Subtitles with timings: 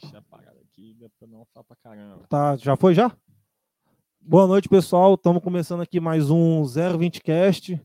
[0.00, 2.24] Deixa apagar aqui, dá pra não falar pra caramba.
[2.28, 3.10] Tá, já foi já?
[4.20, 5.14] Boa noite, pessoal.
[5.14, 7.84] Estamos começando aqui mais um 020 Cast,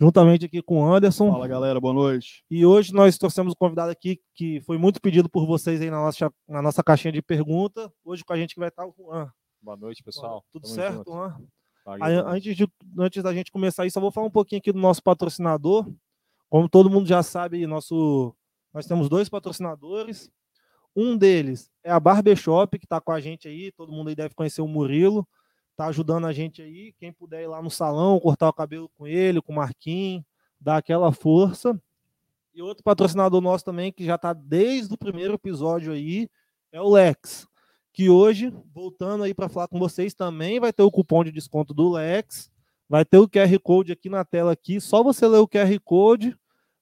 [0.00, 1.30] juntamente aqui com o Anderson.
[1.30, 2.44] Fala, galera, boa noite.
[2.50, 5.98] E hoje nós trouxemos um convidado aqui que foi muito pedido por vocês aí na
[5.98, 7.92] nossa, na nossa caixinha de pergunta.
[8.04, 9.30] Hoje com a gente que vai estar o Juan.
[9.62, 10.44] Boa noite, pessoal.
[10.50, 11.12] Tudo Tamo certo, junto.
[11.12, 11.40] Juan?
[11.86, 12.68] Aí, antes, de,
[12.98, 15.88] antes da gente começar isso, eu vou falar um pouquinho aqui do nosso patrocinador.
[16.48, 18.34] Como todo mundo já sabe, nosso,
[18.74, 20.28] nós temos dois patrocinadores.
[20.94, 23.72] Um deles é a Barbershop, que está com a gente aí.
[23.72, 25.26] Todo mundo aí deve conhecer o Murilo.
[25.70, 26.92] Está ajudando a gente aí.
[26.98, 30.24] Quem puder ir lá no salão, cortar o cabelo com ele, com o Marquinhos,
[30.60, 31.80] dar aquela força.
[32.54, 36.28] E outro patrocinador nosso também, que já está desde o primeiro episódio aí,
[36.70, 37.48] é o Lex
[37.92, 41.74] que hoje, voltando aí para falar com vocês, também vai ter o cupom de desconto
[41.74, 42.50] do Lex,
[42.88, 46.36] vai ter o QR Code aqui na tela aqui, só você ler o QR Code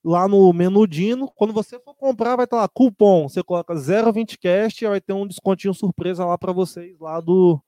[0.04, 4.82] lá no menu Dino, quando você for comprar vai estar lá cupom, você coloca 020cast
[4.82, 7.60] e vai ter um descontinho surpresa lá para vocês lá do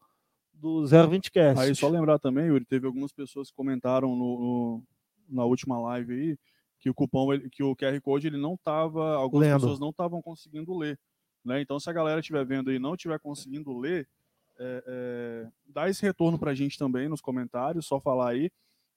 [0.55, 1.58] do 020cast.
[1.58, 4.83] Aí só lembrar também, Yuri, teve algumas pessoas que comentaram no, no-
[5.28, 6.39] na última live aí
[6.78, 9.61] que o cupom, que o QR Code ele não tava, algumas Lendo.
[9.61, 10.98] pessoas não estavam conseguindo ler,
[11.44, 11.61] né?
[11.61, 14.08] Então se a galera estiver vendo aí e não estiver conseguindo ler,
[14.58, 18.50] é, é, dá esse retorno pra gente também nos comentários, só falar aí.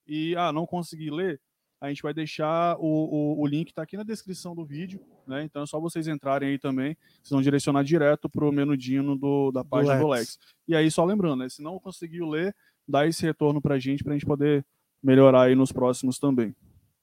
[0.08, 1.40] E ah, não consegui ler,
[1.86, 5.44] a gente vai deixar o, o, o link tá aqui na descrição do vídeo, né?
[5.44, 9.64] Então é só vocês entrarem aí também, vocês vão direcionar direto pro menudinho do, da
[9.64, 10.20] página do Lex.
[10.20, 10.40] Lex.
[10.68, 12.56] E aí, só lembrando, né, se não conseguiu ler,
[12.88, 14.66] dá esse retorno pra gente, pra gente poder
[15.02, 16.56] melhorar aí nos próximos também.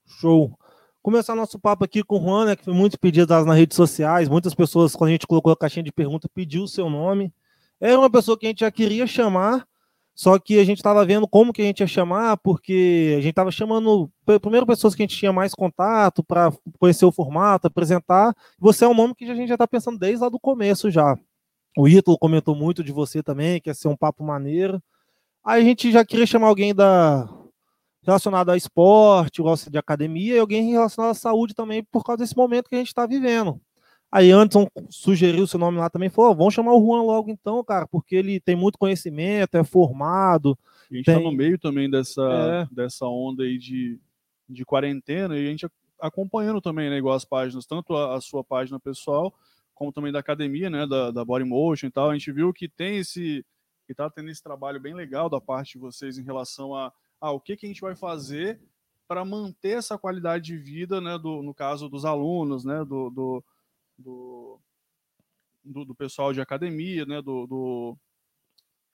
[0.06, 0.56] Show.
[1.00, 4.28] Começar nosso papo aqui com o Juan, né, que foi muito pedido nas redes sociais.
[4.28, 7.32] Muitas pessoas, quando a gente colocou a caixinha de pergunta, pediu o seu nome.
[7.80, 9.66] Era uma pessoa que a gente já queria chamar,
[10.14, 13.30] só que a gente estava vendo como que a gente ia chamar, porque a gente
[13.30, 14.10] estava chamando
[14.40, 18.34] primeiro pessoas que a gente tinha mais contato para conhecer o formato, apresentar.
[18.58, 21.16] Você é um nome que a gente já está pensando desde lá do começo já.
[21.76, 24.82] O Ítalo comentou muito de você também, que ia ser um papo maneiro.
[25.44, 27.26] Aí a gente já queria chamar alguém da,
[28.02, 32.36] relacionado a esporte, gosta de academia, e alguém relacionado à saúde também, por causa desse
[32.36, 33.60] momento que a gente está vivendo.
[34.12, 37.64] Aí Anderson sugeriu seu nome lá também, falou, "Ó, vamos chamar o Juan logo então,
[37.64, 40.58] cara, porque ele tem muito conhecimento, é formado.
[40.90, 41.24] E a gente tá Tem.
[41.24, 42.22] no meio também dessa,
[42.70, 42.74] É.
[42.74, 43.98] dessa onda aí de,
[44.46, 45.66] de quarentena e a gente
[45.98, 49.32] acompanhando também, né, igual as páginas, tanto a, a sua página pessoal,
[49.72, 52.68] como também da academia, né, da, da Body Motion e tal, a gente viu que
[52.68, 53.46] tem esse,
[53.86, 57.30] que tá tendo esse trabalho bem legal da parte de vocês em relação a, ah,
[57.30, 58.60] o que que a gente vai fazer
[59.08, 63.44] para manter essa qualidade de vida, né, do, no caso dos alunos, né, do, do,
[64.02, 64.58] do,
[65.64, 67.96] do, do pessoal de academia, né, do, do-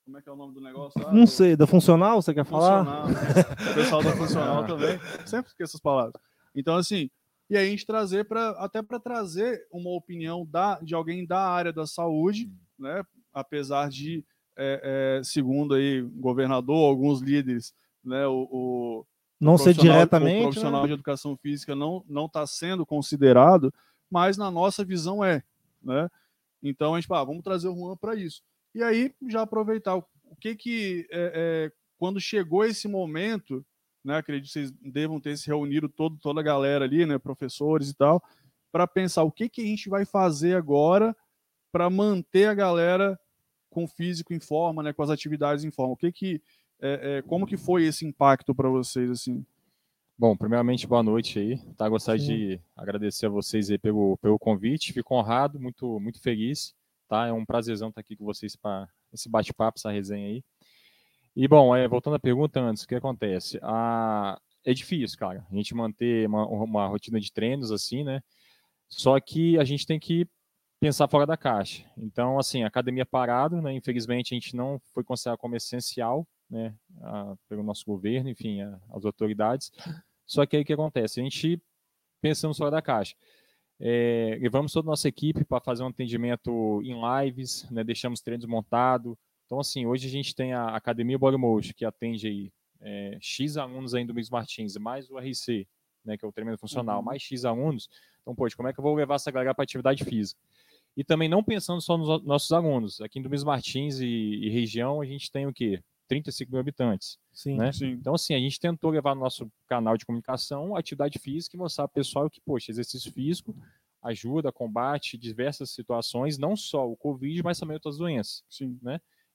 [0.05, 1.03] como é que é o nome do negócio?
[1.03, 1.13] lá?
[1.13, 2.85] Não sei, da funcional, você quer falar?
[2.85, 3.71] funcional, né?
[3.71, 4.99] O pessoal da funcional também.
[5.27, 6.15] Sempre esqueço essas palavras.
[6.55, 7.11] Então, assim,
[7.51, 11.41] e aí a gente trazer para até para trazer uma opinião da, de alguém da
[11.41, 13.03] área da saúde, né?
[13.35, 14.25] Apesar de,
[14.57, 18.27] é, é, segundo aí governador, alguns líderes, né?
[18.27, 19.07] O, o
[19.39, 20.39] Não ser diretamente.
[20.41, 20.89] o profissional né?
[20.89, 23.73] de educação física não não está sendo considerado,
[24.11, 25.43] mas na nossa visão é,
[25.83, 26.11] né?
[26.63, 28.43] Então a gente, ah, vamos trazer o Juan para isso.
[28.75, 33.65] E aí já aproveitar o, o que que é, é, quando chegou esse momento,
[34.05, 34.17] né?
[34.17, 37.19] Acredito que vocês devam ter se reunido todo toda a galera ali, né?
[37.19, 38.23] Professores e tal,
[38.71, 41.17] para pensar o que que a gente vai fazer agora
[41.71, 43.19] para manter a galera
[43.71, 44.93] com o físico em forma, né?
[44.93, 45.95] Com as atividades em forma.
[45.95, 46.43] O que que
[46.81, 49.45] é, é, como que foi esse impacto para vocês assim?
[50.21, 51.59] Bom, primeiramente, boa noite aí.
[51.77, 52.27] Tá, gostaria Sim.
[52.27, 54.93] de agradecer a vocês aí pelo, pelo convite.
[54.93, 56.75] Fico honrado, muito, muito feliz.
[57.09, 57.29] Tá?
[57.29, 60.43] É um prazerzão estar aqui com vocês para esse bate-papo, essa resenha aí.
[61.37, 63.61] E, bom, é, voltando à pergunta antes, o que acontece?
[63.63, 68.21] Ah, é difícil, cara, a gente manter uma, uma rotina de treinos assim, né?
[68.89, 70.27] Só que a gente tem que
[70.81, 71.85] pensar fora da caixa.
[71.97, 73.73] Então, assim, academia parada, né?
[73.73, 76.75] Infelizmente, a gente não foi considerado como essencial, né?
[77.03, 79.71] ah, pelo nosso governo, enfim, a- as autoridades.
[80.29, 81.19] Só que aí o que acontece?
[81.19, 81.61] A gente
[82.21, 83.17] pensamos fora da caixa.
[83.81, 86.95] É, levamos toda a nossa equipe para fazer um atendimento em
[87.25, 89.17] lives, né, deixamos treinos montados.
[89.47, 93.95] Então, assim, hoje a gente tem a Academia Bodymotion, que atende aí é, X alunos
[93.95, 95.67] ainda do Luiz Martins, mais o RC,
[96.05, 97.05] né, que é o treinamento funcional, Uhum.
[97.05, 97.89] mais X alunos.
[98.21, 100.39] Então, poxa, como é que eu vou levar essa galera para atividade física?
[100.97, 103.01] E também não pensando só nos nossos alunos.
[103.01, 105.81] Aqui em Domingos Martins e, e região, a gente tem o quê?
[106.09, 107.19] 35 mil habitantes.
[107.33, 107.57] Sim.
[107.57, 107.71] né?
[107.71, 107.91] Sim.
[107.91, 111.87] Então, assim, a gente tentou levar no nosso canal de comunicação atividade física e mostrar
[111.87, 113.55] para o pessoal que, poxa, exercício físico
[114.03, 118.45] ajuda, combate diversas situações, não só o Covid, mas também outras doenças.
[118.49, 118.79] Sim.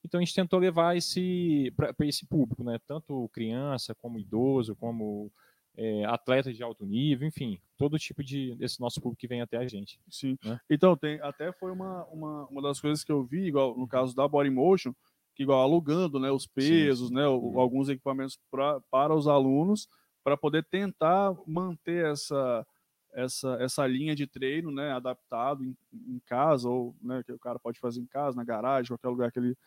[0.03, 2.77] Então, a gente tentou levar esse para esse público, né?
[2.87, 5.31] Tanto criança, como idoso, como
[5.75, 9.57] é, atletas de alto nível, enfim, todo tipo de desse nosso público que vem até
[9.57, 9.99] a gente.
[10.09, 10.37] Sim.
[10.43, 10.59] Né?
[10.69, 14.15] Então, tem, até foi uma, uma, uma das coisas que eu vi, igual no caso
[14.15, 14.93] da Body Motion,
[15.35, 19.87] que igual alugando né, os pesos, sim, né, o, alguns equipamentos pra, para os alunos,
[20.23, 22.65] para poder tentar manter essa,
[23.13, 27.59] essa, essa linha de treino né, adaptado em, em casa, ou né, que o cara
[27.59, 29.57] pode fazer em casa, na garagem, qualquer lugar que ele,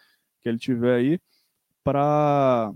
[0.40, 1.20] que ele tiver aí,
[1.82, 2.72] para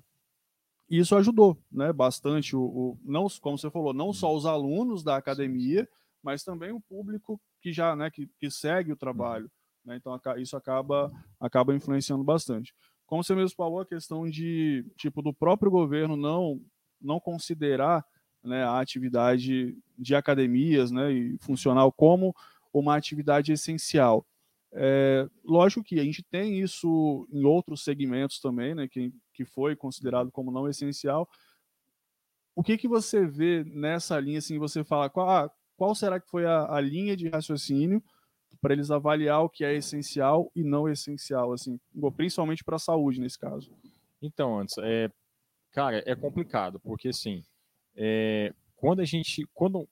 [0.88, 5.16] isso ajudou né, bastante o, o, não como você falou não só os alunos da
[5.16, 5.88] academia
[6.20, 9.50] mas também o público que já né, que, que segue o trabalho
[9.90, 12.72] né, então isso acaba acaba influenciando bastante.
[13.06, 16.60] Como você mesmo falou a questão de tipo do próprio governo não
[17.00, 18.04] não considerar
[18.42, 22.34] né, a atividade de academias né, e funcional como
[22.72, 24.24] uma atividade essencial.
[24.72, 29.74] É, lógico que a gente tem isso em outros segmentos também, né, que, que foi
[29.74, 31.28] considerado como não essencial.
[32.54, 36.44] O que, que você vê nessa linha, assim, você fala, qual, qual será que foi
[36.46, 38.02] a, a linha de raciocínio
[38.60, 41.78] para eles avaliar o que é essencial e não essencial, assim,
[42.16, 43.70] principalmente para a saúde nesse caso?
[44.20, 45.10] Então, antes, é,
[45.72, 47.42] cara, é complicado, porque assim,
[47.96, 49.88] é, quando a gente, quando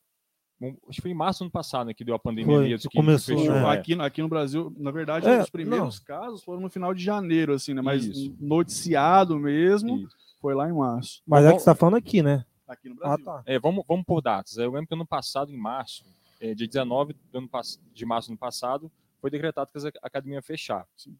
[0.60, 2.78] Acho que foi em março do ano passado né, que deu a pandemia foi.
[2.78, 3.76] Que começou, fechou, é.
[3.76, 6.04] aqui, aqui no Brasil, na verdade, é, os primeiros não.
[6.04, 7.80] casos foram no final de janeiro, assim, né?
[7.80, 8.34] Mas Isso.
[8.40, 10.16] noticiado mesmo Isso.
[10.40, 11.22] foi lá em março.
[11.24, 12.44] Mas é que você está falando aqui, né?
[12.66, 13.24] Aqui no Brasil.
[13.30, 13.42] Ah, tá.
[13.46, 14.56] é, vamos, vamos por datas.
[14.56, 16.04] Eu lembro que ano passado, em março,
[16.40, 17.48] é, dia 19 de, ano,
[17.92, 20.86] de março do ano passado, foi decretado que a academia ia fechar.
[20.96, 21.18] Sim.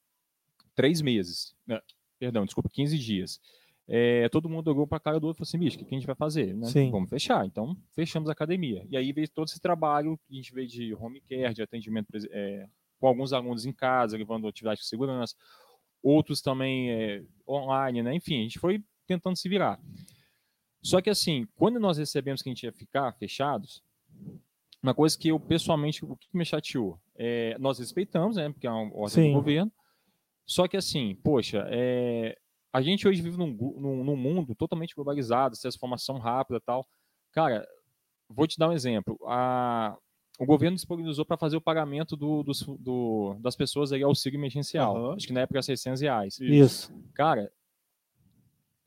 [0.75, 1.55] Três meses.
[1.67, 1.81] Né?
[2.19, 3.41] Perdão, desculpa, 15 dias
[3.91, 5.95] é, todo mundo olhou para a cara do outro e falou assim, bicho, o que
[5.95, 6.55] a gente vai fazer?
[6.55, 6.69] Né?
[6.91, 7.47] Vamos fechar.
[7.47, 8.87] Então, fechamos a academia.
[8.91, 12.09] E aí veio todo esse trabalho que a gente veio de home care, de atendimento
[12.31, 12.69] é,
[13.01, 15.35] com alguns alunos em casa, levando atividade de segurança,
[16.03, 18.15] outros também é, online, né?
[18.15, 19.81] Enfim, a gente foi tentando se virar.
[20.83, 23.83] Só que assim, quando nós recebemos que a gente ia ficar fechados,
[24.83, 28.51] uma coisa que eu pessoalmente, o que me chateou, é, nós respeitamos, né?
[28.51, 29.33] Porque é uma ordem Sim.
[29.33, 29.73] do governo.
[30.47, 32.37] Só que assim, poxa, é,
[32.73, 36.87] a gente hoje vive num, num, num mundo totalmente globalizado, essa formação rápida e tal.
[37.33, 37.67] Cara,
[38.29, 39.19] vou te dar um exemplo.
[39.27, 39.97] A,
[40.39, 44.97] o governo disponibilizou para fazer o pagamento do, do, do, das pessoas aí auxílio emergencial.
[44.97, 45.13] Uhum.
[45.13, 46.39] Acho que na época era 600 reais.
[46.41, 46.95] Isso.
[47.15, 47.51] Cara,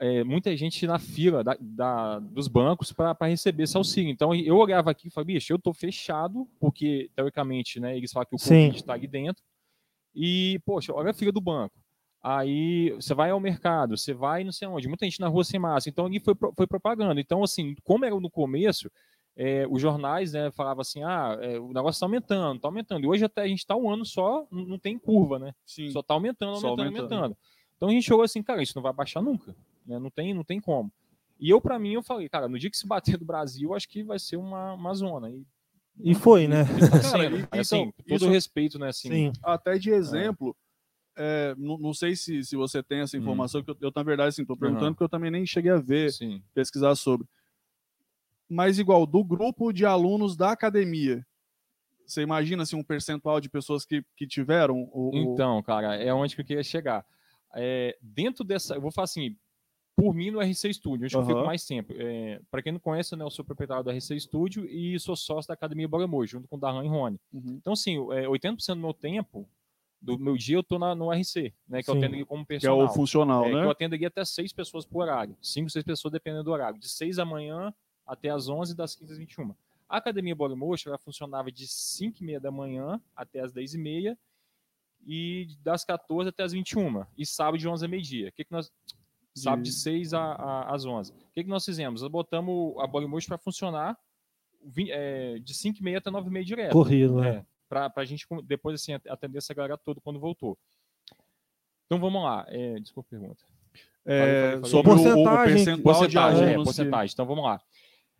[0.02, 4.10] é, muita gente na fila da, da dos bancos para receber esse auxílio.
[4.10, 8.26] Então eu olhava aqui e falava, bicho, eu tô fechado, porque teoricamente, né, eles falam
[8.26, 9.44] que o Covid está ali dentro.
[10.16, 11.80] E, poxa, olha a fila do banco.
[12.20, 15.60] Aí você vai ao mercado, você vai não sei onde, muita gente na rua sem
[15.60, 15.92] máscara.
[15.92, 17.22] Então ali foi, foi propaganda.
[17.22, 18.90] Então, assim, como era no começo,
[19.36, 23.06] é, os jornais né, falavam assim: ah, é, o negócio está aumentando, está aumentando.
[23.06, 25.54] E hoje até a gente está um ano só, não tem curva, né?
[25.64, 25.92] Sim.
[25.92, 27.38] Só está aumentando, aumentando, aumentando, aumentando.
[27.78, 29.56] Então a gente chegou assim, cara, isso não vai baixar nunca.
[29.92, 30.00] Né?
[30.00, 30.92] Não, tem, não tem como.
[31.40, 33.88] E eu, para mim, eu falei, cara, no dia que se bater do Brasil, acho
[33.88, 35.30] que vai ser uma, uma zona.
[35.30, 35.44] E,
[36.00, 36.64] e foi, né?
[36.64, 38.90] E, cara, assim, então, todo isso, respeito, né?
[38.90, 39.34] Assim, sim.
[39.44, 40.56] Até de exemplo.
[40.68, 40.72] É
[41.16, 43.22] é, não, não, sei se, se você tem essa hum.
[43.22, 43.64] informação, hum.
[43.64, 44.94] que eu, eu, na verdade, assim, estou perguntando uhum.
[44.94, 46.42] porque eu também nem cheguei a ver, Sim.
[46.54, 47.28] pesquisar sobre.
[48.50, 51.26] Mas, igual, do grupo de alunos da academia,
[52.06, 54.90] você imagina assim, um percentual de pessoas que, que tiveram?
[54.92, 57.06] O, então, cara, é onde que eu queria chegar.
[57.56, 59.38] É, dentro dessa, eu vou falar assim,
[60.02, 61.22] por mim no RC Studio, onde uhum.
[61.22, 61.94] eu fico mais tempo.
[61.96, 65.48] É, Para quem não conhece, né, eu sou proprietário do RC Studio e sou sócio
[65.48, 67.20] da Academia Bagamojo, junto com o Darlan e Rony.
[67.32, 67.58] Uhum.
[67.60, 69.48] Então, assim, é, 80% do meu tempo
[70.02, 71.84] do meu dia eu tô na, no RC, né?
[71.84, 72.78] Que Sim, eu atendo como personal.
[72.78, 73.64] Que é o funcional, é, né?
[73.64, 75.38] eu atendo aqui até seis pessoas por horário.
[75.40, 76.80] Cinco, seis pessoas dependendo do horário.
[76.80, 77.72] De seis da manhã
[78.06, 79.54] até as onze, das 15 às 21.
[79.88, 83.76] A Academia Body Motion, ela funcionava de 5 e meia da manhã até as 10
[83.76, 84.18] e meia
[85.06, 87.06] e das 14 até as 21.
[87.18, 88.30] E sábado de 11 a meio-dia.
[88.30, 88.72] O que, que nós...
[89.34, 91.12] Sábado de 6 a, a, às 11.
[91.12, 92.02] O que, que nós fizemos?
[92.02, 93.98] Nós botamos a Body Motion para funcionar
[94.90, 96.74] é, de 5 e meia até 9 e meia direto.
[96.74, 97.38] Corrido, né?
[97.38, 100.58] É para a gente depois assim, atender essa galera toda quando voltou.
[101.86, 102.46] Então vamos lá.
[102.50, 103.46] É, desculpa a pergunta.
[104.06, 107.14] É, sobre porcentagem, o, o percentual porcentagem, é, porcentagem.
[107.14, 107.62] Então vamos lá.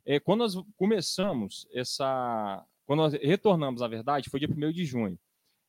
[0.06, 2.66] É, quando nós começamos essa.
[2.86, 5.20] Quando nós retornamos, na verdade, foi dia 1 de junho.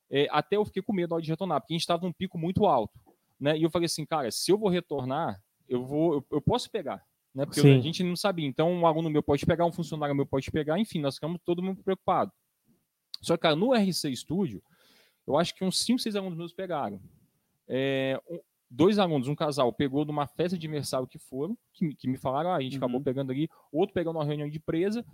[0.08, 2.66] É, até eu fiquei com medo de retornar, porque a gente estava num pico muito
[2.66, 3.00] alto.
[3.42, 3.58] Né?
[3.58, 7.04] E eu falei assim, cara, se eu vou retornar, eu vou, eu, eu posso pegar.
[7.34, 7.44] Né?
[7.44, 8.46] Porque eu, a gente não sabia.
[8.46, 11.60] Então, um aluno meu pode pegar, um funcionário meu pode pegar, enfim, nós ficamos todo
[11.60, 12.30] mundo preocupado.
[13.20, 14.62] Só que, cara, no RC Studio,
[15.26, 17.00] eu acho que uns 5, 6 alunos meus pegaram.
[17.66, 18.38] É, um,
[18.70, 22.50] dois alunos, um casal, pegou numa festa de aniversário que foram, que, que me falaram,
[22.50, 22.84] ah, a gente uhum.
[22.84, 25.04] acabou pegando ali, outro pegou numa reunião de empresa.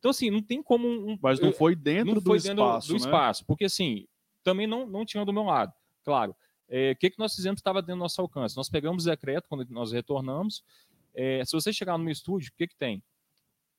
[0.00, 0.88] Então, assim, não tem como.
[0.88, 2.88] Um, Mas não foi dentro não do foi dentro espaço.
[2.88, 2.98] Do, né?
[2.98, 4.08] espaço, porque assim,
[4.42, 5.72] também não, não tinha do meu lado.
[6.04, 6.34] Claro.
[6.68, 8.56] É, o que, que nós fizemos estava dentro do nosso alcance?
[8.56, 10.64] Nós pegamos o decreto quando nós retornamos.
[11.14, 13.02] É, se você chegar no meu estúdio, o que, que tem?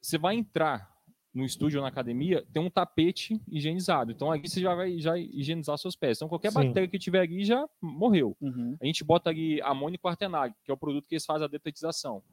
[0.02, 0.96] você vai entrar
[1.34, 4.12] no estúdio ou na academia, tem um tapete higienizado.
[4.12, 6.18] Então aqui você já vai já higienizar seus pés.
[6.18, 6.56] Então qualquer Sim.
[6.56, 8.36] bactéria que tiver ali já morreu.
[8.42, 8.76] Uhum.
[8.82, 12.24] A gente bota ali amônio quaternário, que é o produto que eles fazem a detetização.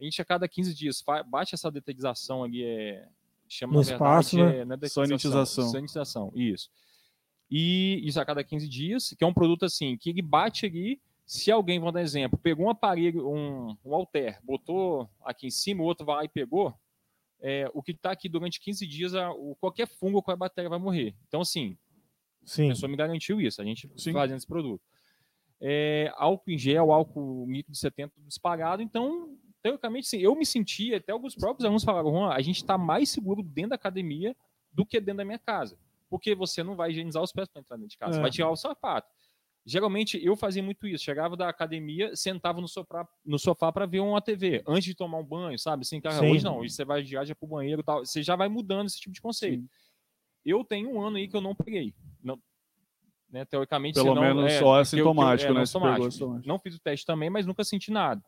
[0.00, 3.08] A gente a cada 15 dias bate essa detetização ali, é,
[3.48, 4.76] chama no espaço, verdade, né?
[4.80, 5.68] é, é sanitização.
[5.70, 6.70] Sanitização, isso.
[7.56, 11.00] E isso a cada 15 dias, que é um produto assim, que ele bate ali
[11.24, 15.80] se alguém, vamos dar exemplo, pegou um aparelho, um, um alter, botou aqui em cima,
[15.80, 16.74] o outro vai lá e pegou,
[17.40, 20.80] é, o que está aqui durante 15 dias, a, o, qualquer fungo a bactéria vai
[20.80, 21.14] morrer.
[21.28, 21.78] Então, assim,
[22.44, 22.66] Sim.
[22.66, 24.12] a pessoa me garantiu isso, a gente Sim.
[24.12, 24.82] fazendo esse produto.
[25.60, 31.12] É, álcool em gel, álcool líquido 70 disparado, então, teoricamente, sim, eu me senti, até
[31.12, 34.36] alguns próprios alunos falaram, Juan, a gente está mais seguro dentro da academia
[34.72, 35.78] do que dentro da minha casa.
[36.14, 38.22] Porque você não vai higienizar os pés para entrar dentro de casa, é.
[38.22, 39.08] vai tirar o sapato.
[39.66, 41.02] Geralmente eu fazia muito isso.
[41.02, 45.18] Chegava da academia, sentava no sofá, no sofá para ver uma TV, antes de tomar
[45.18, 45.82] um banho, sabe?
[45.82, 48.06] Assim, cara, hoje não, hoje você vai de para o banheiro e tal.
[48.06, 49.62] Você já vai mudando esse tipo de conceito.
[49.62, 49.68] Sim.
[50.44, 51.92] Eu tenho um ano aí que eu não peguei.
[52.22, 52.40] Não,
[53.28, 56.42] né, teoricamente, pelo senão, menos é, só é sintomático, eu, é, né?
[56.46, 58.22] Não fiz o teste também, mas nunca senti nada.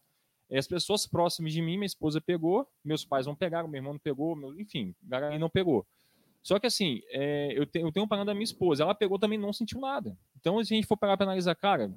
[0.50, 4.00] As pessoas próximas de mim, minha esposa pegou, meus pais não pegaram, meu irmão não
[4.00, 4.92] pegou, meu, enfim,
[5.38, 5.86] não pegou.
[6.46, 9.18] Só que assim, é, eu, te, eu tenho um parando da minha esposa, ela pegou
[9.18, 10.16] também não sentiu nada.
[10.38, 11.92] Então, se a gente for parar para analisar, cara,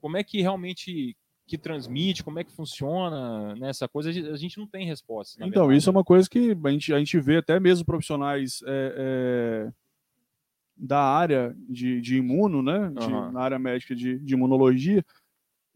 [0.00, 1.14] como é que realmente
[1.46, 5.36] que transmite, como é que funciona nessa né, coisa, a gente não tem resposta.
[5.44, 5.76] Então, verdade.
[5.76, 8.94] isso é uma coisa que a gente, a gente vê até mesmo profissionais é,
[9.68, 9.72] é,
[10.74, 12.90] da área de, de imuno, né?
[12.98, 13.32] De, uhum.
[13.32, 15.04] Na área médica de, de imunologia,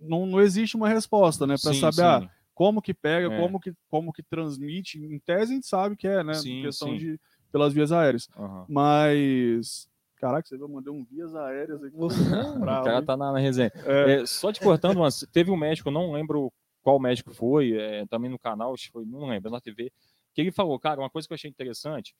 [0.00, 1.56] não, não existe uma resposta, né?
[1.62, 3.38] Para saber ah, como que pega, é.
[3.38, 4.98] como, que, como que transmite.
[4.98, 6.32] Em tese a gente sabe que é, né?
[6.32, 6.96] Sim, questão sim.
[6.96, 7.20] de
[7.54, 8.28] pelas vias aéreas.
[8.36, 8.64] Uhum.
[8.68, 9.88] Mas.
[10.16, 10.66] Caraca, você viu?
[10.66, 11.94] Eu mandei um vias aéreas aqui.
[11.96, 13.70] o cara tá na, na resenha.
[13.84, 14.22] É.
[14.22, 18.28] É, só te cortando, mas teve um médico, não lembro qual médico foi, é, também
[18.28, 19.92] no canal, foi, não lembro, na TV,
[20.34, 22.14] que ele falou, cara, uma coisa que eu achei interessante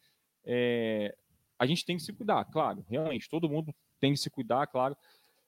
[0.45, 1.15] é
[1.59, 4.97] a gente tem que se cuidar, claro, realmente, todo mundo tem que se cuidar, claro,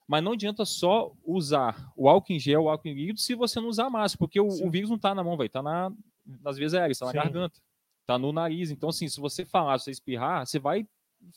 [0.06, 3.60] mas não adianta só usar o álcool em gel, o álcool em líquido, se você
[3.60, 5.90] não usar máscara, porque o, o vírus não está na mão, vai, tá na,
[6.42, 7.18] nas vias aéreas, tá na Sim.
[7.18, 7.60] garganta
[8.06, 8.70] tá no nariz.
[8.70, 10.86] Então, assim, se você falar, se você espirrar, você vai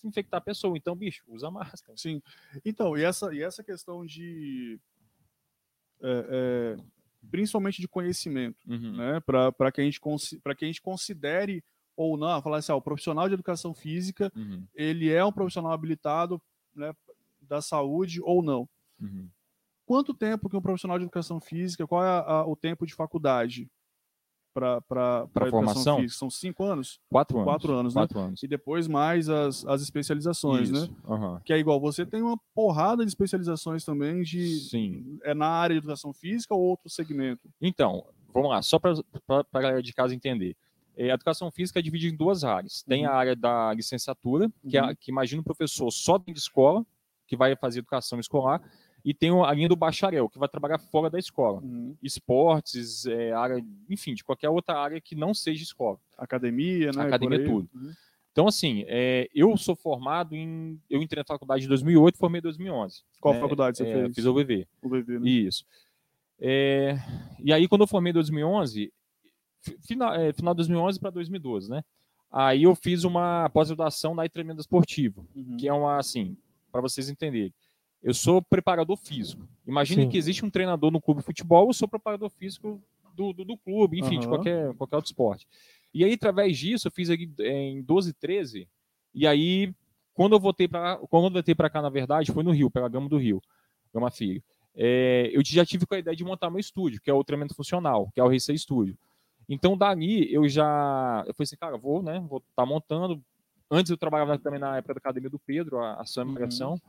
[0.03, 0.77] infectar a pessoa.
[0.77, 1.97] Então, bicho, usa máscara.
[1.97, 2.21] Sim.
[2.63, 4.79] Então, e essa, e essa questão de.
[6.01, 6.83] É, é,
[7.29, 8.95] principalmente de conhecimento, uhum.
[8.95, 9.19] né?
[9.19, 11.63] Para que, a gente que a gente considere
[11.99, 14.65] ou não, falar assim, ah, o profissional de educação física, uhum.
[14.73, 16.41] ele é um profissional habilitado
[16.73, 16.93] né,
[17.41, 18.69] da saúde ou não.
[19.01, 19.27] Uhum.
[19.85, 22.93] Quanto tempo que um profissional de educação física, qual é a, a, o tempo de
[22.93, 23.69] faculdade?
[24.87, 25.97] Para a formação?
[25.97, 26.19] Física.
[26.19, 26.99] São cinco anos?
[27.09, 27.51] Quatro anos.
[27.51, 28.01] Quatro anos, né?
[28.01, 28.43] Quatro anos.
[28.43, 30.79] E depois mais as, as especializações, né?
[30.79, 30.91] Isso.
[30.91, 30.97] né?
[31.07, 31.39] Uhum.
[31.43, 34.59] Que é igual, você tem uma porrada de especializações também de...
[34.59, 35.19] Sim.
[35.23, 37.49] É na área de educação física ou outro segmento?
[37.61, 38.93] Então, vamos lá, só para
[39.29, 40.55] a galera de casa entender.
[40.97, 42.83] É, a educação física é dividida em duas áreas.
[42.83, 43.11] Tem uhum.
[43.11, 44.95] a área da licenciatura, que, é, uhum.
[44.99, 46.85] que imagina o professor só de escola,
[47.25, 48.61] que vai fazer educação escolar,
[49.03, 51.61] e tem a linha do bacharel, que vai trabalhar fora da escola.
[51.61, 51.95] Uhum.
[52.01, 55.99] Esportes, é, área, enfim, de qualquer outra área que não seja escola.
[56.17, 57.03] Academia, né?
[57.03, 57.69] Academia, tudo.
[57.73, 57.91] Uhum.
[58.31, 60.79] Então, assim, é, eu sou formado em.
[60.89, 63.03] Eu entrei na faculdade em 2008 e formei em 2011.
[63.19, 63.39] Qual né?
[63.39, 64.15] faculdade você é, fez?
[64.15, 64.67] Fiz o UVV.
[64.81, 65.29] UVV, né?
[65.29, 65.65] Isso.
[66.39, 66.97] É,
[67.39, 68.93] e aí, quando eu formei em 2011,
[69.85, 71.83] final, é, final de 2011 para 2012, né?
[72.31, 75.57] Aí eu fiz uma pós-graduação na treinamento esportivo, uhum.
[75.57, 76.37] que é uma, assim,
[76.71, 77.53] para vocês entenderem.
[78.01, 79.47] Eu sou preparador físico.
[79.67, 80.09] Imagine Sim.
[80.09, 82.81] que existe um treinador no clube de futebol, eu sou preparador físico
[83.13, 84.21] do, do, do clube, enfim, uhum.
[84.21, 85.47] de qualquer, qualquer outro esporte.
[85.93, 88.67] E aí, através disso, eu fiz aqui em 12, 13,
[89.13, 89.73] e aí,
[90.13, 92.87] quando eu voltei para quando eu voltei para cá, na verdade, foi no Rio, pela
[92.87, 93.41] Gama do Rio,
[93.93, 94.41] Gama Filho.
[94.75, 97.55] É, eu já tive com a ideia de montar meu estúdio, que é o treinamento
[97.55, 98.97] funcional, que é o Receio Estúdio.
[99.47, 101.23] Então, dali, eu já.
[101.27, 102.19] Eu falei assim, cara, vou, né?
[102.29, 103.21] Vou estar tá montando,
[103.71, 106.35] Antes eu trabalhava também na época da Academia do Pedro, a, a sua uhum.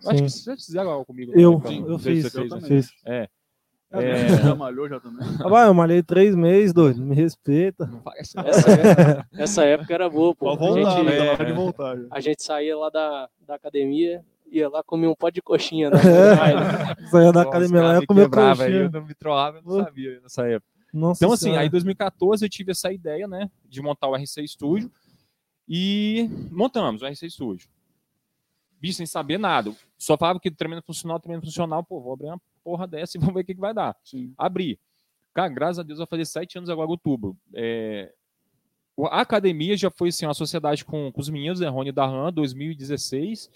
[0.06, 1.32] Acho que vocês fizeram algo comigo.
[1.34, 1.78] Eu, né?
[1.78, 2.92] eu, eu fiz, eu fez, fiz.
[3.04, 3.28] É.
[3.92, 4.28] É, é...
[4.42, 5.26] Já malhou já também.
[5.44, 7.02] Ah, eu malhei três meses, doido.
[7.02, 7.90] Me respeita.
[8.16, 10.56] Essa, época, essa época era boa, pô.
[10.56, 11.50] Voltar, a, gente, né?
[11.50, 15.42] é, voltar, a gente saía lá da, da academia, ia lá comer um pó de
[15.42, 15.90] coxinha.
[15.90, 15.98] Né?
[17.10, 18.66] Saía da academia lá, ia comer coxinha.
[18.66, 20.70] Aí, eu não me troava, eu não sabia nessa época.
[20.92, 21.60] Nossa então, assim, senhora.
[21.60, 24.90] aí em 2014 eu tive essa ideia, né, de montar o RC Studio.
[25.72, 27.68] E montamos o RC Studio.
[28.80, 29.72] Bicho, sem saber nada.
[29.96, 31.84] Só falava que tremendo funcional, tremendo funcional.
[31.84, 33.96] Pô, vou abrir uma porra dessa e vamos ver o que, que vai dar.
[34.02, 34.34] Sim.
[34.36, 34.80] Abri.
[35.32, 37.36] Cara, graças a Deus, vai fazer sete anos agora, outubro.
[37.54, 38.12] É...
[39.12, 43.48] A academia já foi assim, uma sociedade com, com os meninos, né, Rony Darran, 2016,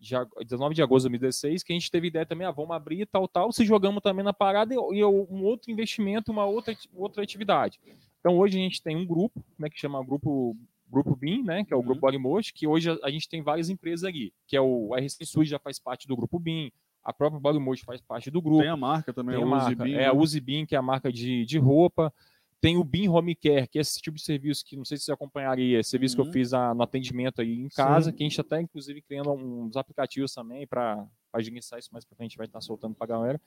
[0.00, 3.06] já, 19 de agosto de 2016, que a gente teve ideia também, ah, vamos abrir
[3.06, 7.22] tal, tal, se jogamos também na parada e, e um outro investimento, uma outra, outra
[7.22, 7.78] atividade.
[8.18, 10.04] Então hoje a gente tem um grupo, como é que chama?
[10.04, 10.56] Grupo
[11.02, 11.84] Grupo BIM, né, que é o Uhum.
[11.86, 15.24] Grupo Bodymotion, que hoje a, a gente tem várias empresas ali, que é o RC
[15.24, 16.70] Suite já faz parte do Grupo BIM,
[17.04, 18.60] a própria Bodymotion faz parte do grupo.
[18.60, 20.18] Tem a marca também, Tem a a Uzi é a né?
[20.20, 22.12] Uzi Beam, que é a marca de, de roupa.
[22.60, 25.04] Tem o Beam Home Care, que é esse tipo de serviço que não sei se
[25.04, 26.26] você acompanharia, esse serviço que Uhum.
[26.28, 29.76] eu fiz a- no atendimento aí em casa, que a gente até inclusive criando uns
[29.76, 31.06] aplicativos também para
[31.38, 33.40] gerenciar isso mais pra frente, vai estar soltando pra galera.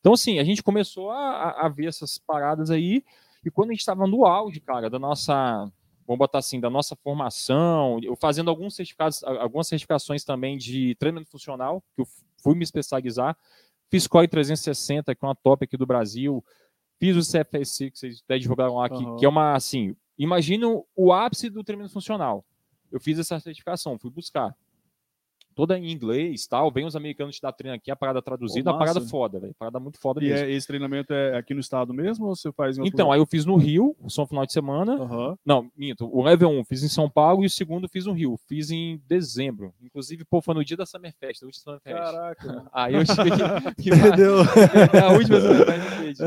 [0.00, 1.16] Então, assim, a gente começou a,
[1.52, 3.02] a- a ver essas paradas aí,
[3.44, 5.70] e quando a gente estava no auge, cara, da nossa,
[6.08, 11.30] vamos botar assim, da nossa formação, eu fazendo alguns certificados, algumas certificações também de treinamento
[11.30, 12.08] funcional, que eu
[12.42, 13.36] fui me especializar,
[13.90, 16.42] fiz Core 360, que é uma top aqui do Brasil,
[16.98, 19.16] fiz o CFSC, que vocês até divulgaram lá, que, Aham.
[19.16, 22.42] que é uma, assim, imagina o ápice do treinamento funcional.
[22.90, 24.56] Eu fiz essa certificação, fui buscar.
[25.58, 28.76] Toda em inglês tal, vem os americanos te dar treino aqui, a parada traduzida, Pô,
[28.76, 29.52] a parada foda, velho.
[29.58, 30.46] Parada muito foda E mesmo.
[30.46, 33.18] é- esse treinamento é aqui no estado mesmo ou você faz em outro Então, aí
[33.18, 34.92] eu fiz no Rio, só no final de semana.
[34.92, 35.06] lugar?
[35.10, 35.38] Aham.
[35.44, 36.08] Não, minto.
[36.16, 38.38] O level 1 fiz em São Paulo e o segundo fiz no Rio.
[38.46, 39.74] Fiz em dezembro.
[39.82, 41.96] Inclusive, pô, foi no dia da Summerfest, da última Summerfest.
[41.96, 42.66] Caraca.
[42.72, 43.14] Aí eu tive
[43.82, 43.90] que.
[43.90, 44.36] Entendeu?
[44.94, 46.20] é a última Summerfest.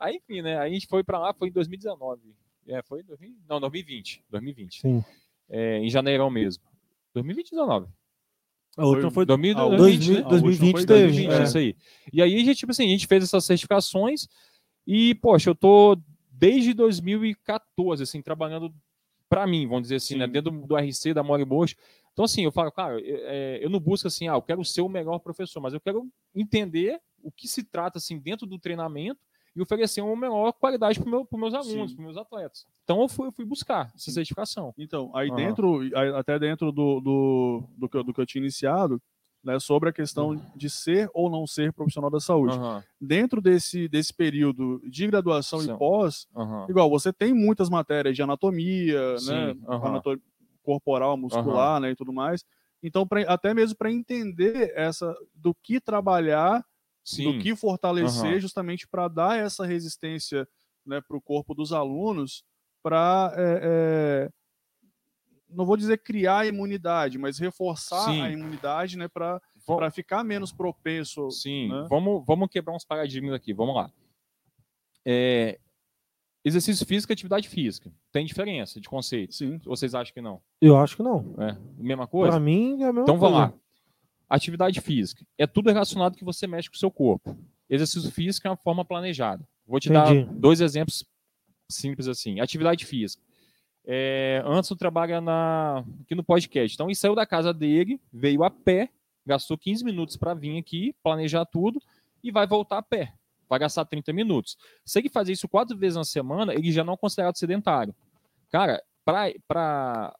[0.00, 0.56] Aí, enfim, né?
[0.58, 2.22] Aí a gente foi pra lá, foi em 2019.
[2.66, 3.34] É, foi em 2000?
[3.46, 4.24] Não, 2020.
[4.30, 4.80] 2020.
[4.80, 5.04] Sim.
[5.50, 6.64] É, em janeirão mesmo.
[7.12, 7.86] 2020 19.
[8.76, 10.30] A outra foi 2000, o 2020, 2000, né?
[10.30, 11.02] 2020 foi teve.
[11.02, 11.42] 2020, é.
[11.42, 11.76] isso aí.
[12.12, 14.28] E aí, a gente, tipo assim, a gente fez essas certificações
[14.86, 15.98] e, poxa, eu tô
[16.30, 18.72] desde 2014, assim, trabalhando
[19.28, 20.20] para mim, vamos dizer assim, Sim.
[20.20, 21.74] né, dentro do RC, da Moribosch.
[22.12, 24.82] Então, assim, eu falo, cara, eu, é, eu não busco assim, ah, eu quero ser
[24.82, 29.20] o melhor professor, mas eu quero entender o que se trata, assim, dentro do treinamento
[29.54, 31.96] e oferecer uma melhor qualidade para meu, os meus alunos, Sim.
[31.96, 32.66] para meus atletas.
[32.84, 34.12] Então, eu fui, eu fui buscar essa Sim.
[34.12, 34.74] certificação.
[34.78, 35.36] Então, aí Aham.
[35.36, 35.80] dentro,
[36.16, 39.00] até dentro do, do, do, que, eu- do que eu tinha iniciado,
[39.44, 42.54] né, sobre a questão de ser ou não ser profissional da saúde.
[42.54, 45.74] Aham, Dentro desse, desse período de graduação Sim.
[45.74, 46.66] e pós, aham.
[46.68, 49.86] igual, você tem muitas matérias de anatomia, Sim, né, aham.
[49.88, 50.20] anato-
[50.62, 52.44] corporal, muscular, né, e tudo mais.
[52.82, 56.64] Então, pra, até mesmo para entender essa do que trabalhar,
[57.04, 57.32] Sim.
[57.32, 58.40] do que fortalecer, Aham.
[58.40, 60.46] justamente para dar essa resistência
[60.86, 62.44] né, para o corpo dos alunos,
[62.82, 64.28] para é,
[65.48, 68.20] não vou dizer criar a imunidade, mas reforçar Sim.
[68.22, 71.30] a imunidade, né, para Vom- para ficar menos propenso.
[71.30, 71.86] Sim, né?
[71.88, 73.92] vamos, vamos quebrar uns paradigmas aqui, vamos lá.
[75.04, 75.58] É,
[76.44, 77.92] exercício físico e atividade física.
[78.10, 79.34] Tem diferença de conceito?
[79.34, 79.58] Sim.
[79.64, 80.40] Vocês acham que não?
[80.60, 81.34] Eu acho que não.
[81.38, 82.32] É mesma coisa?
[82.32, 83.52] Pra mim é a mesma Então vamos coisa.
[83.54, 83.61] lá.
[84.34, 85.26] Atividade física.
[85.36, 87.36] É tudo relacionado que você mexe com o seu corpo.
[87.68, 89.46] Exercício físico é uma forma planejada.
[89.66, 90.24] Vou te Entendi.
[90.24, 91.04] dar dois exemplos
[91.70, 92.40] simples assim.
[92.40, 93.22] Atividade física.
[93.84, 96.74] É, Anderson trabalha na, aqui no podcast.
[96.74, 98.88] Então, ele saiu da casa dele, veio a pé,
[99.26, 101.78] gastou 15 minutos para vir aqui, planejar tudo
[102.24, 103.12] e vai voltar a pé.
[103.50, 104.56] Vai gastar 30 minutos.
[104.82, 107.94] Se ele fazer isso quatro vezes na semana, ele já não é considerado sedentário.
[108.50, 110.14] Cara, para.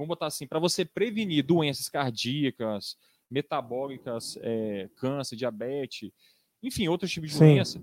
[0.00, 2.96] Vamos botar assim, para você prevenir doenças cardíacas,
[3.30, 6.10] metabólicas, é, câncer, diabetes,
[6.62, 7.44] enfim, outros tipos de Sim.
[7.54, 7.78] doença.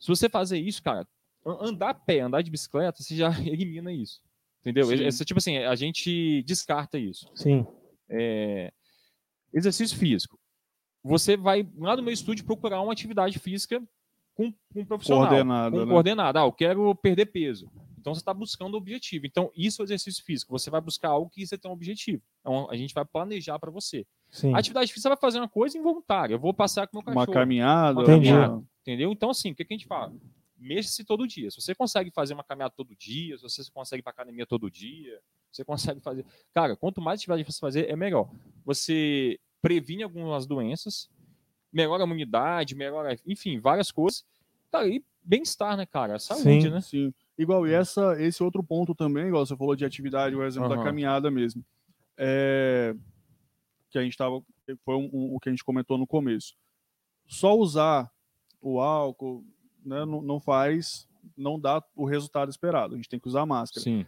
[0.00, 1.06] Se você fazer isso, cara,
[1.46, 4.20] an- andar a pé, andar de bicicleta, você já elimina isso.
[4.62, 4.86] Entendeu?
[4.86, 5.04] Sim.
[5.04, 7.30] Esse, tipo assim, a gente descarta isso.
[7.36, 7.64] Sim.
[8.10, 8.72] É,
[9.54, 10.36] exercício físico.
[11.04, 13.80] Você vai lá no meu estúdio procurar uma atividade física
[14.34, 15.28] com, com um profissional.
[15.28, 15.92] Coordenada, com né?
[15.92, 16.40] coordenada.
[16.40, 17.70] Ah, eu quero perder peso.
[18.08, 19.26] Então você está buscando o objetivo.
[19.26, 20.50] Então, isso é o exercício físico.
[20.58, 22.22] Você vai buscar algo que você tem um objetivo.
[22.40, 24.06] Então, a gente vai planejar para você.
[24.30, 24.54] Sim.
[24.54, 26.34] A atividade física você vai fazer uma coisa involuntária.
[26.34, 27.34] Eu vou passear com o meu Uma cachorro.
[27.34, 28.02] caminhada.
[28.02, 28.32] Entendi.
[28.32, 29.12] uma- Entendeu?
[29.12, 30.12] Então, assim, o que, que a gente fala?
[30.56, 31.50] Mexa-se todo dia.
[31.50, 34.70] Se você consegue fazer uma caminhada todo dia, se você consegue ir para academia todo
[34.70, 35.20] dia,
[35.52, 36.24] você consegue fazer.
[36.54, 38.28] Cara, quanto mais atividade você fazer, é melhor.
[38.64, 41.08] Você previne algumas doenças,
[41.72, 44.24] melhora a imunidade, melhora, enfim, várias coisas.
[44.70, 46.18] Cara, e bem-estar, né, cara?
[46.18, 46.70] Saúde, Sim.
[46.70, 46.80] né?
[46.80, 47.14] Sim.
[47.36, 50.74] Igual, e essa, esse outro ponto também, igual você falou de atividade, o exemplo da
[50.74, 50.84] Aham.
[50.84, 51.62] caminhada mesmo.
[52.16, 52.94] É,
[53.90, 54.42] que a gente tava.
[54.84, 56.54] Foi um- um- o que a gente comentou no começo.
[57.26, 58.10] Só usar
[58.60, 59.44] o álcool
[59.84, 62.94] né, não, não faz, não dá o resultado esperado.
[62.94, 63.82] A gente tem que usar máscara.
[63.84, 64.04] Sim.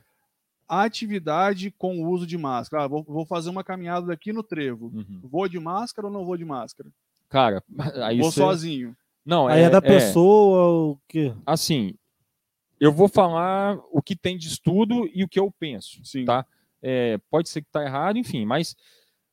[0.68, 2.84] A atividade com o uso de máscara.
[2.84, 4.86] Ah, vou, vou fazer uma caminhada daqui no trevo.
[4.94, 5.20] Uhum.
[5.22, 6.90] Vou de máscara ou não vou de máscara?
[7.28, 7.62] Cara,
[8.04, 8.40] aí vou você...
[8.40, 8.96] sozinho.
[9.30, 11.32] Não, Aí é, da pessoa o quê?
[11.46, 11.94] assim,
[12.80, 16.04] eu vou falar o que tem de estudo e o que eu penso.
[16.04, 16.24] Sim.
[16.24, 16.44] Tá?
[16.82, 18.74] É, pode ser que está errado, enfim, mas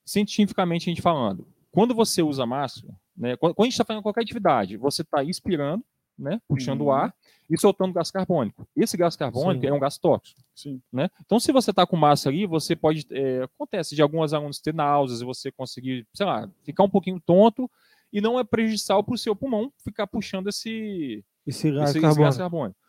[0.05, 4.03] cientificamente a gente falando, quando você usa máscara, né, quando, quando a gente está fazendo
[4.03, 5.83] qualquer atividade, você está inspirando,
[6.17, 6.91] né, puxando o Uhum.
[6.91, 7.15] ar
[7.49, 8.67] e soltando gás carbônico.
[8.75, 9.71] Esse gás carbônico Sim.
[9.71, 10.41] é um gás tóxico.
[10.53, 10.81] Sim.
[10.91, 11.09] Né?
[11.25, 13.05] Então, se você está com massa ali, você pode.
[13.11, 17.19] é, acontece de alguns alunos ter náuseas e você conseguir, sei lá, ficar um pouquinho
[17.19, 17.69] tonto
[18.11, 22.01] e não é prejudicial para o seu pulmão ficar puxando esse, Esse gás esse, esse
[22.01, 22.23] carbono.
[22.23, 22.79] gás carbônico.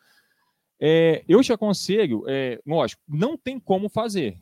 [0.80, 4.38] É, eu te aconselho, é, lógico, não tem como fazer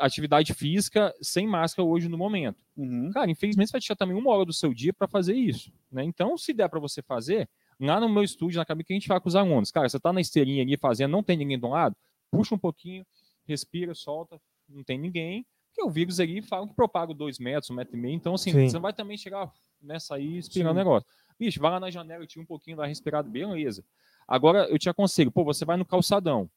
[0.00, 2.64] atividade física sem máscara hoje no momento.
[2.76, 3.10] Uhum.
[3.12, 5.72] Cara, infelizmente você vai tirar também uma hora do seu dia para fazer isso.
[5.90, 6.04] Né?
[6.04, 7.48] Então, se der para você fazer,
[7.80, 9.96] lá no meu estúdio, na cabine, que a gente fala com os alunos, cara, você
[9.96, 11.96] está na esteirinha ali fazendo, não tem ninguém do lado,
[12.30, 13.04] puxa um pouquinho,
[13.44, 17.74] respira, solta, não tem ninguém, porque o vírus ali fala que propaga dois metros, um
[17.74, 18.68] metro e meio, então assim, Sim.
[18.68, 21.08] você não vai também chegar nessa aí espirrando o negócio.
[21.38, 23.82] Bicho, vai lá na janela, tira um pouquinho, uma respirada, beleza.
[24.28, 26.48] Agora, eu te aconselho, pô, você vai no calçadão,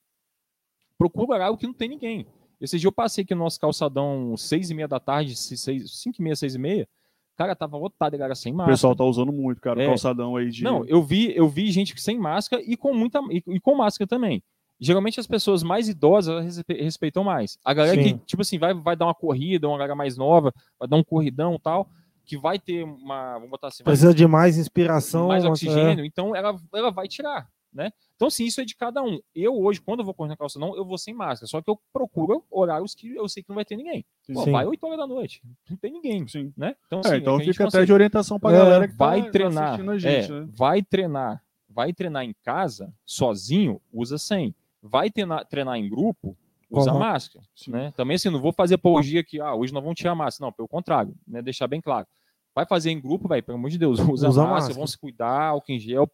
[0.97, 2.27] procura algo que não tem ninguém.
[2.59, 5.91] Esse dia eu passei aqui no nosso calçadão seis e meia da tarde, se- seis,
[6.01, 6.87] cinco e meia, seis e meia,
[7.35, 8.73] cara, tava lotado, galera sem O máscara.
[8.73, 9.85] pessoal tá usando muito, cara, É.
[9.85, 10.63] o calçadão aí de.
[10.63, 14.07] Não, eu vi, eu vi gente sem máscara e com muita e, e com máscara
[14.07, 14.41] também.
[14.85, 17.57] Geralmente as pessoas mais idosas respeitam mais.
[17.65, 18.17] A galera Sim.
[18.19, 21.03] que, tipo assim, vai, vai dar uma corrida, uma galera mais nova, vai dar um
[21.03, 21.89] corridão e tal,
[22.23, 25.29] que vai ter uma, vamos botar assim, Precisa de mais inspiração.
[25.29, 25.47] mais é.
[25.49, 27.91] oxigênio, então ela, ela vai tirar, né?
[28.15, 29.19] Então, assim, isso é de cada um.
[29.33, 31.69] Eu hoje, quando eu vou correr na calça, não, eu vou sem máscara, só que
[31.69, 34.05] eu procuro horários que eu sei que não vai ter ninguém.
[34.31, 34.51] Pô, Sim.
[34.51, 36.53] vai 8 horas da noite, não tem ninguém, Sim.
[36.55, 36.75] né?
[36.85, 38.87] Então, É, assim, então é a gente fica até consegue- de orientação pra É, galera
[38.87, 40.47] que tá- vai tá treinar, assistindo a gente, é, né?
[40.51, 44.53] vai treinar, vai treinar em casa, sozinho, usa sem.
[44.87, 46.37] Vai treinar, treinar em grupo,
[46.69, 46.99] usa Uhum.
[46.99, 47.71] máscara, Sim.
[47.71, 47.93] né?
[47.97, 50.67] Também assim, não vou fazer apologia que ah, hoje nós vamos tirar máscara, não, pelo
[50.67, 51.41] contrário, né?
[51.41, 52.05] Deixar bem claro.
[52.53, 54.73] Vai fazer em grupo, vai, pelo amor de Deus, usa, Usa máscara, máscara.
[54.75, 56.09] vão se cuidar, álcool em gel,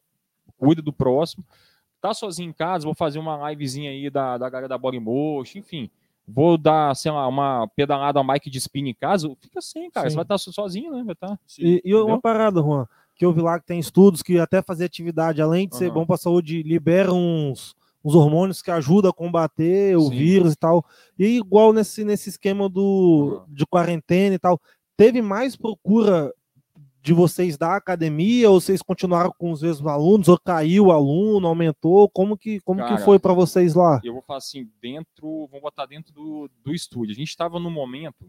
[0.58, 1.44] cuida do próximo.
[2.00, 5.60] Tá sozinho em casa, vou fazer uma livezinha aí da, da galera da Body Motion,
[5.60, 5.90] enfim.
[6.28, 10.06] Vou dar, sei lá, uma pedalada a Mike de spin em casa, fica sem, cara.
[10.10, 10.12] Sim.
[10.12, 11.04] Você vai estar sozinho, né?
[11.04, 11.38] Vai estar.
[11.60, 14.86] E, e uma parada, Juan, que eu vi lá que tem estudos que até fazer
[14.86, 15.94] atividade, além de ser Aham.
[15.96, 20.18] bom para saúde, libera uns, uns hormônios que ajudam a combater o Sim.
[20.18, 20.86] vírus e tal.
[21.18, 24.60] E igual nesse, nesse esquema do, de quarentena e tal,
[24.98, 26.34] teve mais procura
[27.02, 31.48] de vocês da academia ou vocês continuaram com os mesmos alunos ou caiu o aluno,
[31.48, 32.08] aumentou?
[32.10, 34.00] Como que, como que Cara, foi para vocês lá?
[34.04, 37.14] eu vou falar assim, dentro, vamos botar dentro do, do estúdio.
[37.14, 38.28] A gente estava no momento,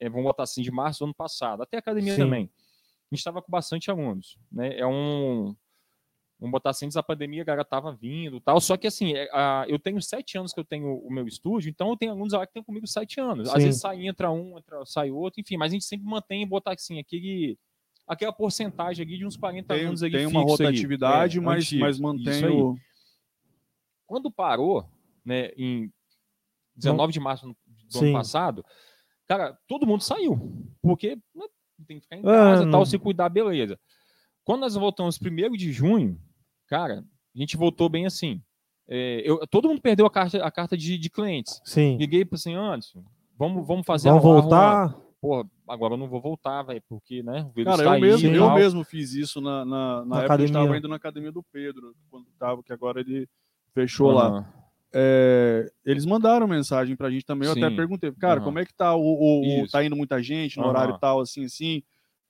[0.00, 2.22] é, vamos botar assim, de março do ano passado, até a academia Sim.
[2.22, 2.50] também.
[3.10, 4.78] A gente estava com bastante alunos, né?
[4.78, 5.54] É um,
[6.38, 8.60] vamos botar assim, antes da pandemia, a galera tava vindo, tal.
[8.60, 11.70] Só que assim, é, a- eu tenho sete anos que eu tenho o meu estúdio,
[11.70, 13.48] então eu tenho alunos lá que tem comigo sete anos.
[13.48, 13.56] Sim.
[13.56, 16.72] Às vezes sai, entra um, entra, sai outro, enfim, mas a gente sempre mantém, botar
[16.72, 17.58] assim, aquele
[18.06, 21.80] aquela porcentagem ali de uns 40 Tem, alunos ali tem uma rotatividade, É, mas, antigo.
[21.80, 22.76] mas mantém o.
[24.06, 24.88] quando parou,
[25.24, 25.90] né, em
[26.76, 27.56] 19 de março do
[27.88, 28.04] Sim.
[28.06, 28.64] ano passado,
[29.26, 30.38] cara, todo mundo saiu.
[30.80, 31.46] Porque né,
[31.86, 33.78] tem que ficar em É, casa, não- tal, se cuidar, beleza.
[34.44, 36.20] Quando nós voltamos 1 de junho,
[36.66, 38.42] cara, a gente voltou bem assim.
[38.88, 41.60] É, eu, todo mundo perdeu a carta, a carta de, de clientes.
[41.64, 41.96] Sim.
[41.98, 43.04] Liguei para assim, Anderson,
[43.36, 44.96] vamos, vamos fazer Vamos a voltar?
[45.20, 48.00] Pô, agora eu não vou voltar, velho, porque, né, o vírus Cara, tá eu aí
[48.00, 50.78] mesmo, eu mesmo fiz isso na, na, na, Na época que eu estava academia.
[50.78, 53.26] indo na academia do Pedro, quando tava, que agora ele
[53.74, 54.28] fechou lá.
[54.28, 54.46] Aham.
[54.94, 57.76] É, eles mandaram mensagem pra gente também, eu até Sim.
[57.76, 58.44] perguntei, cara, Aham.
[58.44, 60.70] como é que tá o, o- o- tá indo muita gente no Aham.
[60.70, 61.82] horário tal, assim, assim.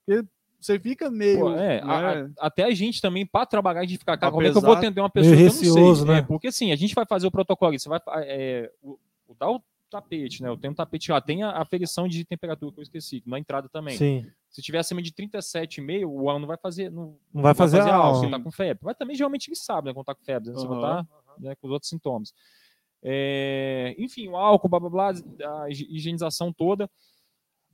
[0.05, 0.27] Porque
[0.67, 1.39] você fica meio.
[1.39, 2.31] Pô, é, né?
[2.39, 4.61] a- até a gente também, para trabalhar, a gente fica, cara, como é que eu
[4.61, 6.11] vou atender uma pessoa Meio que eu não receoso, sei?
[6.13, 6.19] né?
[6.19, 9.49] É, porque assim, a gente vai fazer o protocolo, você vai é, o, o- dar
[9.51, 10.49] o tapete, né?
[10.49, 13.69] Eu tenho um tapete lá, tem a aferição de temperatura que eu esqueci, na entrada
[13.69, 13.95] também.
[13.97, 14.25] Sim.
[14.49, 17.95] Se tiver acima de 37,5, o aluno não vai fazer, não, Não vai fazer a
[17.95, 18.19] aula.
[18.19, 18.83] se tá com febre.
[18.83, 21.01] Mas também geralmente ele sabe, né, quando tá com febre, né, você vai Aham.
[21.01, 22.33] estar né, com os outros sintomas.
[23.01, 26.89] É, enfim, o álcool, blá blá blá, a higi- higienização toda.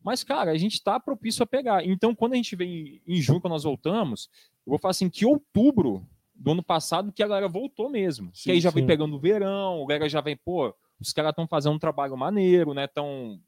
[0.04, 1.86] Mas, cara, a gente tá propício a pegar.
[1.86, 4.30] Então, quando a gente vem em junho, quando nós voltamos,
[4.66, 8.32] eu vou falar assim que outubro do ano passado que a galera voltou mesmo.
[8.34, 8.88] Sim, que aí já vem sim.
[8.88, 12.74] pegando o verão, a galera já vem, pô, os caras estão fazendo um trabalho maneiro,
[12.74, 12.86] né?
[12.86, 13.40] Estão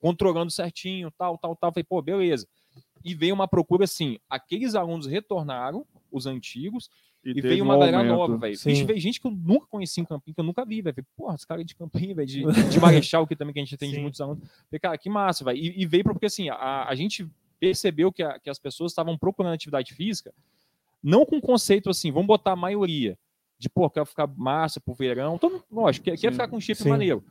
[0.00, 1.72] controlando certinho, tal, tal, tal.
[1.72, 2.46] Falei, pô, beleza.
[3.04, 6.90] E veio uma procura assim: aqueles alunos retornaram, os antigos,
[7.30, 8.14] e, veio um uma galera aumento.
[8.16, 8.56] nova, velho.
[8.86, 10.96] Veio gente que eu nunca conheci em Campinho, que eu nunca vi, velho.
[11.16, 13.98] Porra, os caras de Campinho, velho, de, de Marechal, que também que a gente atende
[13.98, 14.42] muitos alunos.
[14.70, 15.58] Falei, cara, que massa, velho.
[15.58, 19.16] E, e veio porque assim, a, a gente percebeu que, a- que as pessoas estavam
[19.16, 20.32] procurando atividade física,
[21.02, 23.18] não com conceito assim, vamos botar a maioria,
[23.58, 25.38] de pô, quero ficar massa pro verão.
[25.38, 26.90] Todo, lógico, quer, quer ficar com shape Sim.
[26.90, 27.24] maneiro.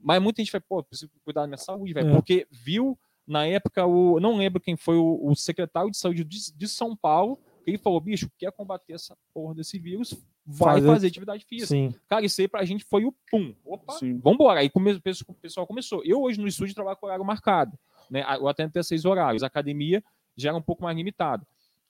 [0.00, 2.10] Mas muita gente vai, pô, preciso cuidar da minha saúde, velho.
[2.10, 2.12] É.
[2.14, 4.20] Porque viu, na época, o.
[4.20, 8.00] Não lembro quem foi o, o secretário de saúde de, de São Paulo, ele falou,
[8.00, 10.12] bicho, quer combater essa porra desse vírus,
[10.44, 11.68] vai Fazer- fazer atividade física.
[11.68, 11.94] Sim.
[12.08, 13.54] Cara, isso aí pra gente foi o pum.
[13.64, 14.18] Opa, Sim.
[14.18, 14.60] vambora.
[14.60, 16.02] Aí come, o pesso- o pessoal começou.
[16.04, 17.78] Eu hoje no estúdio trabalho com horário marcado.
[18.10, 18.22] Né?
[18.38, 19.42] Eu atendo até seis horários.
[19.42, 20.02] A academia
[20.36, 21.46] já era um pouco mais limitado.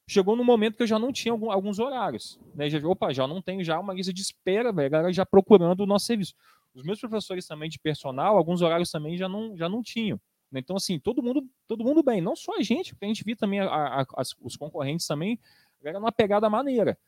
[0.07, 2.39] Chegou no momento que eu já não tinha algum- alguns horários.
[2.55, 2.69] Né?
[2.69, 4.87] Já, opa, já não tenho já uma lista de espera, velho.
[4.87, 6.35] A galera já procurando o nosso serviço.
[6.75, 10.21] Os meus professores também de personal, alguns horários também já não, já não tinham.
[10.53, 10.61] né?
[10.61, 12.21] Então, assim, todo mundo, todo mundo bem.
[12.21, 15.37] Não só a gente, porque a gente viu também a- a- as- os concorrentes também,
[15.85, 16.99] a galera numa pegada maneira.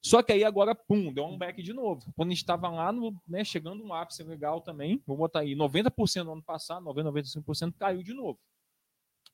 [0.00, 2.02] Só que aí agora, pum, deu um back de novo.
[2.14, 5.56] Quando a gente estava lá, no, né, chegando um ápice legal também, vou botar aí,
[5.56, 8.38] 90% no ano passado, 90, 95% caiu de novo.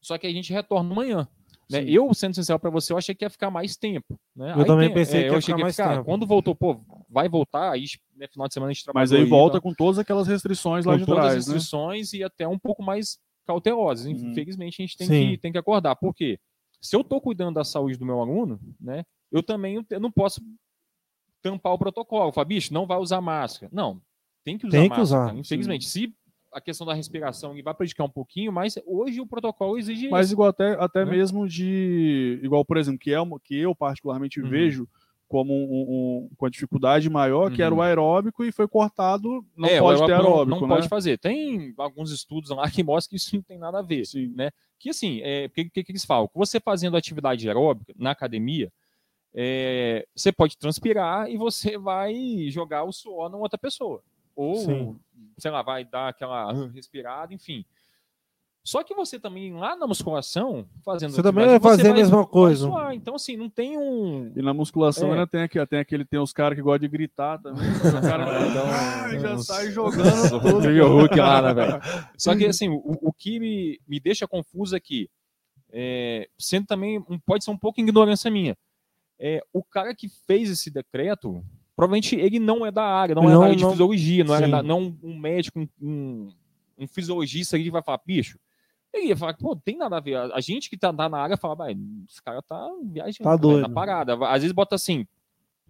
[0.00, 1.28] Só que a gente retorna amanhã.
[1.70, 1.84] Né?
[1.86, 4.18] Eu, sendo sincero para você, eu achei que ia ficar mais tempo.
[4.36, 4.52] Né?
[4.52, 6.04] Eu Aí também tem- pensei é, que eu ia ficar mais tempo.
[6.04, 7.84] Quando voltou, pô, vai voltar, aí
[8.16, 9.02] né, final de semana a gente trabalhou.
[9.02, 11.54] Mas aí volta com todas aquelas restrições lá de todas as trás, né?
[11.54, 14.06] restrições e até um pouco mais cautelosas.
[14.06, 14.30] Uhum.
[14.30, 15.30] Infelizmente, a gente tem Sim.
[15.30, 15.96] que, tem que acordar.
[15.96, 16.38] Por quê?
[16.84, 20.40] Se eu estou cuidando da saúde do meu aluno, né, eu também eu não posso
[21.42, 22.30] tampar o protocolo.
[22.32, 23.70] Falar, bicho, não vai usar máscara.
[23.74, 24.00] Não,
[24.44, 25.02] tem que usar Tem que máscara.
[25.02, 25.38] usar, cara.
[25.38, 26.14] Infelizmente, se
[26.52, 30.30] a questão da respiração ele vai prejudicar um pouquinho, mas hoje o protocolo exige Mas
[30.30, 31.10] igual até, até Né?
[31.12, 32.38] mesmo de.
[32.42, 34.48] Igual, por exemplo, que, é uma, que eu particularmente Uhum.
[34.48, 34.88] vejo
[35.26, 37.82] como um, um- com a dificuldade maior, que era o Uhum.
[37.82, 40.74] aeróbico e foi cortado, não É, pode ter aeróbico não- aeróbico, Não, né?
[40.76, 41.18] pode fazer.
[41.18, 44.04] Tem alguns estudos lá que mostram que isso não tem nada a ver.
[44.06, 44.32] Sim.
[44.36, 44.50] né?
[44.78, 46.28] Que assim, o que, que, que eles falam?
[46.34, 48.72] Você fazendo atividade aeróbica na academia,
[49.34, 52.14] é, você pode transpirar e você vai
[52.50, 54.02] jogar o suor numa outra pessoa.
[54.36, 55.00] Ou, Sim.
[55.38, 57.64] sei lá, vai dar aquela respirada, enfim.
[58.66, 62.66] Só que você também, lá na musculação, fazendo Você também vai fazer a mesma coisa.
[62.66, 62.94] suar.
[62.94, 64.32] Então, assim, não tem um.
[64.34, 65.12] E na musculação É.
[65.12, 67.60] ainda tem, aqui, tem aquele, tem os caras que gostam de gritar também.
[67.62, 70.38] O cara Então, ah, já sai jogando tudo.
[70.38, 71.80] Rodrigo Huck lá, né, velho?
[72.16, 75.10] Só que, assim, o, o que me, me deixa confuso aqui,
[75.70, 78.56] é, sendo também, um- pode ser um pouco ignorância minha,
[79.20, 81.44] é, o cara que fez esse decreto,
[81.76, 84.34] provavelmente ele não é da área, não, é Não, da área de não- fisiologia, não
[84.34, 86.32] é da- não um médico, um, um,
[86.78, 88.38] um fisiologista que vai falar, bicho,
[88.94, 90.16] ele ia falar, pô, tem nada a ver.
[90.16, 91.76] A, gente que tá, tá na área fala, vai,
[92.08, 93.62] esse cara tá viajando, Tá velho, doido.
[93.62, 94.14] na parada.
[94.28, 95.06] Às vezes bota assim,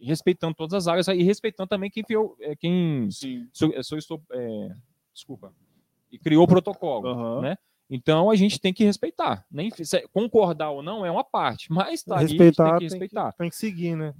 [0.01, 3.49] respeitando todas as áreas e respeitando também quem, fio- é, quem Sim.
[3.53, 4.75] sou, sou, estou, é,
[5.13, 5.53] desculpa,
[6.13, 7.41] e criou o protocolo, Aham.
[7.43, 7.57] né?
[7.91, 9.45] Então a gente tem que respeitar.
[9.51, 12.73] Nem se- concordar ou não é uma parte, mas tá ali, a gente respeitar, tem
[12.73, 13.33] que tem respeitar.
[13.33, 14.15] Tem que seguir, né?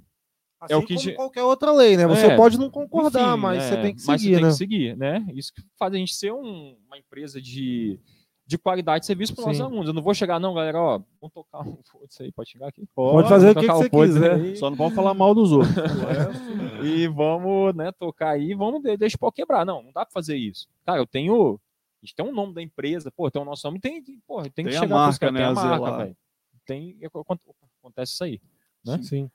[0.59, 2.07] Assim É o que como ge- qualquer outra lei, né?
[2.07, 2.35] Você É.
[2.35, 4.49] pode não concordar, Enfim, mas é, você tem que mas seguir, tem né?
[4.49, 5.27] que seguir, né?
[5.33, 7.99] Isso que faz a gente ser um- uma empresa de,
[8.47, 9.63] de qualidade de serviço para os nossos Sim.
[9.63, 9.87] alunos.
[9.87, 12.85] Eu não vou chegar, não, galera, ó, vamos tocar um foda-se aí, pode chegar aqui.
[12.93, 14.33] Pode fazer o que, que tocar você quiser.
[14.35, 14.55] aí.
[14.55, 15.73] Só não vamos falar mal dos outros.
[16.83, 19.65] e vamos, né, tocar aí, vamos de- deixa o pau quebrar.
[19.65, 20.67] Não, não dá para fazer isso.
[20.85, 21.59] Cara, eu tenho.
[22.01, 24.51] A gente tem um nome da empresa, pô, tem o nosso nome, tem, porra, tem,
[24.51, 25.97] Tem que a chegar marca, caras, né, tem a marca, zelar.
[25.99, 26.17] velho.
[26.65, 28.39] Tem, é, acontece isso aí.
[28.85, 28.99] né?
[29.01, 29.29] Sim.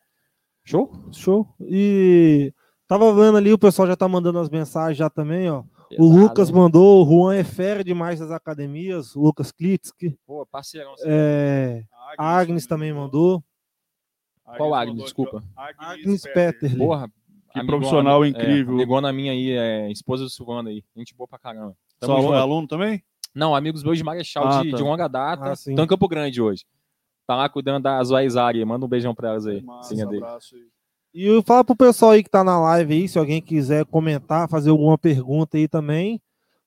[0.65, 0.93] Show?
[1.13, 1.49] Show.
[1.61, 2.53] E
[2.87, 5.65] tava vendo ali, o pessoal já tá mandando as mensagens já também, ó.
[5.99, 6.55] O Pesado, Lucas hein?
[6.55, 10.17] mandou, o Juan é fera demais das academias, o Lucas Klitsky.
[10.27, 10.93] Pô, parceirão.
[10.97, 11.85] você- É,
[12.19, 13.43] a Agnes também mandou.
[14.57, 15.03] Qual Agnes?
[15.05, 15.43] Desculpa.
[15.57, 16.77] Agnes Petterly.
[16.79, 17.09] Porra.
[17.53, 18.75] Que amigona- profissional é, incrível.
[18.75, 20.85] amigona minha aí, é, esposa do Silvano aí.
[20.97, 21.77] Gente boa pra caramba.
[21.99, 22.33] Tamo Só junto.
[22.35, 23.03] aluno, aluno também?
[23.35, 24.77] Não, amigos meus de Marechal Ah, de, tá.
[24.77, 25.51] de longa data.
[25.51, 25.71] Ah, sim.
[25.71, 26.65] Estão em Campo Grande hoje.
[27.27, 28.65] Tá lá cuidando das Waisária.
[28.67, 29.63] Manda um beijão pra elas aí.
[29.63, 30.17] Massa, é dele.
[30.25, 30.63] abraço aí.
[31.13, 34.49] E eu falo pro pessoal aí que tá na live aí, se alguém quiser comentar,
[34.49, 36.21] fazer alguma pergunta aí também,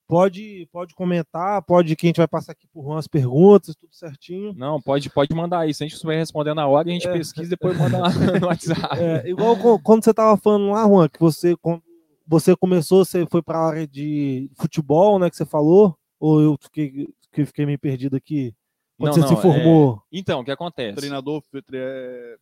[0.06, 4.52] pode, pode comentar, pode que a gente vai passar aqui por umas perguntas, tudo certinho.
[4.54, 5.72] Não, pode, pode mandar aí.
[5.72, 8.46] Se a gente souber responder na hora, a gente pesquisa e depois manda lá no
[8.46, 8.98] WhatsApp.
[8.98, 11.80] É, igual quando você tava falando lá, Juan, que você, com-
[12.26, 17.08] você começou, você foi pra área de futebol, né, que você falou, ou eu fiquei,
[17.32, 18.54] que fiquei meio perdido aqui?
[18.98, 20.96] Quando Não, você não, se formou, Então, o que acontece?
[20.96, 22.36] Treinador, é,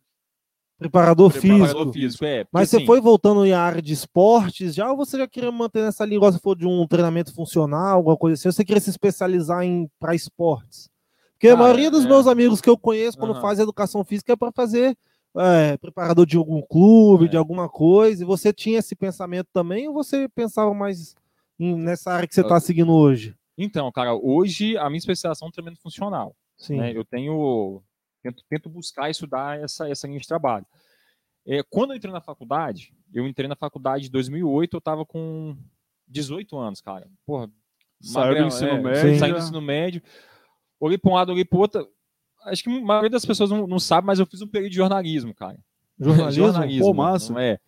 [0.77, 1.93] preparador, preparador físico.
[1.93, 2.45] físico, é.
[2.51, 5.81] Mas você assim, foi voltando em área de esportes já ou você já queria manter
[5.83, 8.47] nessa linha, você for de um treinamento funcional, alguma coisa assim?
[8.47, 10.89] Ou você queria se especializar em para esportes?
[11.33, 12.07] Porque a Cara, maioria dos é.
[12.07, 13.41] meus amigos que eu conheço quando Aham.
[13.41, 14.95] faz educação física é para fazer
[15.35, 17.27] é, preparador de algum clube, É.
[17.27, 18.21] de alguma coisa.
[18.21, 21.15] E você tinha esse pensamento também ou você pensava mais
[21.59, 23.35] em- nessa área que você está seguindo hoje?
[23.57, 26.35] Então, cara, hoje a minha especialização é um treinamento funcional.
[26.55, 26.77] Sim.
[26.77, 26.95] né?
[26.95, 27.81] Eu tenho
[28.23, 30.65] tento, tento buscar estudar essa, essa linha de trabalho.
[31.45, 35.57] É, quando eu entrei na faculdade, eu entrei na faculdade em 2008, eu estava com
[36.07, 37.07] 18 anos, cara.
[37.25, 37.51] Porra,
[38.03, 40.01] Saiu do ensino é, médio, Saí do ensino médio.
[40.79, 41.89] Olhei para um lado, olhei para outro.
[42.45, 44.77] Acho que a maioria das pessoas não, não sabe, mas eu fiz um período de
[44.77, 45.57] jornalismo, cara.
[45.97, 46.85] Jornalismo?
[46.85, 47.33] Pô, massa.
[47.41, 47.59] É.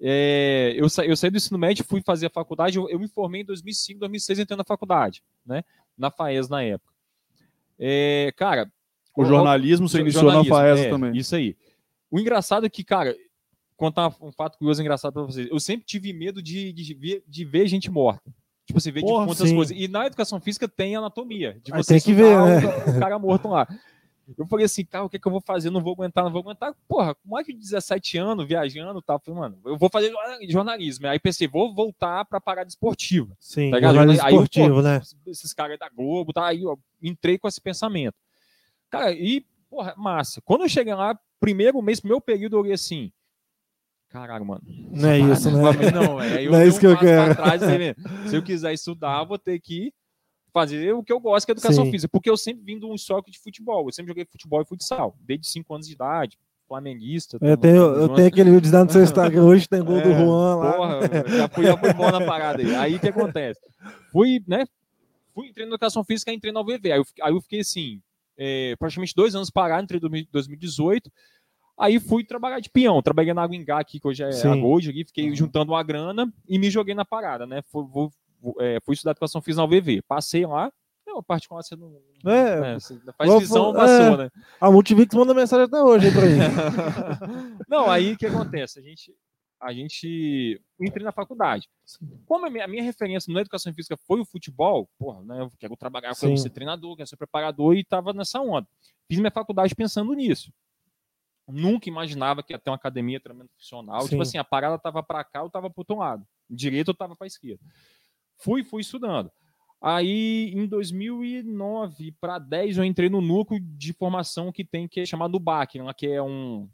[0.00, 3.06] É, eu, sa, eu saí do ensino médio, fui fazer a faculdade, eu, eu me
[3.06, 5.62] formei em 2005, 2006, entrei na faculdade, né?
[5.96, 6.92] Na FAES na época.
[7.78, 8.70] É, cara,
[9.16, 11.16] O jornalismo você iniciou na jornalismo, FAESA é, também.
[11.16, 11.56] Isso aí.
[12.10, 13.16] O engraçado é que, cara,
[13.76, 15.48] contar um fato curioso engraçado pra vocês.
[15.50, 18.32] Eu sempre tive medo de, de, ver, de ver gente morta.
[18.66, 19.54] Tipo assim, ver Porra, de quantas sim.
[19.54, 19.76] coisas.
[19.76, 21.60] E na educação física tem anatomia.
[21.62, 23.68] De Aí você tem que ver, o, o cara morto lá.
[24.38, 25.70] Eu falei assim, cara, o que, que eu vou fazer?
[25.70, 26.74] Não vou aguentar, não vou aguentar.
[26.88, 29.20] Porra, com mais de 17 anos, viajando e tal.
[29.20, 30.10] Falei, mano, eu vou fazer
[30.48, 31.06] jornalismo.
[31.06, 33.36] Aí pensei, vou voltar pra parada esportiva.
[33.38, 35.02] Sim, Tá jornalismo Aí eu, pô, esportivo, né?
[35.26, 36.46] esses caras da Globo, tá?
[36.46, 38.16] Aí eu entrei com esse pensamento.
[38.98, 40.40] Cara, e, porra, massa.
[40.42, 43.12] Quando eu cheguei lá, primeiro mês, meu período, eu olhei assim,
[44.08, 44.62] caralho, mano.
[44.92, 45.62] Não é isso, né?
[45.92, 46.44] Não, é.
[46.46, 47.34] Não é isso que eu quero.
[47.34, 47.60] trás
[48.30, 49.92] se eu quiser estudar, vou ter que
[50.52, 51.90] fazer o que eu gosto, que é educação Sim.
[51.90, 52.08] física.
[52.08, 53.88] Porque eu sempre vim de um histórico de futebol.
[53.88, 57.38] Eu sempre joguei futebol e futsal, desde 5 anos de idade, flamenguista.
[57.40, 60.56] Eu tenho, eu tenho aquele vídeo no seu Instagram hoje, tem gol do É, Juan
[60.56, 60.72] lá.
[60.74, 62.74] Porra, já fui, já fui bom na parada aí.
[62.76, 63.60] Aí o que acontece?
[64.12, 64.64] Fui, né?
[65.34, 66.92] Fui entrei na educação física e entrei na UVV.
[66.92, 68.00] Aí eu, aí eu fiquei assim,
[68.36, 71.10] é, praticamente dois anos parado, entrei em 2018.
[71.78, 73.02] Aí fui trabalhar de peão.
[73.02, 74.48] Trabalhei na Aguingá aqui, que hoje é Sim.
[74.48, 75.34] a Gold aqui, fiquei Uhum.
[75.36, 77.62] juntando uma grana e me joguei na parada, né?
[77.70, 78.12] Fui, vou-
[78.60, 80.02] é, fui estudar educação física na UVV.
[80.02, 80.70] Passei lá.
[81.06, 81.92] Não, a particular você não.
[82.24, 84.16] É, né, você faz visão, vou- passou, é.
[84.16, 84.30] né?
[84.60, 87.58] A Multivix manda mensagem até hoje aí pra mim.
[87.68, 88.78] Não, aí o que acontece?
[88.78, 89.12] A gente,
[89.60, 91.68] a gente entrei na faculdade.
[92.26, 95.40] Como a minha, a minha referência na educação física foi o futebol, porra, né?
[95.40, 98.66] Eu quero trabalhar, eu quero ser treinador, quero ser preparador e tava nessa onda.
[99.08, 100.52] Fiz minha faculdade pensando nisso.
[101.46, 104.02] Nunca imaginava que ia ter uma academia treinamento funcional.
[104.02, 104.10] Sim.
[104.10, 106.26] Tipo assim, a parada tava para cá, eu tava pro outro lado.
[106.48, 107.62] Direito eu tava para esquerda.
[108.36, 109.30] Fui, fui estudando.
[109.80, 115.04] Aí, em 2009 para 10, eu entrei no núcleo de formação que tem, que é
[115.04, 116.66] chamado BAC, lá, que é um,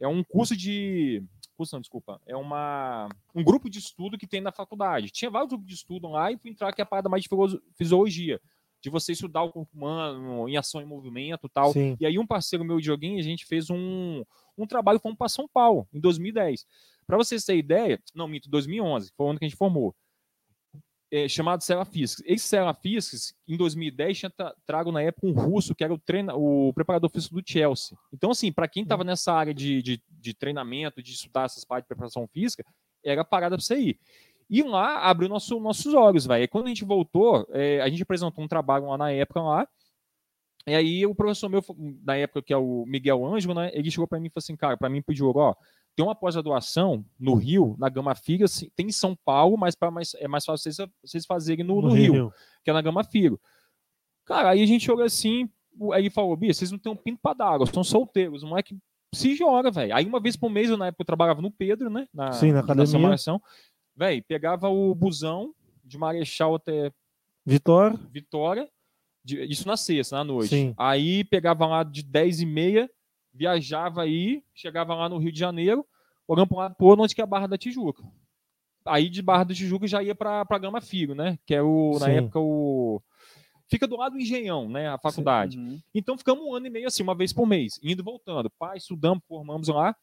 [0.00, 1.22] é um curso de.
[1.62, 2.20] Curso não, desculpa.
[2.26, 5.10] É uma, um grupo de estudo que tem na faculdade.
[5.10, 7.28] Tinha vários grupos de estudo lá e fui entrar que é a parada mais de
[7.76, 8.40] fisiologia.
[8.80, 11.72] De você estudar o corpo humano em ação e movimento e tal.
[11.72, 11.96] Sim.
[12.00, 14.24] E aí, um parceiro meu de joguinho, a gente fez um,
[14.58, 16.66] um trabalho, fomos para São Paulo, em 2010.
[17.06, 19.94] Para vocês terem ideia, não, minto, 2011, foi o ano que a gente formou,
[21.12, 22.24] é, chamado Serra Físicas.
[22.26, 25.98] Esse Serra Físicas, em 2010, tinha tra- trago na época um russo, que era o,
[25.98, 27.96] treina, o preparador físico do Chelsea.
[28.10, 31.84] Então, assim, para quem estava nessa área de, de, de treinamento, de estudar essas partes
[31.84, 32.64] de preparação física,
[33.04, 34.00] era parada para você ir.
[34.48, 36.48] E lá abriu nosso, nossos olhos, velho.
[36.48, 39.68] Quando a gente voltou, é, a gente apresentou um trabalho lá na época lá,
[40.66, 41.62] e aí o professor meu,
[42.04, 43.70] na época, que é o Miguel Ângelo, né?
[43.74, 45.54] Ele chegou para mim e falou assim, cara, para mim pediu, ó,
[45.96, 50.14] tem uma pós-graduação no Rio, na Gama Figa, assim, tem em São Paulo, mas mais,
[50.14, 52.12] é mais fácil vocês, vocês fazerem no, no Rio,
[52.64, 53.40] que é na Gama Figo.
[54.24, 55.48] Cara, aí a gente olhou assim,
[55.92, 58.62] aí falou, Bia, vocês não têm um pinto pra dar água, estão solteiros, não é
[58.62, 58.76] que
[59.14, 59.94] se joga, velho.
[59.94, 62.08] Aí uma vez por mês, eu, na época eu trabalhava no Pedro, né?
[62.14, 62.98] Na, Sim, na academia.
[62.98, 63.42] Malhação.
[63.94, 66.90] Velho, pegava o busão de Marechal até
[67.44, 67.98] Vitória.
[68.10, 68.68] Vitória,
[69.22, 70.48] de- isso na sexta, na noite.
[70.48, 70.74] Sim.
[70.78, 72.88] Aí pegava lá de 10 e meia,
[73.32, 75.86] viajava aí, chegava lá no Rio de Janeiro,
[76.26, 78.02] olhando para um lado outro, onde que é a Barra da Tijuca.
[78.84, 81.38] Aí de Barra da Tijuca já ia para Gama Figo, né?
[81.46, 82.12] Que é o, na Sim.
[82.12, 83.00] época, o.
[83.68, 84.88] Fica do lado do Engenhão, né?
[84.88, 85.58] A faculdade.
[85.58, 85.80] Uhum.
[85.94, 88.50] Então ficamos um ano e meio assim, uma vez por mês, indo e voltando.
[88.50, 89.96] Pai, estudamos, formamos lá.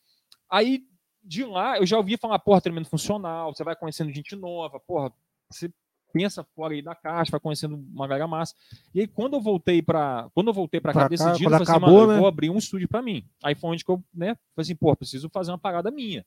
[0.50, 0.84] Aí
[1.24, 5.12] de lá eu já ouvia falar, porra, treinamento funcional, você vai conhecendo gente nova, porra,
[5.52, 5.72] você
[6.12, 8.54] pensa fora aí da caixa, vai conhecendo uma galera massa.
[8.94, 11.62] E aí quando eu voltei para, quando eu voltei para cá Pra cá, decidido, eu
[11.62, 12.18] assim, mano, eu né?
[12.18, 13.24] vou abrir um estúdio para mim.
[13.44, 16.26] Aí foi onde que eu, né, falei assim, pô, preciso fazer uma parada minha.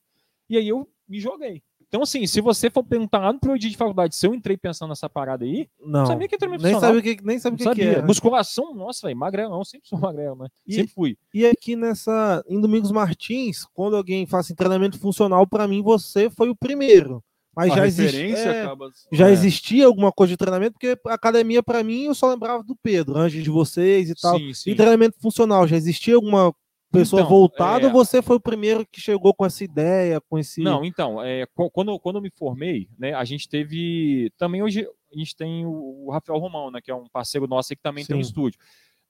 [0.49, 1.63] E aí eu me joguei.
[1.89, 4.57] Então, assim, se você for perguntar lá no primeiro dia de faculdade se eu entrei
[4.57, 6.01] pensando nessa parada aí, Não.
[6.01, 7.85] não sabia que treinamento Nem o que, nem o Não que, que sabia.
[7.99, 8.03] é.
[8.03, 10.49] Musculação, nossa, velho, magrelão, sempre sou magrelo, né?
[10.67, 11.19] E- Sempre fui.
[11.35, 16.31] E aqui nessa, em Domingos Martins, quando alguém faz assim, treinamento funcional, pra mim você
[16.31, 17.23] foi o primeiro.
[17.55, 18.91] Mas A já, existe, é, acaba.
[19.13, 19.33] já É.
[19.33, 23.43] existia alguma coisa de treinamento, porque academia pra mim eu só lembrava do Pedro, antes
[23.45, 24.39] de vocês e tal.
[24.39, 24.71] Sim, sim.
[24.71, 26.55] E treinamento funcional, já existia alguma
[26.91, 30.39] pessoa Então, voltada é- ou você foi o primeiro que chegou com essa ideia, com
[30.39, 30.63] esse.
[30.63, 34.31] Não, então, é, qu- quando, quando eu me formei, né, a gente teve.
[34.39, 37.83] Também hoje a gente tem o, Rafael Romão, né, que é um parceiro nosso que
[37.83, 38.29] também tem um Sim.
[38.29, 38.59] estúdio.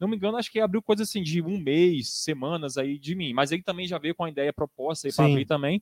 [0.00, 3.32] Não me engano, acho que abriu coisa assim de um mês, semanas aí de mim.
[3.32, 5.30] Mas ele também já veio com a ideia proposta aí para Sim.
[5.32, 5.80] abrir também.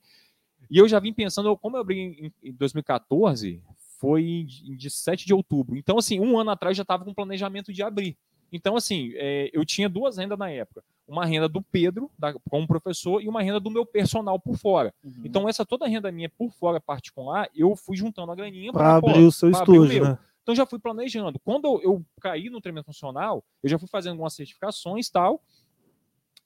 [0.69, 3.63] E eu já vim pensando, como eu abri em, em 2014,
[3.99, 5.77] foi em- de 7 de outubro.
[5.77, 8.17] Então, assim, um ano atrás já estava com planejamento de abrir.
[8.53, 10.83] Então, assim, é, eu tinha duas rendas na época.
[11.07, 14.95] Uma renda do Pedro, da, como professor, e uma renda do meu personal por fora.
[15.05, 15.23] Uhum.
[15.25, 18.79] Então, essa toda a renda minha por fora particular, eu fui juntando a graninha pô,
[18.79, 20.19] abrir o seu o estúdio, né?
[20.43, 21.39] Então, já fui planejando.
[21.41, 25.43] Quando eu, eu caí no treinamento funcional, eu já fui fazendo algumas certificações e tal.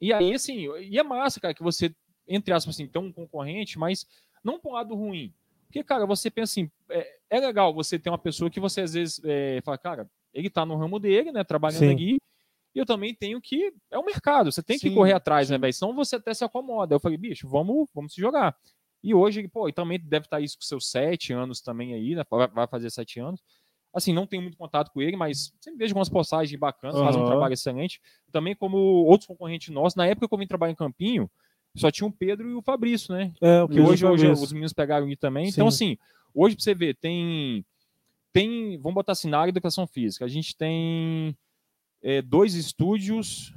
[0.01, 1.95] E aí, assim, e é massa, cara, que você,
[2.27, 4.07] entre aspas, assim, tem um concorrente, mas
[4.43, 5.33] não para um lado ruim.
[5.67, 8.95] Porque, cara, você pensa assim, é, é legal você ter uma pessoa que você às
[8.95, 11.95] vezes é, fala, cara, ele tá no ramo dele, né, trabalhando Sim.
[11.95, 12.19] aqui,
[12.75, 13.73] e eu também tenho que.
[13.91, 15.73] É o mercado, você tem que Sim, correr atrás, né, velho?
[15.73, 16.95] Senão você até se acomoda.
[16.95, 18.57] Eu falei, bicho, vamos, vamos se jogar.
[19.03, 22.25] E hoje, pô, e também deve estar isso com seus sete anos também aí, né?
[22.29, 23.41] Vai- fazer sete anos.
[23.93, 27.25] Assim, não tenho muito contato com ele, mas sempre vejo algumas postagens bacanas, faz um
[27.25, 28.01] trabalho excelente.
[28.33, 29.95] Também como outros concorrentes nossos.
[29.95, 31.31] Na época que eu vim trabalhar em Campinho,
[31.77, 33.33] só tinha o Pedro e o Fabrício, né?
[33.41, 35.49] É, o que hoje, hoje os meninos pegaram ali também.
[35.49, 35.93] Então, Sim.
[35.93, 35.99] assim,
[36.35, 37.65] hoje pra você ver, tem.
[38.33, 41.37] tem vamos botar assim, na área de educação física, a gente tem
[42.03, 43.53] é, dois estúdios,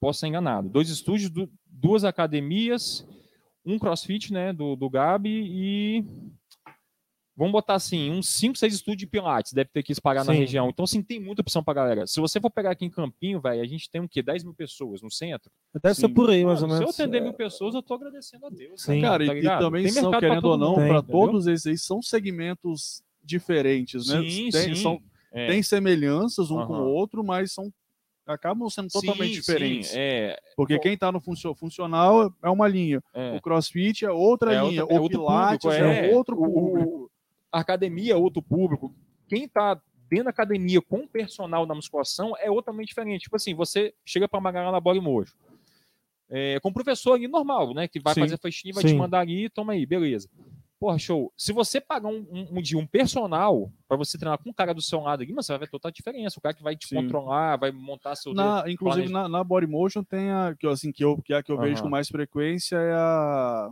[0.00, 3.06] posso ser enganado, dois estúdios, du- duas academias,
[3.64, 6.04] um crossfit, né, do, do Gabi e
[7.38, 10.40] vamos botar assim, uns 5, 6 estúdios de Pilates, deve ter que espalhar na Sim.
[10.40, 10.68] região.
[10.68, 12.06] Então, assim, tem muita opção pra galera.
[12.06, 14.20] Se você for pegar aqui em Campinho, velho, a gente tem o quê?
[14.22, 15.50] 10 mil pessoas no centro?
[15.80, 16.14] Deve ser Sim.
[16.14, 16.78] por aí, mais ou menos.
[16.78, 18.82] Se eu atender mil pessoas, eu tô agradecendo a Deus.
[18.82, 19.00] Sim.
[19.00, 21.02] Cara, tá e- e, também Tem são, querendo ou não, para entendeu?
[21.04, 24.20] todos esses aí são segmentos diferentes, né?
[24.22, 24.82] Sim, tem, sim.
[24.82, 25.00] São,
[25.32, 25.46] É.
[25.48, 27.72] tem semelhanças um com o outro, mas são
[28.26, 29.88] acabam sendo totalmente Sim, diferentes.
[29.88, 30.80] Sim, é, Porque Bom.
[30.82, 33.32] quem está no funcio- funcional é uma linha, é.
[33.34, 36.14] o crossfit é outra É linha, outra- é o outro pilates público, é, é.
[36.14, 37.10] outro O- o- público.
[37.52, 38.94] A academia é outro público.
[39.28, 43.22] Quem está dentro da academia com o personal da musculação é totalmente diferente.
[43.22, 45.34] Tipo assim, você chega para Magalhães na bola e mojo.
[46.30, 47.88] É, com o professor ali normal, né?
[47.88, 48.20] Que vai Sim.
[48.20, 48.88] fazer faxina e vai Sim.
[48.90, 50.28] te mandar ali, toma aí, beleza.
[50.78, 51.32] Porra, show.
[51.36, 54.72] Se você pagar um, um, um dia um personal para você treinar com um cara
[54.72, 56.38] do seu lado ali, mano, você vai ver total diferença.
[56.38, 56.96] O cara que vai te Sim.
[56.96, 60.92] controlar, vai montar seu Na, inclusive planeja- na, na Body Motion tem a que, assim,
[60.92, 63.70] que, eu, que é a que eu vejo com mais frequência é a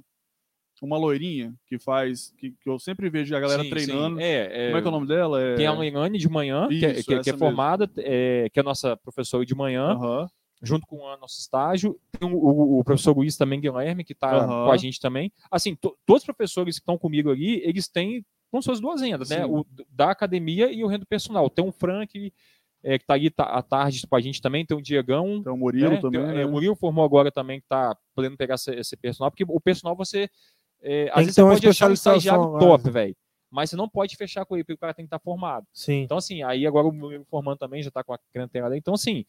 [0.85, 4.17] uma loirinha que faz que, que eu sempre vejo a galera Sim, treinando.
[4.17, 4.23] sim.
[4.23, 5.43] É, é, Como é que é o nome dela?
[5.43, 5.55] É...
[5.57, 8.49] Tem a Leilane de manhã, que, é- Isso, que, é- que essa é formada, é,
[8.53, 9.93] que é a nossa professora de manhã.
[9.93, 10.29] Aham.
[10.63, 12.01] junto com o nosso estágio.
[12.19, 14.65] Tem o, o- o professor Luiz também, Guilherme, que está Aham.
[14.65, 15.31] com a gente também.
[15.51, 19.03] Assim, to- todos os professores que estão comigo ali, eles têm como se fossem duas
[19.03, 19.45] rendas, né?
[19.45, 21.51] O da academia e o rendo personal.
[21.51, 22.33] Tem um Frank,
[22.83, 25.43] é, que está ali tá, à tarde com a gente também, tem o Diegão.
[25.43, 26.01] Tem o Murilo né?
[26.01, 26.25] também.
[26.25, 26.43] Tem- né?
[26.43, 29.61] é, o Murilo formou agora também, que está podendo pegar esse, esse personal, porque o
[29.61, 30.27] personal você.
[30.89, 32.65] É, às vezes você pode achar um especialização estagiário agora.
[32.65, 33.17] top, velho.
[33.51, 35.67] Mas você não pode fechar com ele, porque o cara tem que estar formado.
[35.73, 36.03] Sim.
[36.03, 38.79] Então, assim, aí agora o Murilo formando também, já tá com a clientela ali.
[38.79, 39.25] Então, assim,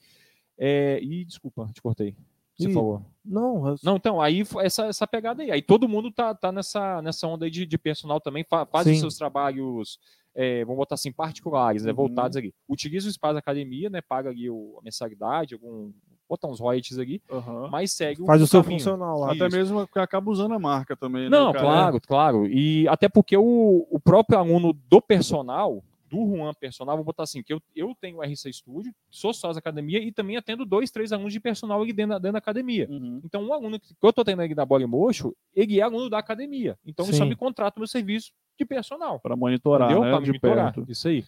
[0.58, 1.00] é...
[1.02, 2.16] e desculpa, te cortei.
[2.58, 3.02] Você Ih, falou.
[3.24, 5.52] Não, eu- Não, então, aí essa, essa pegada aí.
[5.52, 8.88] Aí todo mundo tá, tá nessa, nessa onda aí de, de personal também, fa- faz
[8.88, 9.00] os Sim.
[9.00, 10.00] seus trabalhos,
[10.34, 11.92] é, vamos botar assim, particulares, né?
[11.92, 11.96] Uhum.
[11.98, 12.54] Voltados ali.
[12.68, 14.02] Utiliza o espaço da academia, né?
[14.02, 15.92] Paga ali o, a mensalidade, algum.
[16.30, 17.70] Botar uns royalties ali, Aham.
[17.72, 18.80] mas segue faz o seu caminho.
[18.80, 19.32] funcional lá.
[19.34, 19.56] Até Isso.
[19.58, 21.30] mesmo que acaba usando a marca também.
[21.30, 22.48] Não, né, claro, claro.
[22.48, 27.44] E até porque o, o próprio aluno do personal, do Juan Personal, vou botar assim,
[27.44, 30.90] que eu, eu tenho o RC Studio, sou sócio da academia e também atendo dois,
[30.92, 32.88] três alunos de personal ali dentro da, dentro da academia.
[32.90, 33.22] Uhum.
[33.26, 36.10] Então, um aluno que eu tô tendo aqui da Bola e Mocho, ele é aluno
[36.10, 36.78] da academia.
[36.86, 37.30] Então, ele só Sim.
[37.30, 39.20] me contrata o meu serviço de personal.
[39.20, 40.06] Para monitorar, entendeu?
[40.06, 40.12] né?
[40.12, 40.74] Pra de monitorar.
[40.74, 40.92] perto.
[40.92, 41.26] Isso aí.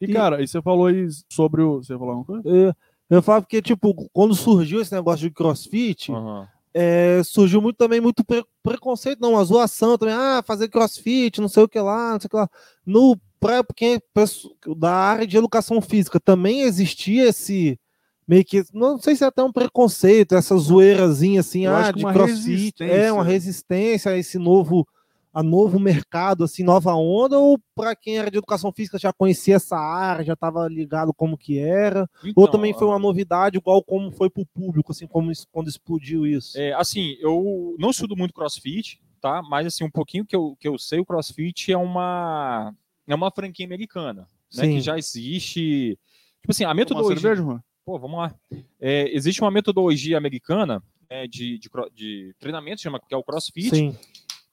[0.00, 1.76] E, E- cara, e você falou aí sobre o.
[1.82, 2.48] Você falou alguma coisa?
[2.48, 2.74] Eu,
[3.10, 6.46] eu falo porque, tipo, quando surgiu esse negócio de crossfit, Aham.
[6.74, 11.48] é, surgiu muito também muito pre- preconceito, não, a zoação também, ah, fazer crossfit, não
[11.48, 12.48] sei o que lá, não sei o que lá.
[12.84, 17.78] No pra quem é pesso- da área de educação física também existia esse
[18.26, 21.92] meio que, não sei se é até um preconceito, essa zoeirazinha assim, Eu ah, acho
[21.92, 24.86] que de uma crossfit, é uma resistência a esse novo
[25.32, 29.56] a novo mercado, assim, nova onda, ou para quem era de educação física já conhecia
[29.56, 33.82] essa área, já estava ligado como que era, ou Então, também foi uma novidade, igual
[33.82, 36.58] como foi para o público, assim, como quando explodiu isso.
[36.58, 39.42] É, assim, eu não estudo muito crossfit, tá?
[39.42, 42.74] Mas, assim, um pouquinho que eu, que eu sei, o crossfit é uma,
[43.06, 44.26] é uma franquia americana, né?
[44.64, 44.74] Sim.
[44.76, 45.98] Que já existe.
[46.40, 47.20] Tipo assim, a metodologia.
[47.20, 47.62] cerveja?
[47.84, 48.34] Pô, vamos lá.
[48.80, 53.70] É, existe uma metodologia americana né, de, de, de treinamento, chama, que é o crossfit.
[53.70, 53.96] Sim,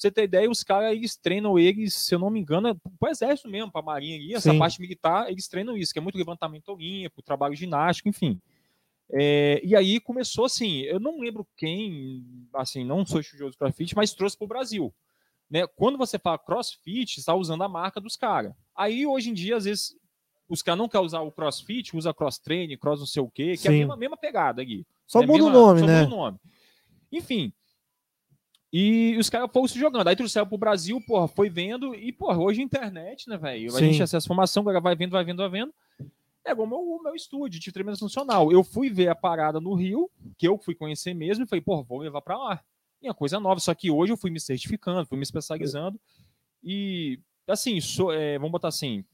[0.05, 3.09] você ter ideia, os caras eles treinam eles, se eu não me engano, é pro
[3.09, 4.59] exército mesmo, pra marinha ali, essa Sim.
[4.59, 8.39] parte militar, eles treinam isso, que é muito levantamento olímpico, trabalho ginástico, enfim.
[9.11, 13.95] É, e aí começou assim, eu não lembro quem, assim, não sou estudioso de crossfit,
[13.95, 14.93] mas trouxe pro Brasil.
[15.49, 15.65] Né?
[15.67, 18.53] Quando você fala crossfit, está usando a marca dos caras.
[18.75, 19.95] Aí hoje em dia, às vezes,
[20.49, 23.55] os caras não querem usar o crossfit, usa cross training, cross não sei o quê,
[23.57, 24.85] que é a mesma, mesma pegada aqui.
[25.05, 26.01] só É muda o nome, só né?
[26.03, 26.39] muda o nome.
[27.11, 27.53] Enfim.
[28.77, 30.05] E os caras foram se jogando.
[30.05, 31.95] Aí trouxeram pro Brasil, porra, foi vendo.
[31.95, 33.73] E, porra, hoje a internet, né, velho?
[33.73, 35.73] A gente acessa a informação, a galera vai vendo, vai vendo, vai vendo.
[36.43, 38.51] É igual o meu, o meu estúdio de treinamento funcional.
[38.51, 41.83] Eu fui ver a parada no Rio, que eu fui conhecer mesmo, e falei, porra,
[41.83, 42.61] vou levar pra lá.
[43.01, 43.61] E é coisa nova.
[43.61, 45.97] Só que hoje eu fui me certificando, fui me especializando.
[46.61, 47.17] E,
[47.47, 49.05] assim, sou, é, vamos botar assim,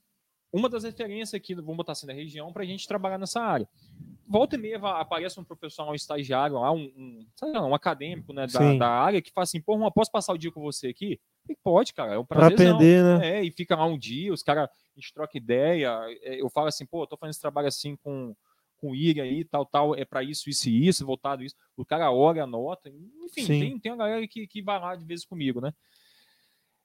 [0.51, 3.69] uma das referências aqui, vamos botar assim, da região, pra gente trabalhar nessa área
[4.31, 8.47] volta e meia aparece um profissional, um estagiário lá, um, um, lá, um acadêmico né,
[8.47, 11.19] da, da área que fala assim, pô, Juan, posso passar o dia com você aqui?
[11.49, 12.69] E pode, cara, é um Pra prazer.
[12.69, 13.39] aprender, né?
[13.39, 16.67] É, e fica lá um dia, os caras, a gente troca ideia, é, eu falo
[16.67, 18.33] assim, pô, tô fazendo esse trabalho assim com,
[18.77, 21.55] com o Iri aí, tal, tal, é para isso, isso e isso, voltado isso.
[21.75, 22.89] O cara olha, anota,
[23.23, 23.59] enfim, Sim.
[23.59, 25.73] tem, tem uma galera que, que vai lá de vez comigo, né?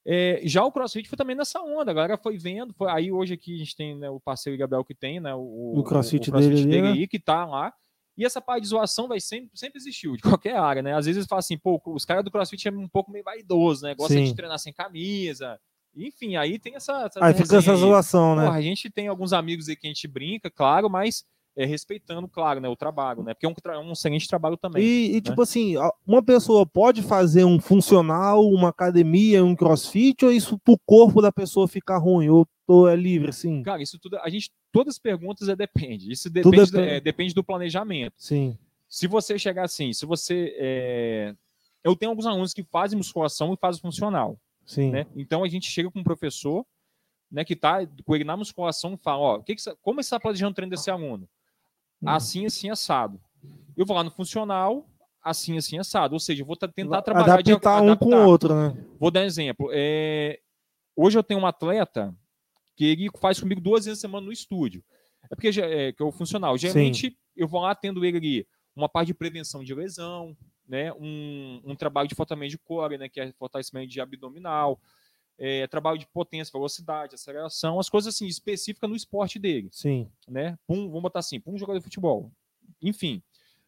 [0.09, 3.35] É, já o CrossFit foi também nessa onda, a galera foi vendo, foi, aí hoje
[3.35, 6.61] aqui a gente tem né, o parceiro Gabriel que tem, né, o, O CrossFit dele
[6.61, 6.89] ali, né?
[6.93, 7.75] aí, que tá lá,
[8.17, 10.95] e essa parte de zoação vai sempre, sempre existiu, de qualquer área, né?
[10.95, 13.95] Às vezes falam assim, pô, os caras do CrossFit é um pouco meio vaidoso, né?
[13.95, 14.25] Gosta Sim.
[14.25, 15.61] de treinar sem camisa.
[15.95, 17.07] Enfim, aí tem essa.
[17.07, 17.81] essa Aí fica essa resenha aí.
[17.81, 18.45] zoação, né?
[18.45, 21.25] Porra, a gente tem alguns amigos aí que a gente brinca, claro, mas
[21.57, 23.33] é, respeitando, claro, né, o trabalho, né?
[23.33, 24.83] Porque é um, tra- um excelente trabalho também.
[24.85, 25.75] E, e, tipo assim,
[26.07, 31.33] uma pessoa pode fazer um funcional, uma academia, um crossfit, ou isso pro corpo da
[31.33, 32.29] pessoa ficar ruim?
[32.29, 33.63] Ou tô, é livre, assim?
[33.63, 36.13] Cara, isso tudo, a gente, todas as perguntas é depende.
[36.13, 36.89] Isso depende, depende.
[36.89, 38.15] é, depende do planejamento.
[38.19, 38.57] Sim,
[38.89, 40.55] Se você chegar assim, se você.
[40.59, 41.35] é,
[41.83, 44.91] Eu tenho alguns alunos que fazem musculação e fazem funcional, sim.
[44.91, 45.07] né?
[45.17, 46.67] Então a gente chega com um professor,
[47.31, 50.21] né, que tá com ele na musculação e fala, ó, que que como você está
[50.21, 51.29] planejando o treino desse aluno?
[52.07, 52.17] Hum.
[52.17, 53.21] Assim, assim, assado.
[53.77, 54.87] Eu vou lá no funcional,
[55.23, 56.15] assim, assim, assado.
[56.15, 58.27] Ou seja, eu vou tentar trabalhar de Adaptar um com o adaptar.
[58.27, 58.85] outro, né?
[58.99, 59.71] Vou dar um exemplo.
[59.73, 60.39] É,
[60.99, 62.15] Hoje eu tenho um atleta
[62.75, 64.83] que ele faz comigo duas vezes a semana no estúdio.
[65.31, 66.57] É porque já- é, que é o funcional.
[66.57, 70.35] Geralmente eu vou lá tendo ele ali uma parte de prevenção de lesão,
[70.67, 70.91] né?
[70.95, 73.11] Um, um trabalho de fortalecimento de core, né?
[73.11, 74.81] Que é fortalecimento de abdominal,
[75.39, 80.59] é, trabalho de potência, velocidade, aceleração, as coisas assim específicas no esporte dele Sim, né?
[80.67, 82.31] Pum, vamos botar assim, um jogador de futebol.
[82.81, 83.23] Enfim.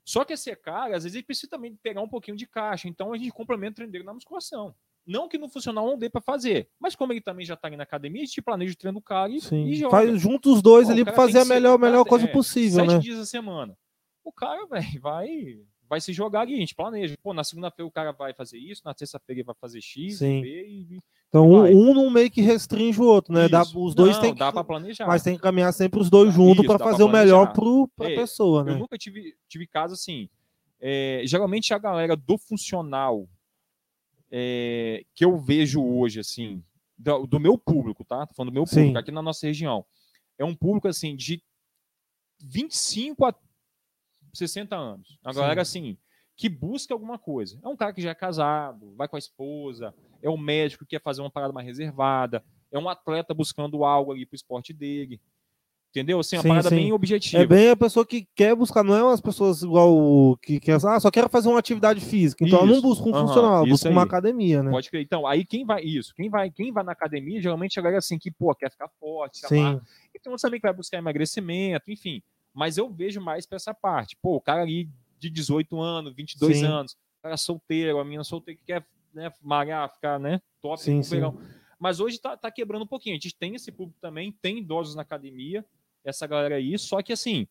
[0.05, 2.89] Só que esse cara, às vezes, ele precisa também pegar um pouquinho de caixa.
[2.89, 4.75] Então a gente complementa o treino dele na musculação.
[5.07, 7.77] Não que no funcional não dê para fazer, mas como ele também já tá ali
[7.77, 9.65] na academia, a gente planeja o treino do cara e, sim.
[9.65, 9.91] e joga.
[9.91, 12.93] Faz junto os dois ali cara fazer a melhor, melhor tem- coisa é, possível, Sete
[12.93, 12.99] né?
[12.99, 13.77] dias a semana.
[14.23, 17.15] O cara, velho, vai, vai se jogar ali, a gente planeja.
[17.23, 20.43] Pô, na segunda-feira o cara vai fazer isso, na terça-feira ele vai fazer X, Sim.
[20.43, 21.01] B e.
[21.29, 21.75] Então vai.
[21.75, 23.49] um, não meio que restringe o outro, né?
[23.49, 24.39] Dá, os dois Não, tem que.
[24.39, 25.07] dá para planejar.
[25.07, 28.11] Mas tem que caminhar sempre os dois juntos pra pra fazer o melhor pro, pra
[28.11, 28.73] É, pessoa, né?
[28.73, 30.29] Eu nunca tive, tive caso assim.
[30.81, 33.29] é, geralmente a galera do funcional
[34.31, 36.63] é, que eu vejo hoje, assim,
[36.97, 38.27] do, do meu público, tá?
[38.27, 38.77] Tô falando do meu Sim.
[38.77, 39.85] público, aqui na nossa região.
[40.39, 41.43] É um público, assim, de
[42.41, 43.35] 25 a
[44.35, 45.19] 60 anos.
[45.25, 45.39] A Sim.
[45.41, 45.97] galera, assim,
[46.37, 47.59] que busca alguma coisa.
[47.63, 50.97] É um cara que já é casado, vai com a esposa, é um médico que
[50.97, 55.21] quer fazer uma parada mais reservada, é um atleta buscando algo ali pro esporte dele.
[55.91, 56.21] Entendeu?
[56.21, 56.77] Assim, uma Sim, parada sim.
[56.77, 57.43] bem objetiva.
[57.43, 61.01] É bem a pessoa que quer buscar, não é umas pessoas igual que quer, ah,
[61.01, 62.45] só quero fazer uma atividade física.
[62.45, 62.83] Então ela não Isso.
[62.83, 64.07] busca um Aham, funcional, isso busca uma aí.
[64.07, 64.71] academia, né?
[64.71, 65.03] Pode crer.
[65.03, 66.15] Então, aí quem vai isso?
[66.15, 69.47] Quem vai, quem vai na academia, geralmente a galera assim que, pô, quer ficar forte,
[69.47, 69.83] Sim, amar.
[70.15, 72.23] E tem outros também que vai buscar emagrecimento, enfim.
[72.53, 74.17] Mas eu vejo mais pra essa parte.
[74.21, 76.67] Pô, o cara ali de 18 anos, 22 Sim.
[76.67, 81.03] anos, o cara solteiro, a menina solteira que quer né, malhar, ficar, né, top Sim,
[81.03, 81.21] sim.
[81.79, 83.15] Mas hoje tá, tá quebrando um pouquinho.
[83.15, 85.65] A gente tem esse público também, tem idosos na academia,
[86.05, 87.47] essa galera aí, só que assim,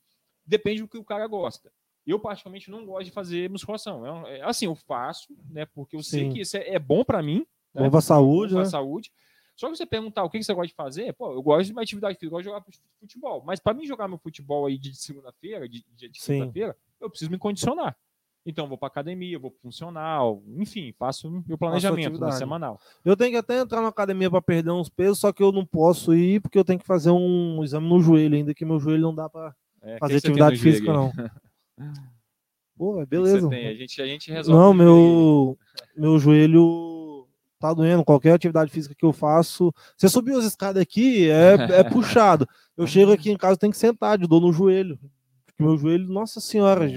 [0.45, 1.71] depende do que o cara gosta.
[2.05, 4.25] Eu, particularmente, não gosto de fazer musculação.
[4.25, 5.65] É é, assim, eu faço, né?
[5.65, 6.31] Porque eu sei Sim.
[6.31, 7.83] que isso é, é bom pra mim, né?
[7.83, 8.69] Bom pra saúde, pra né?
[8.69, 9.11] saúde.
[9.57, 11.81] Só que você perguntar o que você gosta de fazer, pô, eu gosto de uma
[11.81, 12.65] atividade física, eu gosto de jogar
[12.99, 13.43] futebol.
[13.43, 17.31] Mas para mim jogar meu futebol aí de segunda-feira, de, de, de segunda-feira, eu preciso
[17.31, 17.97] me condicionar.
[18.49, 22.37] Então, eu vou para academia, vou pro funcional, enfim, faço meu planejamento né, atividade.
[22.37, 22.79] semanal.
[23.03, 25.65] Eu tenho que até entrar na academia para perder uns pesos, só que eu não
[25.65, 29.01] posso ir porque eu tenho que fazer um exame no joelho ainda, que meu joelho
[29.01, 31.11] não dá para É, fazer atividade física, não.
[32.77, 33.49] Pô, é beleza.
[33.49, 34.57] A gente, a gente resolve.
[34.57, 35.57] Não, no joelho
[35.97, 37.27] meu, meu joelho
[37.59, 38.05] tá doendo.
[38.05, 39.73] Qualquer atividade física que eu faço.
[39.97, 42.47] Você subiu as escadas aqui, é, é puxado.
[42.77, 44.97] Eu chego aqui em casa, tenho que sentar de dor no joelho.
[45.45, 46.87] Porque meu joelho, nossa senhora,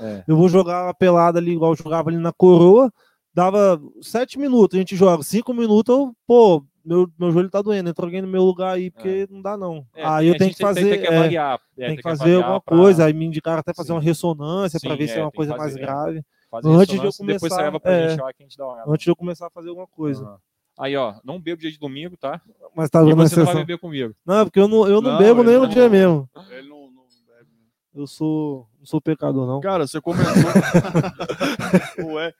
[0.00, 0.24] É.
[0.26, 2.92] Eu vou jogar uma pelada ali, igual eu jogava ali na coroa.
[3.34, 5.22] Dava sete minutos, a gente joga.
[5.22, 7.88] Cinco minutos, eu, pô, meu, meu joelho tá doendo.
[7.88, 9.86] Entra alguém no meu lugar aí, porque não dá, não.
[9.94, 10.88] É, aí eu tenho que fazer.
[10.88, 11.58] Tem, que é, avaliar.
[11.78, 13.06] é, tem que tem fazer alguma pra- coisa.
[13.06, 13.94] Aí me indicaram até fazer Sim.
[13.94, 15.86] uma ressonância para ver se é é, uma coisa que mais fazer, é.
[15.86, 16.22] grave.
[16.64, 18.90] Antes de eu começar, leva pra é, gente lá que a gente dá uma olhada.
[18.90, 20.24] Antes de eu começar a fazer alguma coisa.
[20.24, 20.38] Aham.
[20.78, 22.40] Aí, ó, não bebo dia de domingo, tá?
[22.74, 24.14] Mas tá E você não vai beber comigo.
[24.24, 26.28] Não, é porque eu não, eu não, Não, bebo nem no dia mesmo.
[26.50, 27.50] Ele não, não bebe.
[27.94, 29.60] Eu sou, não sou pecador, não.
[29.60, 30.32] Cara, você comentou.
[32.14, 32.32] Ué.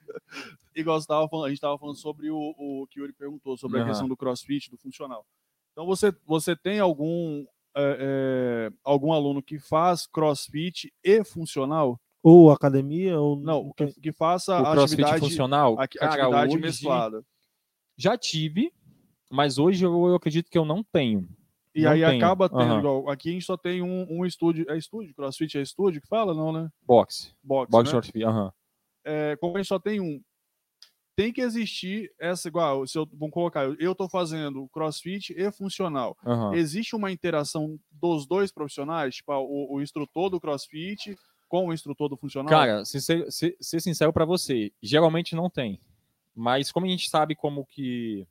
[0.75, 3.57] Igual você tava falando, a gente estava falando sobre o, o que o Yuri perguntou,
[3.59, 3.91] sobre a Aham.
[3.91, 5.27] questão do crossfit, do funcional.
[5.73, 7.45] Então, você, você tem algum,
[7.77, 7.97] é,
[8.71, 12.01] é, algum aluno que faz crossfit e funcional?
[12.23, 13.37] Ou academia, ou.
[13.37, 17.23] Não, que, que faça O a crossfit atividade, funcional, a- cara, atividade hoje mesclada.
[17.97, 18.73] já tive,
[19.31, 21.29] mas hoje eu, eu acredito que eu não tenho.
[21.75, 22.17] E não aí tenho.
[22.25, 22.79] acaba tendo, Aham.
[22.79, 24.67] igual, aqui a gente só tem um, um estúdio.
[24.69, 25.15] É estúdio?
[25.15, 26.35] Crossfit é estúdio que fala?
[26.35, 26.69] Não, né?
[26.87, 27.33] Boxe.
[27.43, 27.71] Box.
[27.71, 27.91] Boxe né?
[27.91, 28.53] short fit, aham.
[29.05, 30.21] é, como a gente só tem um,
[31.17, 36.17] tem que existir essa igual, se eu, vamos colocar, eu- tô fazendo crossfit e funcional.
[36.27, 36.55] aham.
[36.55, 41.17] Existe uma interação dos dois profissionais, tipo, o, o instrutor do crossfit
[41.49, 42.49] com o instrutor do funcional?
[42.51, 45.79] Cara, se ser, ser- ser sincero pra você, geralmente não tem.
[46.35, 48.27] Mas como a gente sabe como que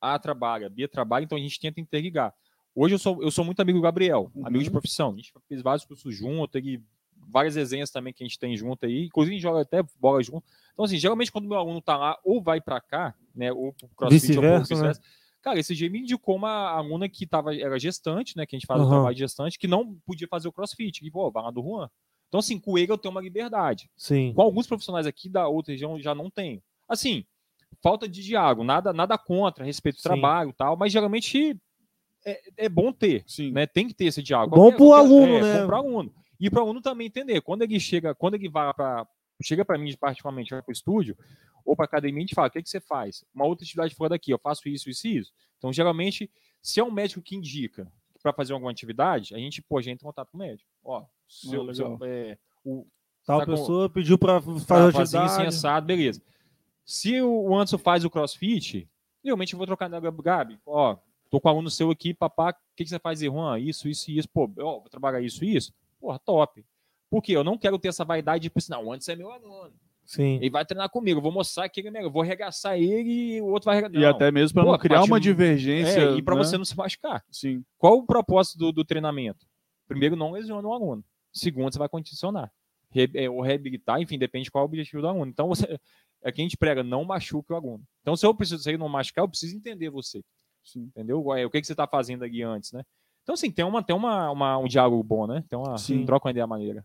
[0.00, 2.32] A trabalha, a Bia trabalha, então a gente tenta interligar.
[2.74, 4.72] Hoje eu sou, eu sou muito amigo do Gabriel, amigo de Uhum.
[4.72, 5.12] profissão.
[5.12, 6.82] A gente fez vários cursos junto, teve
[7.30, 10.22] várias resenhas também que a gente tem junto aí, inclusive a gente joga até bola
[10.22, 10.44] junto.
[10.72, 13.88] Então, assim, geralmente quando meu aluno tá lá, ou vai pra cá, né, ou pro
[13.96, 15.06] crossfit, ou pro Vice-versa, né?
[15.40, 18.44] Cara, esse dia me indicou uma aluna que tava, era gestante, né?
[18.44, 18.94] Que a gente faz o Aham.
[18.94, 21.04] trabalho de gestante, que não podia fazer o crossfit.
[21.06, 21.88] E, pô, vai lá do Juan.
[22.26, 23.88] Então, assim, com ele eu tenho uma liberdade.
[23.96, 24.32] Sim.
[24.34, 26.60] Com alguns profissionais aqui da outra região já não tenho.
[26.88, 27.24] Assim,
[27.80, 30.08] falta de diálogo, nada, nada contra, respeito ao Sim.
[30.08, 31.56] trabalho e tal, mas geralmente
[32.30, 33.52] é, é bom ter, Sim.
[33.52, 33.66] né?
[33.66, 34.54] Tem que ter esse diálogo.
[34.56, 35.60] Bom pro aluno, é, né?
[35.60, 36.14] Bom pro aluno.
[36.40, 37.40] E pro aluno também entender.
[37.40, 39.06] Quando ele chega, quando ele vai para
[39.42, 41.16] chega para mim particularmente vai pro estúdio
[41.64, 44.10] ou para academia, a gente fala: "O que que você faz?" Uma outra atividade fora
[44.10, 45.32] daqui, eu faço isso, isso e isso.
[45.58, 46.30] Então, geralmente,
[46.62, 47.90] se é um médico que indica
[48.22, 50.68] para fazer alguma atividade, a gente, pô, já entra em contato com o médico.
[50.84, 51.74] Ó, seu, legal.
[51.98, 52.86] seu- é, o,
[53.26, 55.46] Tal tá com- pessoa pediu para Pra fazer fazer assim, atividade.
[55.48, 56.22] assado, beleza.
[56.84, 58.88] Se o o Anderson faz o crossfit,
[59.22, 60.58] realmente eu vou trocar na Gabi.
[60.66, 60.96] Ó,
[61.30, 63.58] tô com um aluno seu aqui, papá, o que, que você faz Juan?
[63.58, 64.28] Isso, isso e isso.
[64.28, 65.72] Pô, ó, vou trabalhar isso e isso.
[66.00, 66.64] Porra, top.
[67.10, 67.32] Por quê?
[67.32, 69.72] Eu não quero ter essa vaidade de, tipo, não, Anderson é meu aluno.
[70.04, 70.36] Sim.
[70.36, 72.06] Ele vai treinar comigo, eu vou mostrar que ele é melhor.
[72.06, 74.00] Eu vou arregaçar ele e o outro vai arregaçar.
[74.00, 76.00] E até mesmo para não criar uma divergência.
[76.00, 76.42] É, e para né?
[76.42, 77.22] você não se machucar.
[77.30, 77.62] Sim.
[77.76, 79.46] Qual o propósito do, do treinamento?
[79.86, 81.04] Primeiro, não lesiona o aluno.
[81.30, 82.50] Segundo, você vai condicionar.
[82.90, 85.30] Re, é, ou reabilitar, enfim, depende qual é o objetivo do aluno.
[85.30, 85.78] Então, você,
[86.22, 87.84] é que a gente prega, não machuque o aluno.
[88.00, 90.22] Então, se eu preciso, se ele não machucar, eu preciso entender você.
[90.72, 90.82] Sim.
[90.94, 91.20] Entendeu?
[91.26, 92.82] O que, que você está fazendo aqui antes, né?
[93.22, 95.44] Então, assim, tem, uma, tem uma, uma- um diálogo bom, né?
[95.48, 96.04] Tem uma Sim.
[96.06, 96.84] troca uma ideia maneira.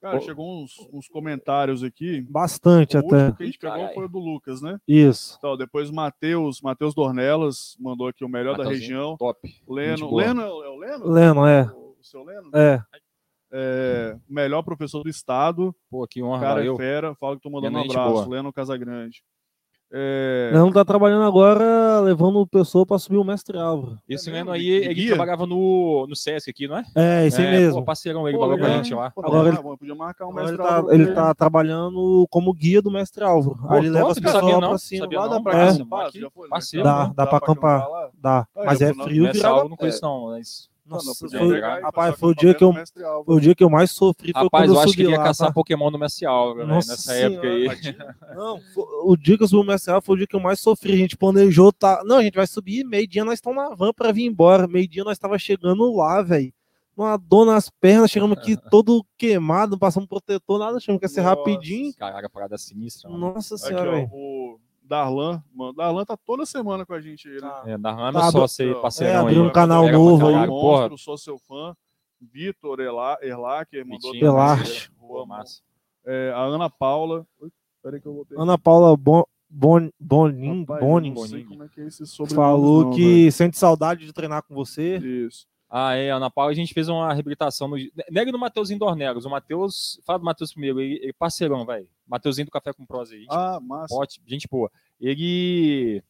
[0.00, 2.20] Cara, chegou uns, uns comentários aqui.
[2.22, 3.16] Bastante O até.
[3.16, 3.94] último que a gente pegou caralho.
[3.94, 4.78] foi o do Lucas, né?
[4.86, 5.36] Isso.
[5.38, 9.16] Então, depois o Matheus, Matheus Dornelas mandou aqui o melhor da região.
[9.16, 9.38] Top.
[9.66, 10.14] Leno.
[10.14, 11.06] Leno é o é o Leno?
[11.08, 11.62] Leno, é.
[11.64, 12.50] O seu Leno?
[12.54, 12.82] É.
[13.56, 15.74] É, melhor professor do estado.
[15.88, 16.76] Pô, que honra, Cara é valeu.
[16.76, 17.14] fera.
[17.14, 18.12] Fala que tô mandando um Leno abraço.
[18.24, 18.28] boa.
[18.36, 19.22] Leno Casagrande.
[19.96, 23.96] É, Leno tá trabalhando agora, levando o pessoa para subir o mestre Álvaro.
[24.08, 24.50] Esse É mesmo?
[24.50, 25.08] aí, ele guia?
[25.08, 26.84] trabalhava no, no Sesc aqui, não é?
[26.96, 27.78] É, esse aí é, mesmo.
[27.78, 28.82] Pô, parceirão, ele falou com a legal.
[28.82, 29.12] gente lá.
[29.16, 32.26] Agora vamos ele- podia marcar um Agora mestre ele, tá, Álvaro ele pra tá trabalhando
[32.28, 33.56] como guia do mestre Álvaro.
[33.56, 35.04] Pô, Aí ele leva as não pessoas lá não, pra cima.
[35.04, 35.68] sabia Lá dá não, pra é.
[35.70, 36.10] acampar?
[36.10, 36.48] Você já foi?
[36.48, 37.12] Parceiro, Dá, né?
[37.16, 37.86] dá pra acampar.
[38.20, 38.46] Dá.
[38.56, 39.52] Mas é frio Mestre virado.
[39.52, 40.73] Álvaro não conheço não, mas...
[40.86, 43.70] Nossa, Não, foi- rapaz, foi o dia que eu, Mestre foi o dia que eu
[43.70, 44.32] mais sofri.
[44.32, 45.52] Foi Rapaz, quando eu eu acho subi que ele ia lá, caçar tá?
[45.54, 47.66] Pokémon no Messi Álvaro, velho, Nossa nessa época aí.
[48.36, 50.40] Não, foi- o dia que eu subi o mestre Álvaro foi o dia que eu
[50.40, 50.92] mais sofri.
[50.92, 52.02] A gente planejou, tá?
[52.04, 54.68] Não, a gente vai subir, meio-dia nós estamos na van pra vir embora.
[54.68, 56.52] Meio-dia nós tava chegando lá, velho.
[56.96, 61.08] Uma dor nas pernas, chegamos aqui todo queimado, não passamos protetor, nada, achamos que ia
[61.08, 61.34] ser Nossa.
[61.34, 61.92] rapidinho.
[61.96, 63.10] Caraca, parada sinistra.
[63.10, 63.32] mano.
[63.34, 64.08] Nossa Aqui, senhora, ó, velho.
[64.12, 65.42] o Darlan.
[65.54, 67.52] Mano, Darlan tá toda semana com a gente aí, né?
[67.66, 69.48] É, da Rama Tá, só ser é, parceirão abriu aí.
[69.48, 70.34] um canal novo aí.
[70.34, 70.96] Monstro, porra.
[70.98, 71.74] sou seu fã.
[72.20, 74.26] Vitor Erla- Erlacher mandou Vitinho.
[74.30, 74.90] Erlacher.
[76.06, 77.26] É, a Ana Paula.
[77.40, 77.50] Ui,
[77.82, 78.36] Peraí que eu voltei.
[78.38, 81.44] Ana Paula Bon, bon, Bonin, Rapaz, Bonin eu não sei Bonin.
[81.48, 82.34] como é que é esse sobrenome.
[82.46, 84.96] falou não, que sente saudade de treinar com você.
[84.98, 85.46] Isso.
[85.68, 87.76] Ah, é, Ana Paula, a gente fez uma reabilitação no.
[88.10, 89.24] Nega no Mateuzinho Dornelos.
[89.24, 90.00] O Matheus.
[90.06, 91.88] Fala do Matheus primeiro, ele, ele parceirão, velho.
[92.06, 93.20] Mateuzinho do Café com Prosa aí.
[93.20, 93.94] gente Ah, massa.
[93.94, 94.70] Ótimo, gente boa.
[95.00, 96.02] Ele,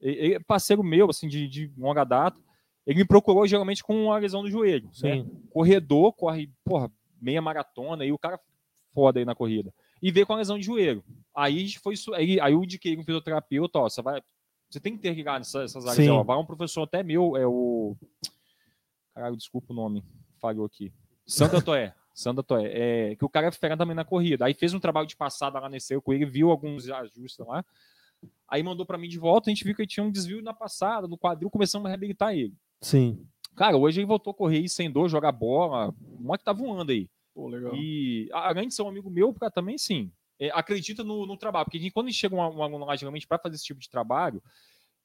[0.00, 2.38] ele é parceiro meu, assim, de, de longa data.
[2.86, 4.86] Ele me procurou geralmente com uma lesão no joelho.
[4.86, 4.92] né?
[4.92, 5.42] Sim.
[5.50, 8.40] Corredor, corre, porra, meia maratona, e o cara
[8.92, 9.72] foda aí na corrida.
[10.02, 11.04] E veio com a lesão de joelho.
[11.34, 11.94] Aí a gente foi.
[11.96, 14.20] su- Aí, aí eu indiquei um fisioterapeuta, ó, você vai.
[14.70, 15.96] Você tem que ter ligado nessas, essas áreas.
[15.96, 16.02] Sim.
[16.04, 17.96] aí, Ó, vai um professor até meu, é o.
[19.14, 20.02] Caralho, desculpa o nome.
[20.40, 20.92] Falhou aqui.
[21.26, 21.94] Sandra Toé.
[22.20, 22.70] Sandra Toé.
[22.72, 24.44] É, que o cara é fera também na corrida.
[24.44, 27.64] Aí fez um trabalho de passada lá nesse com ele, viu alguns ajustes lá.
[28.46, 30.52] Aí mandou pra mim de volta, a gente viu que ele tinha um desvio na
[30.52, 32.52] passada, no quadril, começamos a reabilitar ele.
[32.82, 33.26] Sim.
[33.56, 35.88] Cara, hoje ele voltou a correr aí sem dor, jogar bola.
[36.02, 37.08] O moleque tá voando aí.
[37.34, 37.74] Pô, legal.
[37.74, 40.12] E além de ser um amigo meu, cara também sim.
[40.38, 41.64] é, acredita no, no trabalho.
[41.64, 43.64] Porque a gente- quando a gente chega um, um aluno lá, geralmente, para fazer esse
[43.64, 44.42] tipo de trabalho,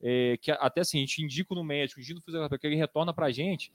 [0.02, 3.14] é, que até assim, a gente indica no médico, indica no fisioterapeuta, que ele retorna
[3.14, 3.72] pra gente,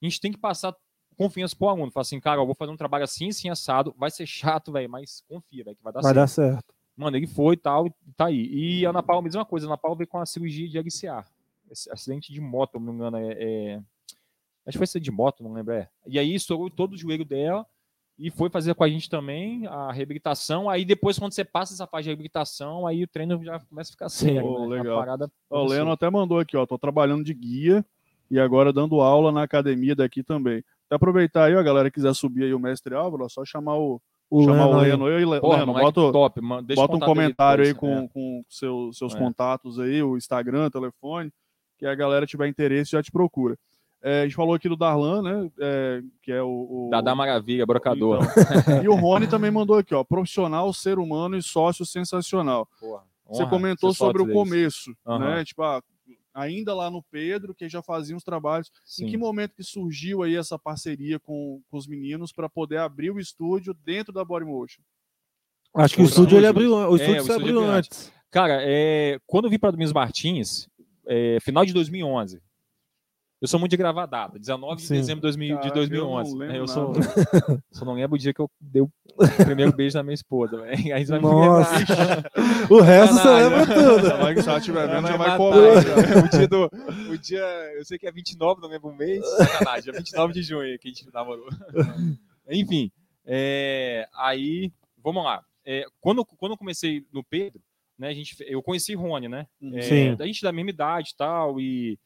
[0.00, 0.74] a gente tem que passar
[1.16, 1.90] confiança pro aluno.
[1.90, 4.88] Falar assim, cara, eu vou fazer um trabalho assim, assim, assado, vai ser chato, velho,
[4.88, 6.16] mas confia, velho, que vai dar Vai certo.
[6.16, 6.74] dar certo.
[6.96, 8.46] Mano, ele foi e tal, e tá aí.
[8.52, 11.24] E a Ana Paula, mesma coisa, a Ana Paula veio com a cirurgia de LCA.
[11.70, 13.32] Esse acidente de moto, não me engano, é.
[13.38, 13.82] é...
[14.64, 15.72] Acho que foi acidente de moto, não lembro.
[15.72, 15.88] É.
[16.06, 17.66] E aí estourou todo o joelho dela
[18.18, 20.68] e foi fazer com a gente também a reabilitação.
[20.68, 23.92] Aí depois, quando você passa essa fase de reabilitação, aí o treino já começa a
[23.92, 24.42] ficar sério.
[24.42, 24.76] Pô, né?
[24.76, 24.98] Legal.
[24.98, 25.68] parada Ó, o.
[25.68, 26.66] Leno até mandou aqui, ó.
[26.66, 27.84] Tô trabalhando de guia
[28.30, 30.62] e agora dando aula na academia daqui também.
[30.92, 33.44] Até aproveitar aí, ó, a galera que quiser subir aí o mestre Álvaro, ó, só
[33.46, 33.98] chamar o,
[34.30, 34.90] O chamar Leno o aí.
[34.90, 35.08] Leno.
[35.08, 36.62] Eu e Porra, Leno, bota, top, mano.
[36.62, 38.08] Deixa o bota um comentário aí com, é.
[38.08, 39.18] com seu- seus É.
[39.18, 41.32] contatos aí, o Instagram, telefone,
[41.78, 43.56] que a galera tiver interesse já te procura.
[44.02, 45.50] É, a gente falou aqui do Darlan, né?
[45.60, 46.48] é, que é o.
[46.48, 46.88] o...
[46.90, 48.18] Dadá Maravilha, brocador.
[48.22, 50.02] Então, e o Rony também mandou aqui, ó.
[50.04, 52.68] Profissional, ser humano e sócio sensacional.
[52.80, 55.18] Porra, Você honra comentou ser sobre o começo, Aham.
[55.36, 55.44] né?
[55.44, 55.80] Tipo, ah,
[56.34, 58.70] ainda lá no Pedro, que já fazia uns trabalhos.
[58.84, 59.04] Sim.
[59.04, 63.10] Em que momento que surgiu aí essa parceria com, com os meninos para poder abrir
[63.10, 64.82] o estúdio dentro da Body Motion?
[65.74, 67.72] Acho que o O estúdio ele abriu, o É, estúdio o se estúdio abriu abriu
[67.72, 68.12] antes.
[68.30, 70.68] Cara, é, quando eu vim para Domingos Martins,
[71.06, 72.40] é, final de 2011.
[73.42, 74.94] Eu sou muito de gravar data, 19 de Sim.
[74.94, 76.30] dezembro de 2000 de Caraca, 2011.
[76.32, 76.92] eu não É, eu sou,
[77.72, 78.88] só não lembro o dia que eu dei o
[79.44, 80.62] primeiro beijo na minha esposa.
[80.62, 81.74] Aí você vai me Nossa.
[82.70, 84.00] O resto você lembra tudo.
[84.06, 85.58] Se ela- se ela tiver vendo, já Vai cobrar.
[86.24, 86.70] O dia, do,
[87.12, 87.44] o dia,
[87.76, 89.28] eu sei que é 29, não lembro o mês.
[89.36, 91.48] Sacanagem, é 29 de junho que a gente namorou.
[92.48, 92.92] Enfim,
[93.26, 94.70] é, aí,
[95.02, 95.42] vamos lá.
[95.66, 97.60] É, quando, quando eu comecei no Pedro,
[97.98, 99.46] né, a gente, eu conheci Rony, né?
[99.74, 100.16] É, Sim.
[100.18, 101.98] A gente da mesma idade e tal, e,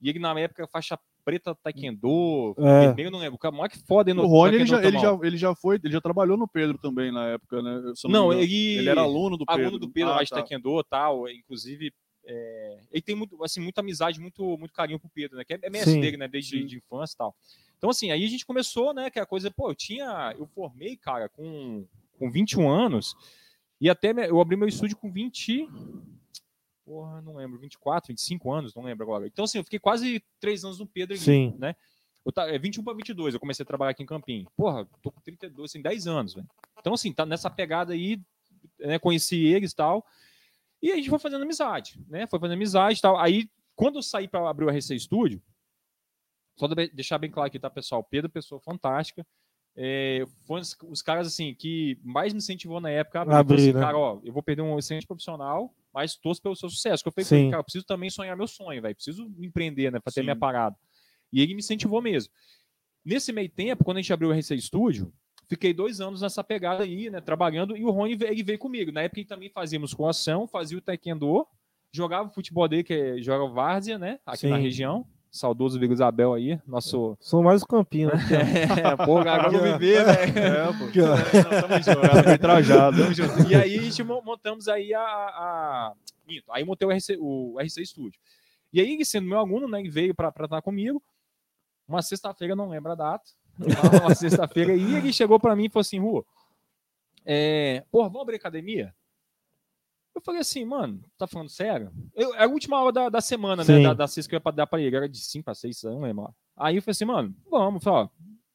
[0.00, 2.86] e ele na época faixa preta taekwondo, É.
[2.86, 3.34] vermelho, eu não lembro.
[3.34, 5.54] O cara maior que foda, hein, no O Rony, ele já, ele, já, ele já
[5.54, 7.92] foi, ele já trabalhou no Pedro também na época, né?
[8.04, 8.40] Não, engano.
[8.42, 9.62] ele, ele era aluno do Pedro.
[9.62, 10.36] aluno do Pedro Ah, lá de tá.
[10.36, 11.92] Taekwondo e tal, inclusive
[12.30, 15.44] é, ele tem muito, assim, muita amizade, muito, muito carinho pro Pedro, né?
[15.44, 16.00] Que é, é mestre Sim.
[16.00, 16.28] dele, né?
[16.28, 17.34] Desde de infância e tal.
[17.78, 19.08] Então, assim, aí a gente começou, né?
[19.08, 20.34] Que a coisa, pô, eu tinha.
[20.38, 21.86] Eu formei, cara, com,
[22.18, 23.14] com 21 anos,
[23.80, 25.68] e até eu abri meu estúdio com 20.
[26.88, 29.26] Porra, não lembro, 24, 25 anos, não lembro agora.
[29.26, 31.54] Então, assim, eu fiquei quase três anos no Pedro Sim.
[31.58, 31.76] né?
[32.24, 34.50] Eu tá, é 21 para 22, eu comecei a trabalhar aqui em Campinho.
[34.56, 36.48] Porra, tô com 32, assim, 10 anos, velho.
[36.78, 38.18] Então, assim, tá nessa pegada aí,
[38.78, 38.98] né?
[38.98, 40.02] Conheci eles e tal.
[40.80, 42.26] E a gente foi fazendo amizade, né?
[42.26, 43.18] Foi fazendo amizade e tal.
[43.18, 45.42] Aí, quando eu saí para abrir o RC Studio,
[46.56, 48.02] só de- deixar bem claro aqui, tá, pessoal?
[48.02, 49.26] Pedro, pessoa fantástica.
[49.80, 53.36] É, foi os, os caras, assim, que mais me incentivou na época a abrir.
[53.36, 53.80] Abrir, assim, né?
[53.80, 57.00] Cara, ó, eu vou perder um excelente profissional, mas torço pelo seu sucesso.
[57.00, 57.50] Que eu falei, Sim.
[57.50, 58.94] cara, eu preciso também sonhar meu sonho, velho.
[58.96, 60.00] Preciso empreender, né?
[60.00, 60.24] Pra ter Sim.
[60.24, 60.76] minha parada.
[61.32, 62.32] E ele me incentivou mesmo.
[63.04, 65.12] Nesse meio tempo, quando a gente abriu o RC Studio,
[65.48, 67.20] fiquei dois anos nessa pegada aí, né?
[67.20, 68.90] Trabalhando, e o Rony veio, veio comigo.
[68.90, 71.46] Na época, ele também fazia musculação, fazia o taekwondo,
[71.92, 74.18] jogava o futebol dele, que é, joga várzea, né?
[74.26, 74.50] Aqui Sim.
[74.50, 75.06] na região.
[75.30, 77.16] Saudoso Vila Isabel aí, nosso.
[77.20, 78.14] Sou mais o campinho, né?
[78.92, 80.38] É, pô, agora eu vou viver, velho.
[80.38, 80.84] É, pô.
[80.84, 82.96] Não, tamo junto, bem trajado.
[83.02, 83.50] Tamo junto.
[83.50, 85.00] E aí a gente mo- montamos aí a.
[85.00, 85.92] a...
[86.50, 88.18] Aí montei o RC, o RC Studio.
[88.72, 89.80] E aí, ele sendo meu aluno, né?
[89.80, 91.02] Ele veio pra pra estar comigo.
[91.86, 93.24] Uma sexta-feira, não lembro a data.
[94.02, 96.24] Uma, sexta-feira, e ele chegou pra mim e falou assim: Rua,
[97.24, 98.94] é, porra, vamos abrir academia?
[100.18, 101.92] Eu falei assim, mano, tá falando sério?
[102.12, 103.76] Eu, é a última hora da, da semana, né?
[103.76, 103.82] Sim.
[103.84, 104.96] Da, da sexta que eu ia pra dar pra ele.
[104.96, 106.34] Era de 5 a 6, eu não lembro.
[106.56, 108.08] Aí eu falei assim, mano, vamos, falei, ó,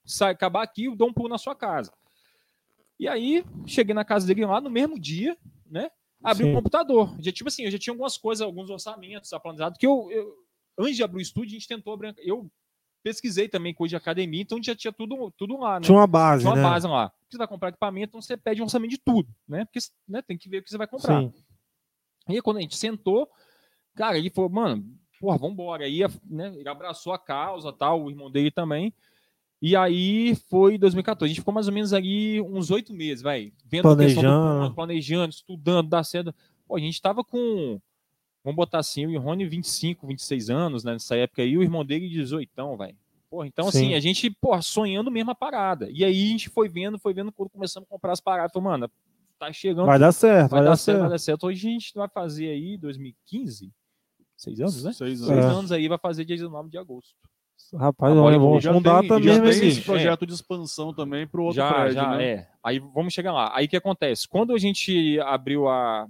[0.04, 1.90] sai, acabar aqui, eu dou um pulo na sua casa.
[3.00, 5.90] E aí, cheguei na casa dele lá no mesmo dia, né?
[6.22, 6.52] Abri Sim.
[6.52, 7.16] o computador.
[7.20, 10.36] Já, tipo assim, eu já tinha algumas coisas, alguns orçamentos planejados, que eu, eu-
[10.78, 12.14] antes de abrir o estúdio, a gente tentou abrir.
[12.18, 12.52] Eu
[13.02, 15.86] pesquisei também coisa de academia, então já tinha tudo, tudo lá, né?
[15.86, 16.64] Tinha uma base, Tinha uma né?
[16.64, 17.12] base lá.
[17.30, 19.64] Você vai comprar equipamento, então você pede um orçamento de tudo, né?
[19.66, 21.22] Porque né, tem que ver o que você vai comprar.
[21.22, 21.34] Sim.
[22.28, 23.30] E aí, quando a gente sentou,
[23.96, 24.86] cara, ele falou, mano,
[25.20, 25.86] porra, vambora.
[25.86, 26.00] Aí,
[26.30, 28.94] né, ele abraçou a causa, tal, o irmão dele também.
[29.62, 31.26] E aí foi 2014.
[31.26, 33.54] A gente ficou mais ou menos ali uns oito meses, vai.
[33.66, 34.76] Vendo questão do Planejando.
[34.76, 36.36] planejando, estudando, dar certo.
[36.68, 37.80] Pô, a gente tava com,
[38.44, 42.10] vamos botar assim, o Rony 25, 26 anos, né, nessa época aí, o irmão dele
[42.10, 42.98] 18, velho.
[43.30, 43.78] Porra, então Sim.
[43.78, 45.90] assim, a gente, porra, sonhando mesmo a parada.
[45.90, 48.52] E aí a gente foi vendo, foi vendo quando começamos a comprar as paradas.
[48.52, 48.92] Falei, mano,
[49.48, 51.12] tá chegando Vai dar certo, vai, vai, dar dar certo, vai certo.
[51.12, 51.48] dar certo.
[51.48, 53.72] Hoje a gente vai fazer aí 2015,
[54.36, 54.94] seis anos, né?
[54.94, 55.26] Seis É.
[55.26, 55.58] Seis anos.
[55.58, 57.16] anos aí vai fazer dia 19 de agosto.
[57.76, 61.42] Rapaz, Agora vamos Já tem, data já mesmo tem esse projeto de expansão também para
[61.42, 62.24] o outro já, prédio, já, né?
[62.24, 62.50] é.
[62.64, 63.56] Aí vamos chegar lá.
[63.56, 64.28] Aí o que acontece?
[64.28, 66.08] Quando a gente abriu a.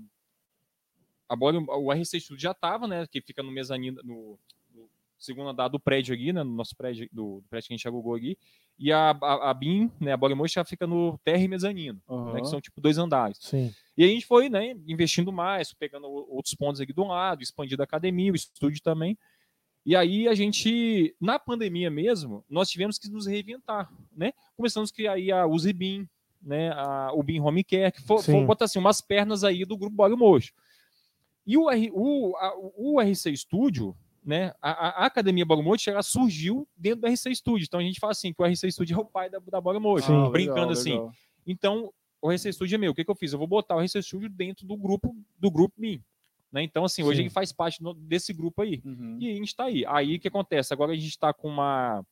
[1.30, 3.06] a bola, o RC Studio já estava, né?
[3.08, 4.38] Que fica no mezanino, no,
[4.74, 6.44] no segundo andar do prédio aqui, né?
[6.44, 8.38] No nosso prédio, do, do prédio que a gente alugou aqui.
[8.78, 10.14] E a, a, a BIM, né?
[10.14, 12.34] A bola Motion já fica no terra e mezanino, Aham.
[12.34, 12.42] né?
[12.42, 13.38] Que são tipo dois andares.
[13.42, 13.74] Sim.
[13.96, 17.86] E a gente foi, né, investindo mais, pegando outros pontos aqui do lado, expandindo a
[17.86, 19.18] academia, o estúdio também.
[19.86, 24.34] E aí a gente, na pandemia mesmo, nós tivemos que nos reinventar, né?
[24.58, 26.08] Começamos a criar aí a Uzibin,
[26.42, 29.78] né, a, o Bin Home Care, que foi, foi botar assim, umas pernas aí do
[29.78, 30.52] grupo Bolo Mocho.
[31.46, 33.96] E o, R, o, a- o RC Studio,
[34.26, 37.66] né, a, a- Academia Bolo Mocho, ela surgiu dentro do RC Studio.
[37.66, 39.62] Então a gente fala assim, que o RC Studio é o pai da, da
[40.02, 40.14] Sim.
[40.14, 40.92] Ah, brincando legal, assim.
[40.92, 41.12] legal.
[41.46, 42.92] Então, o RC Studio é meu.
[42.92, 43.34] O que, que eu fiz?
[43.34, 46.02] Eu vou botar o RC Studio dentro do grupo do grupo MIM.
[46.52, 46.64] Né?
[46.64, 47.24] Então, assim, hoje Sim.
[47.24, 48.82] ele faz parte no- desse grupo aí.
[48.86, 49.18] Uhum.
[49.20, 49.84] E a gente está aí.
[49.88, 50.72] Aí o que acontece?
[50.74, 52.06] Agora a gente está com uma.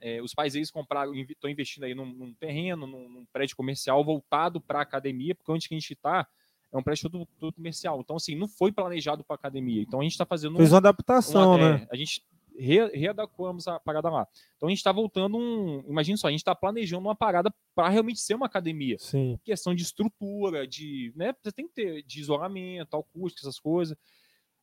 [0.00, 4.02] é, os pais eles compraram, estão investindo aí num, num terreno, num, num prédio comercial
[4.04, 6.26] voltado para academia, porque onde que a gente está
[6.74, 8.00] é um prédio todo, todo comercial.
[8.00, 9.80] Então, assim, não foi planejado para academia.
[9.82, 11.86] Então a gente está fazendo Fez um- uma adaptação, uma- né?
[11.90, 12.22] é, a gente
[12.56, 14.26] re, readequamos a parada lá.
[14.56, 15.84] Então a gente está voltando um.
[15.88, 18.96] Imagina só, a gente está planejando uma parada para realmente ser uma academia.
[18.98, 19.38] Sim.
[19.44, 21.12] Questão de estrutura, de.
[21.16, 23.96] Né, você tem que ter de isolamento, acústica, essas coisas.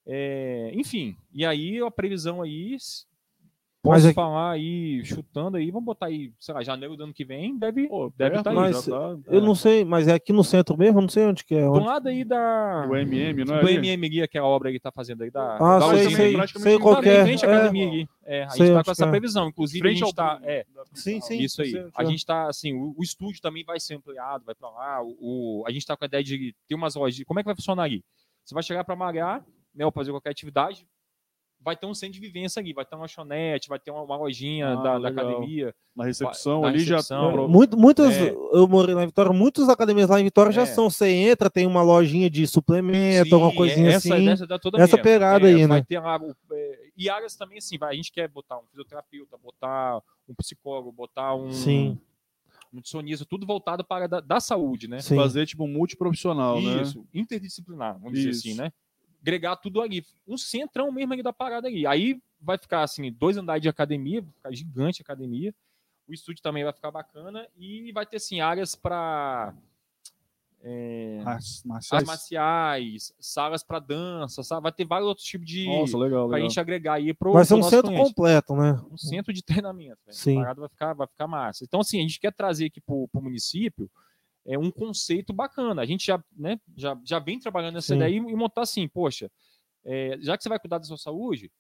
[0.05, 2.75] É, enfim, e aí a previsão aí.
[3.83, 7.13] Posso é que- falar aí, chutando aí, vamos botar aí, sei lá, janeiro do ano
[7.13, 10.31] que vem, deve Pô, Deve perto, tá aí, tá- Eu não sei, mas é aqui
[10.31, 10.99] no centro mesmo?
[10.99, 11.63] Eu não sei onde que é.
[11.63, 11.85] do Onde...
[11.87, 12.87] lado aí da.
[12.87, 13.61] O MM, não é?
[13.61, 13.69] do?
[13.69, 15.55] MM ali, aquela obra aí que tá fazendo aí da.
[15.55, 16.33] Ah, da sei, usina sei, aí.
[16.35, 17.23] praticamente sei qual que é.
[17.23, 17.55] frente à É.
[17.55, 18.09] academia ali.
[18.23, 19.11] É, a Sei gente tá onde com essa que é.
[19.11, 19.47] previsão.
[19.49, 20.35] Inclusive, a Frente gente ao tá.
[20.35, 21.39] Bruno, É, Sim, sim.
[21.39, 21.71] isso aí.
[21.71, 22.05] sei onde A é.
[22.05, 25.01] gente tá, assim, o, o estúdio também vai ser ampliado, vai pra lá.
[25.01, 25.17] O,
[25.61, 27.23] o- a gente tá com a ideia de ter umas lojas.
[27.25, 28.03] Como é que vai funcionar ali?
[28.45, 30.85] Você vai chegar pra malhar, né, ou fazer qualquer atividade,
[31.63, 34.17] vai ter um centro de vivência ali, vai ter uma lanchonete, vai ter uma, uma
[34.17, 35.73] lojinha Ah, da, da academia.
[35.95, 37.31] Na recepção ali recepção.
[37.33, 37.47] já.
[37.47, 38.31] Muito, muitas, É.
[38.31, 40.65] eu morei na Vitória, muitas academias lá em Vitória já É.
[40.65, 40.89] são.
[40.89, 44.27] Você entra, tem uma lojinha de suplemento, alguma coisinha essa, assim.
[44.29, 45.85] Essa, toda essa pegada É, aí, vai né?
[45.87, 46.19] ter lá,
[46.53, 50.91] é, e áreas também, assim, vai, a gente quer botar um fisioterapeuta, botar um psicólogo,
[50.91, 51.97] botar um Sim.
[52.71, 54.99] nutricionista, tudo voltado para a da, da saúde, né?
[55.01, 55.15] Sim.
[55.15, 56.81] Fazer tipo um multiprofissional, né?
[56.81, 58.47] Isso, interdisciplinar, vamos dizer Isso.
[58.47, 58.71] assim, né?
[59.21, 60.03] Agregar tudo ali.
[60.27, 61.85] Um centrão mesmo ali da parada ali.
[61.85, 65.53] Aí vai ficar, assim, dois andares de academia, vai ficar gigante a academia.
[66.07, 69.53] O estúdio também vai ficar bacana e vai ter, assim, áreas para
[71.25, 72.03] As artes marciais.
[72.07, 74.63] marciais, salas para dança, sabe?
[74.63, 75.65] vai ter vários outros tipos de...
[75.65, 76.49] Nossa, legal, Pra legal.
[76.49, 78.03] gente agregar aí pro, Vai ser pro um centro cliente.
[78.09, 78.79] completo, né?
[78.91, 79.97] um centro de treinamento.
[80.05, 80.17] velho.
[80.17, 80.37] Sim.
[80.37, 81.63] A parada vai ficar, vai ficar massa.
[81.63, 83.89] Então, assim, a gente quer trazer aqui para o município
[84.45, 85.81] é, um conceito bacana.
[85.81, 87.95] A gente já, né, já, já vem trabalhando nessa Sim.
[87.95, 89.29] ideia e, e montar assim, poxa,
[89.83, 91.51] é, já que você vai cuidar da sua saúde,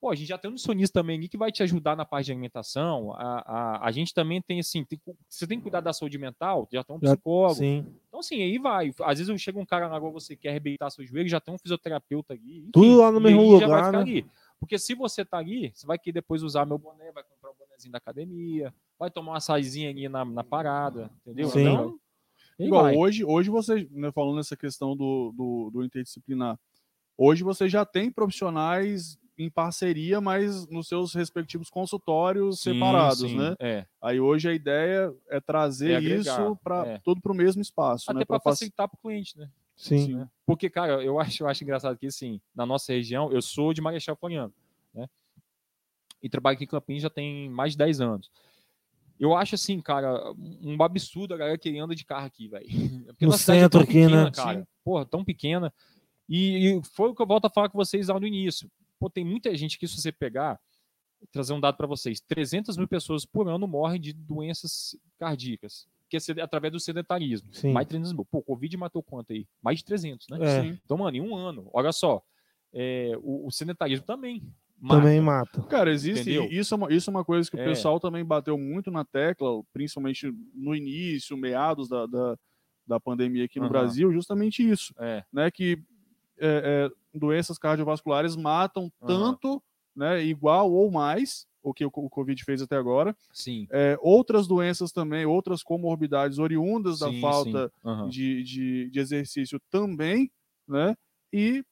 [0.00, 2.26] pô, a gente já tem um nutricionista também aqui que vai te ajudar na parte
[2.26, 3.12] de alimentação.
[3.14, 6.68] A, a, a gente também tem, assim, tem- você tem que cuidar da saúde mental,
[6.72, 7.54] já tem um psicólogo.
[7.54, 7.86] Sim.
[8.08, 8.92] Então, assim, aí vai.
[9.02, 11.58] Às vezes chega um cara na rua, você quer arrebentar seu joelho, já tem um
[11.58, 12.58] fisioterapeuta ali.
[12.58, 14.02] enfim, Tudo lá no mesmo aí já vai lugar, ficar né?
[14.02, 14.26] ali.
[14.60, 17.54] Porque se você tá ali, você vai querer depois usar meu boné, vai comprar o
[17.54, 21.48] bonézinho da academia, vai tomar uma saizinha ali na, na parada, entendeu?
[21.50, 21.60] Sim.
[21.60, 21.98] Então,
[22.58, 22.96] Igual, vai.
[22.96, 26.58] hoje, hoje você, né, falando nessa questão do, do, do interdisciplinar,
[27.16, 33.36] hoje você já tem profissionais em parceria, mas nos seus respectivos consultórios Sim, separados, sim,
[33.36, 33.54] né?
[33.60, 33.86] É.
[34.00, 36.98] Aí hoje a ideia é trazer É agregar, isso para é.
[37.04, 38.24] tudo para o mesmo espaço, Até né?
[38.24, 39.50] para facilitar para o cliente, né?
[39.76, 40.14] Sim.
[40.14, 40.28] né?
[40.46, 43.82] Porque, cara, eu acho, eu acho engraçado que, assim, na nossa região, eu sou de
[43.82, 44.54] Marechal Floriano,
[44.94, 45.06] né?
[46.22, 48.30] E trabalho aqui em Campinas já tem mais de 10 anos.
[49.18, 52.66] Eu acho, assim, cara, um absurdo a galera que anda de carro aqui, velho.
[53.20, 54.30] No é centro tão aqui, pequena, né?
[54.30, 54.58] Cara.
[54.60, 54.66] Sim.
[54.84, 55.72] Porra, tão pequena.
[56.28, 58.70] E, e foi o que eu volto a falar com vocês lá no início.
[58.98, 60.60] Pô, tem muita gente que, se você pegar,
[61.30, 66.16] trazer um dado para vocês, 300 mil pessoas por ano morrem de doenças cardíacas, que
[66.16, 67.48] é através do sedentarismo.
[67.52, 67.72] Sim.
[67.72, 68.24] Mais de 300 mil.
[68.24, 69.46] Pô, Covid matou quanto aí?
[69.62, 70.38] Mais de 300, né?
[70.40, 70.62] É.
[70.62, 70.80] Sim.
[70.84, 72.22] Então, mano, em um ano, olha só,
[72.72, 74.42] é, o, o sedentarismo também.
[74.78, 75.06] Mata.
[75.06, 75.62] Também mata.
[75.68, 76.30] Cara, existe.
[76.30, 76.48] Entendeu?
[76.50, 77.60] e Isso é, uma, isso é uma coisa que o É.
[77.60, 82.36] pessoal também bateu muito na tecla, principalmente no início, meados da, da,
[82.86, 83.68] da pandemia aqui no Aham.
[83.68, 85.50] Brasil, justamente isso, É, né?
[85.50, 85.78] Que
[86.38, 89.38] é, é, doenças cardiovasculares matam Aham.
[89.38, 89.62] tanto,
[89.94, 90.22] né?
[90.24, 93.16] Igual ou mais o que o, o Covid fez até agora.
[93.32, 93.70] sim.
[93.70, 97.70] É, outras doenças também, outras comorbidades oriundas da sim, falta sim.
[97.84, 98.12] Aham.
[98.12, 100.30] de, de, de exercício também,
[100.68, 100.94] né?
[101.32, 101.64] E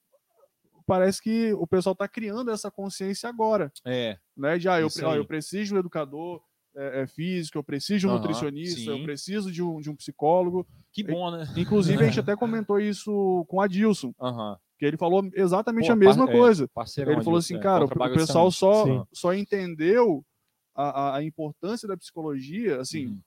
[0.87, 4.59] parece que o pessoal está criando essa consciência agora, É, né?
[4.59, 5.18] De, ah, eu, ó, aí.
[5.18, 6.43] eu preciso de um educador
[6.76, 9.03] é, é, físico, eu preciso de um Aham, nutricionista, eu sim.
[9.05, 10.66] preciso de um, de um psicólogo.
[10.93, 11.47] que bom, né?
[11.57, 14.59] Inclusive, a gente até comentou isso com a Dilson, Aham.
[14.78, 16.68] que ele falou exatamente Pô, a mesma par- é, coisa.
[16.68, 19.05] Parceirão, Ele falou assim, é, cara, o, pessoal só, Sim.
[19.12, 20.24] só entendeu
[20.74, 23.20] a, a- a importância da psicologia, assim, Uhum.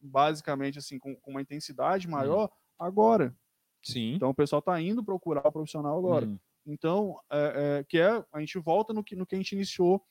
[0.00, 3.34] basicamente, assim, com, com uma intensidade maior agora.
[3.82, 4.14] Sim.
[4.14, 6.26] Então o pessoal está indo procurar o profissional agora.
[6.26, 6.38] Uhum.
[6.66, 10.02] Então, é, é, que é, a gente volta no que, no que a gente iniciou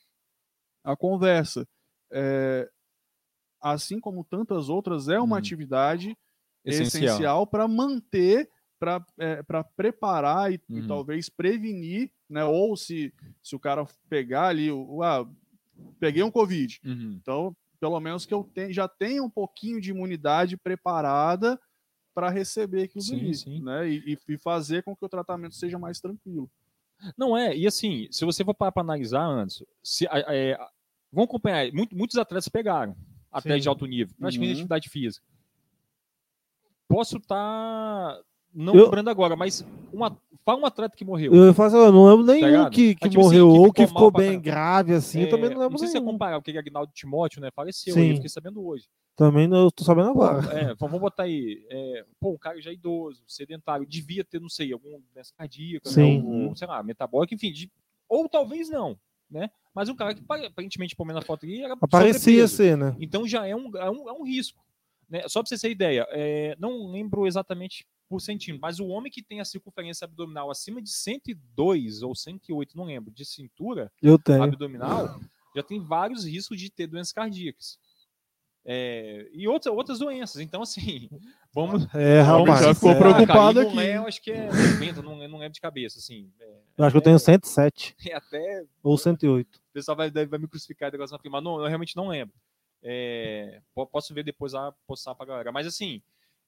[0.84, 1.68] a conversa.
[2.12, 2.70] É,
[3.62, 5.40] assim como tantas outras, é uma Uhum.
[5.40, 6.18] atividade
[6.64, 7.04] Essencial.
[7.04, 8.50] essencial para manter,
[8.80, 10.88] para é, pra preparar e, e Uhum.
[10.88, 12.44] talvez prevenir, né?
[12.46, 15.28] Ou se, se o cara pegar ali, o, ah,
[16.00, 16.80] peguei um Covid.
[16.86, 17.18] Uhum.
[17.22, 21.60] Então, pelo menos que eu tenha, já tenha um pouquinho de imunidade preparada
[22.16, 23.62] para receber aquilo Sim, ali, sim.
[23.62, 23.88] né?
[23.90, 26.50] E, e- fazer com que o tratamento seja mais tranquilo.
[27.18, 30.58] Não é, e assim, se você for para analisar antes, se, a- é,
[31.12, 32.96] vamos acompanhar, muito- muitos atletas pegaram,
[33.30, 34.60] atletas de alto nível, praticamente Uhum.
[34.60, 35.26] atividade física.
[36.88, 38.18] Posso estar
[38.54, 41.34] não Eu- lembrando agora, mas uma, fala um atleta que morreu.
[41.36, 42.72] Eu faço, eu não lembro nenhum ligado?
[42.72, 45.20] que, que tipo assim, morreu que ou que ficou bem grave assim.
[45.20, 46.14] eu É, também não lembro não sei se é nenhum.
[46.14, 48.02] comparar, porque Agnaldo Timóteo, né, faleceu, Sim.
[48.02, 48.88] aí, eu fiquei sabendo hoje.
[49.16, 50.40] Também não, tô sabendo agora.
[50.54, 54.74] é, vamos botar aí, é, pô, um cara já idoso, sedentário, devia ter, não sei,
[54.74, 56.22] algum doença cardíaca, Sim.
[56.22, 57.72] né, ou, sei lá, metabólica, enfim, de-
[58.10, 59.00] ou talvez não,
[59.32, 59.50] né?
[59.74, 62.56] Mas um cara que pa- aparentemente, pelo menos na foto ali, era Parecia sobrepeso.
[62.56, 62.96] ser, né?
[63.00, 64.64] Então já é um, é um, é um risco.
[65.10, 65.28] Né?
[65.30, 69.24] Só para você ter ideia, é, não lembro exatamente por centímetro, mas o homem que
[69.24, 74.44] tem a circunferência abdominal acima de 102 ou 108, não lembro, de cintura Eu tenho.
[74.44, 75.20] abdominal,
[75.56, 77.80] já tem vários riscos de ter doenças cardíacas.
[78.68, 80.42] É, e outras, outras doenças.
[80.42, 81.08] Então, assim,
[81.54, 81.86] vamos.
[81.94, 82.66] É, rapaz.
[82.66, 82.96] já ficou é.
[83.00, 83.60] preocupado.
[83.60, 83.80] Aqui.
[83.80, 86.32] é, eu acho que é 90, não, não lembro de cabeça, assim.
[86.40, 89.56] É, Eu acho que eu tenho 107 é até ou 108.
[89.56, 92.34] o pessoal vai, vai me crucificar de negócio mas não, eu realmente não lembro.
[92.82, 95.52] É, po- posso ver depois lá, postar pra galera.
[95.52, 96.02] Mas assim,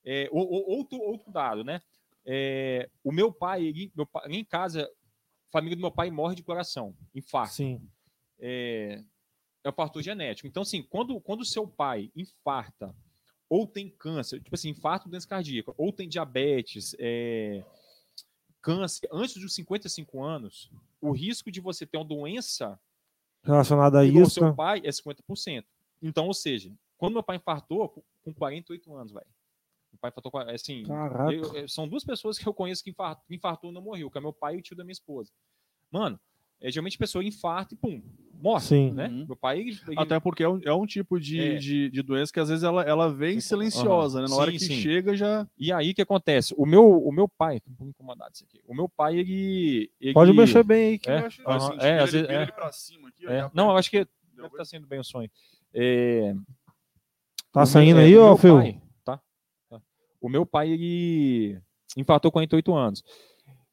[0.03, 1.81] é, o- o- outro, outro dado, né?
[2.25, 6.35] É, o meu pai, ele, meu pai, em casa, a família do meu pai morre
[6.35, 7.53] de coração, infarto.
[7.53, 7.81] Sim.
[9.63, 10.47] É, um fator genético.
[10.47, 12.95] Então, assim, quando quando o seu pai infarta
[13.49, 17.63] ou tem câncer, tipo assim, infarto, doença cardíaca, ou tem diabetes, é,
[18.61, 22.79] câncer, antes dos 55 anos, o risco de você ter uma doença
[23.43, 24.31] Relacionado a isso.
[24.31, 25.65] seu pai é 50%.
[26.01, 29.25] Então, ou seja, quando meu pai infartou, com- com 48 anos, velho.
[29.91, 30.83] Meu pai infartou, com- assim,
[31.33, 34.17] eu- eu- são duas pessoas que eu conheço que infartou, infartou e não morreu, que
[34.17, 35.31] é meu pai e o tio da minha esposa.
[35.89, 36.19] Mano,
[36.59, 38.03] é, geralmente a pessoa infarta e pum,
[38.41, 38.91] morre, Sim.
[38.91, 39.07] né?
[39.07, 39.25] Uhum.
[39.27, 39.59] Meu pai...
[39.59, 41.55] ele- Até porque é um, é um tipo de, É.
[41.55, 44.27] de, de doença que às vezes ela, ela vem silenciosa, né?
[44.29, 44.75] Na hora Sim, que sim.
[44.75, 45.47] chega já.
[45.57, 46.53] E aí, o que acontece?
[46.57, 47.59] O meu, o meu pai...
[47.59, 48.59] Tô um pouco incomodado isso aqui.
[48.67, 49.91] O meu pai, ele...
[49.99, 50.99] ele Pode mexer bem aí.
[50.99, 52.47] Que É, eu acho- aham, Assim, é, às vezes- é.
[52.71, 54.51] cima aqui, é, não, eu acho que Deu deve bem?
[54.51, 55.29] estar sendo bem o sonho.
[55.73, 56.33] É,
[57.51, 58.55] Tá O saindo meu- aí, é, o ó, meu Phil?
[58.57, 59.19] pai, tá?
[59.69, 59.81] Tá.
[60.21, 61.59] O meu pai, ele
[61.95, 63.03] infartou com 48 anos.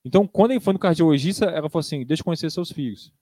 [0.04, 3.12] Então, quando ele foi no cardiologista, ela falou assim: deixa eu conhecer seus filhos.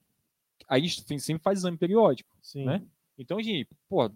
[0.67, 2.35] Aí a gente sempre faz exame periódico.
[2.41, 2.65] Sim.
[2.65, 2.85] né?
[3.17, 4.09] Então, gente, pô,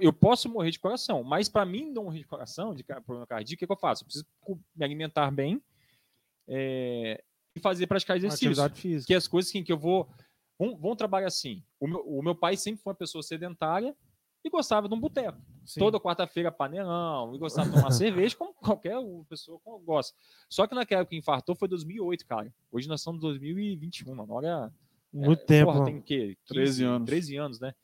[0.00, 3.64] eu posso morrer de coração, mas para mim não morrer de coração, de problema cardíaco,
[3.64, 4.02] o que, eu faço?
[4.02, 4.26] Eu preciso
[4.74, 5.62] me alimentar bem
[6.48, 7.22] é,
[7.54, 8.48] e fazer praticar exercício.
[9.06, 10.08] Que as coisas que, que eu vou.
[10.58, 11.62] Vamos, vamos trabalhar assim.
[11.80, 13.94] O meu, o meu pai sempre foi uma pessoa sedentária
[14.44, 15.40] e gostava de um boteco.
[15.78, 18.96] Toda quarta-feira panelão, e gostava de tomar cerveja, como qualquer
[19.28, 20.16] pessoa gosta.
[20.48, 22.52] Só que naquela época que infartou foi 2008, cara.
[22.70, 24.72] Hoje nós estamos em 2021, mano.
[25.14, 25.26] Olha.
[25.26, 25.72] Muito é, tempo.
[25.72, 26.36] Porra, tem o quê?
[26.46, 27.06] 13 anos.
[27.06, 27.74] 13 anos, né?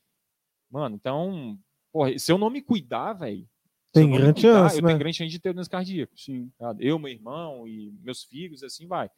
[0.71, 1.59] Mano, então.
[1.93, 3.49] Porra, se eu não me cuidar, velho.
[3.93, 4.89] Tem grande chance, eu né?
[4.89, 6.13] tenho grande chance de ter doença cardíaca.
[6.15, 6.53] Sim.
[6.79, 9.11] Eu, meu irmão e meus filhos, assim vai.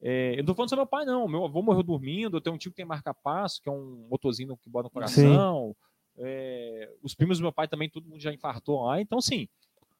[0.00, 1.26] É, eu não tô falando só meu pai, não.
[1.26, 2.36] Meu avô morreu dormindo.
[2.36, 5.74] Eu tenho um tio que tem marca-passo, que é um motorzinho que bota no coração.
[6.16, 9.00] É, os primos do meu pai também, todo mundo já infartou lá.
[9.00, 9.48] Então, assim,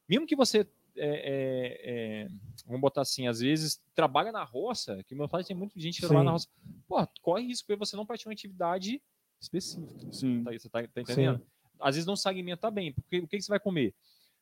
[0.07, 0.67] mesmo que você.
[0.97, 2.27] É, é, é,
[2.65, 6.07] vamos botar assim, às vezes trabalha na roça, que meu pai tem muita gente que
[6.07, 6.25] trabalha Sim.
[6.25, 6.47] na roça.
[6.87, 9.01] Pô, corre risco porque você não pratica uma atividade
[9.39, 10.11] específica.
[10.11, 10.43] Sim.
[10.43, 11.45] Tá, você tá, tá entendendo?
[11.79, 12.93] Às vezes não se alimenta bem.
[12.93, 13.93] Porque o que, que você vai comer?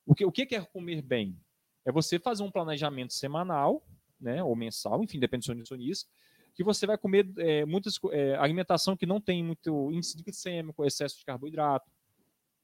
[0.05, 1.37] O que, o que é comer bem?
[1.85, 3.83] É você fazer um planejamento semanal,
[4.19, 4.43] né?
[4.43, 6.09] Ou mensal, enfim, depende do seu nutricionista,
[6.53, 11.17] que você vai comer é, muitas é, alimentação que não tem muito índice glicêmico, excesso
[11.17, 11.91] de carboidrato.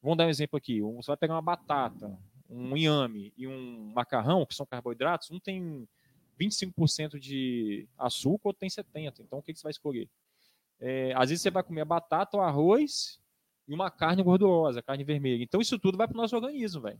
[0.01, 0.79] Vamos dar um exemplo aqui.
[0.81, 2.17] Você vai pegar uma batata,
[2.49, 5.87] um inhame e um macarrão, que são carboidratos, um tem
[6.39, 9.19] 25% de açúcar, outro tem 70%.
[9.19, 10.09] Então, o que, que você vai escolher?
[10.79, 13.19] É, às vezes você vai comer batata ou arroz
[13.67, 15.43] e uma carne gordurosa, carne vermelha.
[15.43, 16.99] Então, isso tudo vai para o nosso organismo, velho.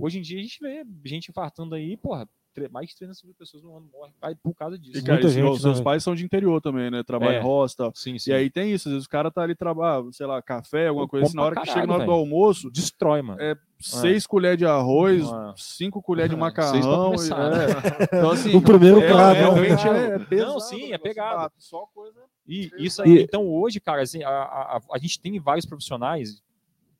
[0.00, 2.28] Hoje em dia, a gente vê gente infartando aí, porra,
[2.70, 4.98] mais de 300 mil pessoas no ano morrem por causa disso.
[4.98, 5.84] E, cara, Muita gente, os seus né?
[5.84, 7.02] pais são de interior também, né?
[7.02, 7.38] Trabalham É.
[7.40, 7.92] em roça e tal.
[7.94, 8.30] Sim, sim.
[8.30, 11.04] E aí tem isso, às vezes o cara tá ali trabalhando, sei lá, café, alguma
[11.04, 13.40] Eu coisa assim, na hora pra que chega na hora do caralho, almoço, destrói, mano.
[13.40, 15.54] é seis colheres de arroz, Ah.
[15.56, 17.04] cinco colheres de macarrão.
[17.12, 17.64] começar, e- né?
[17.66, 18.04] é.
[18.18, 20.52] Então, assim, O primeiro é, prato, é, é pesado.
[20.52, 21.52] Não, sim, é pegado.
[21.58, 22.18] Só coisa.
[22.46, 25.64] E isso E- aí, então hoje, cara, assim, a, a, a- a gente tem vários
[25.66, 26.42] profissionais,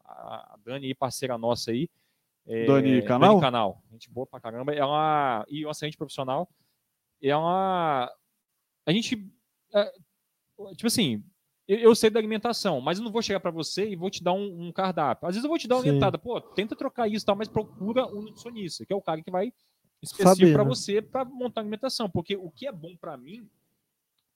[0.04, 1.88] a Dani, parceira nossa aí.
[2.48, 3.28] É, Dani Canal?
[3.28, 4.72] Dani Canal, gente boa pra caramba.
[4.72, 6.48] É uma, e uma excelente profissional.
[7.22, 8.10] É uma.
[8.86, 9.30] A gente.
[9.74, 9.92] é,
[10.74, 11.22] tipo assim,
[11.68, 14.24] eu, eu sei da alimentação, mas eu não vou chegar pra você e vou te
[14.24, 15.28] dar um, um cardápio.
[15.28, 15.88] Às vezes eu vou te dar uma Sim.
[15.90, 19.22] orientada, pô, tenta trocar isso e tal, mas procura um nutricionista, que é o cara
[19.22, 19.52] que vai
[20.00, 20.68] específico para né?
[20.70, 23.46] você para montar a alimentação, porque o que é bom para mim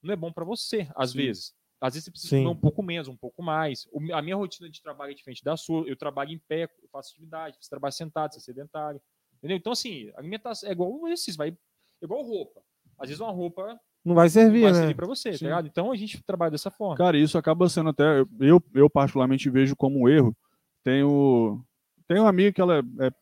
[0.02, 1.18] não é bom para você, às Sim.
[1.18, 1.54] vezes.
[1.82, 2.42] Às vezes você precisa Sim.
[2.44, 3.86] comer um pouco menos, um pouco mais.
[3.90, 5.86] O- a minha rotina de trabalho é diferente da sua.
[5.88, 9.00] Eu trabalho em pé, eu faço atividade, você trabalha sentado, você é sedentário.
[9.38, 9.56] Entendeu?
[9.56, 12.60] Então, assim, alimentação é igual esses, vai é igual roupa.
[12.98, 14.78] Às vezes uma roupa Não vai não servir, vai né?
[14.78, 15.44] servir para você, tá Sim.
[15.46, 15.66] ligado?
[15.66, 16.96] Então a gente trabalha dessa forma.
[16.96, 18.20] Cara, isso acaba sendo até.
[18.38, 20.36] Eu, eu particularmente vejo como um erro.
[20.84, 21.64] Tenho,
[22.06, 23.12] tenho uma amiga que ela é, é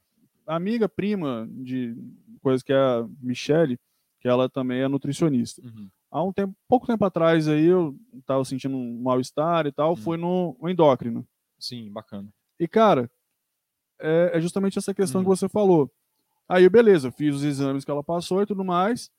[0.47, 1.97] amiga, prima de
[2.43, 3.79] coisa que é a Michele,
[4.21, 5.63] que ela também é nutricionista.
[5.63, 5.89] Uhum.
[6.11, 7.97] Há um tempo, pouco tempo atrás aí, eu
[8.27, 9.97] tava sentindo um mal-estar e tal, Hum.
[9.97, 11.27] fui no, no endócrino.
[11.59, 12.29] Sim, bacana.
[12.59, 13.11] E, cara,
[14.01, 15.25] é, é justamente essa questão Hum.
[15.25, 15.91] que você falou.
[16.49, 19.11] Aí, beleza, fiz os exames que ela passou e tudo mais.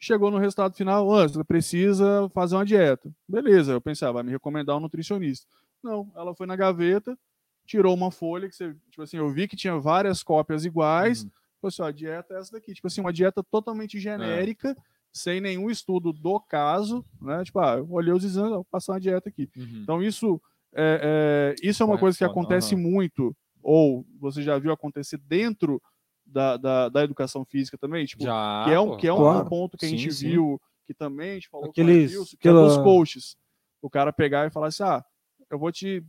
[0.00, 3.12] Chegou no resultado final, ah, você precisa fazer uma dieta.
[3.28, 5.46] Beleza, eu pensava, vai me recomendar um nutricionista.
[5.82, 7.18] Não, ela foi na gaveta,
[7.66, 11.24] tirou uma folha que você, tipo assim, eu vi que tinha várias cópias iguais.
[11.24, 11.30] Uhum.
[11.60, 12.72] Falou assim, ó, a dieta é essa daqui.
[12.72, 14.76] Tipo assim, uma dieta totalmente genérica,
[15.12, 17.42] sem nenhum estudo do caso, né?
[17.44, 19.48] Tipo, ah, eu olhei os exames, vou passar uma dieta aqui.
[19.56, 19.80] Uhum.
[19.82, 20.40] Então, isso
[20.74, 22.82] é, é, isso é uma Correto, coisa que acontece aham.
[22.82, 25.80] muito, ou você já viu acontecer dentro
[26.24, 29.48] da, da, da educação física também, tipo, Já, que é um, que é um claro.
[29.48, 30.28] ponto que a Sim, gente sim.
[30.28, 33.36] viu, que também a gente falou Aqueles- com o Adilson, que é dos aquela- coaches.
[33.80, 35.02] O cara pegar e falar assim, ah,
[35.50, 36.04] eu vou te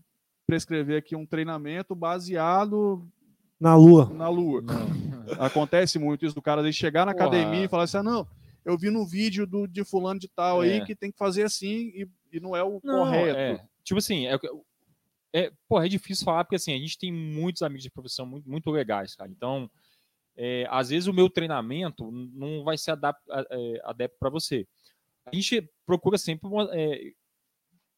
[0.46, 3.08] prescrever aqui um treinamento baseado
[3.60, 4.10] Na lua.
[4.14, 4.62] na lua.
[4.62, 5.46] Não.
[5.46, 7.28] Acontece muito isso do cara de chegar na Porra.
[7.28, 8.28] academia e falar assim, ah, não,
[8.66, 10.86] eu vi no vídeo do, de fulano de tal aí É.
[10.86, 13.38] que tem que fazer assim e, e não é o Não, correto.
[13.38, 13.68] é.
[13.84, 14.38] Tipo assim, é,
[15.34, 18.50] é, porra, é difícil falar porque assim, a gente tem muitos amigos de profissão muito,
[18.50, 19.30] muito legais, cara.
[19.30, 19.70] Então,
[20.36, 24.68] é, às vezes o meu treinamento não vai ser é, adepto para você.
[25.26, 27.12] A gente procura sempre é,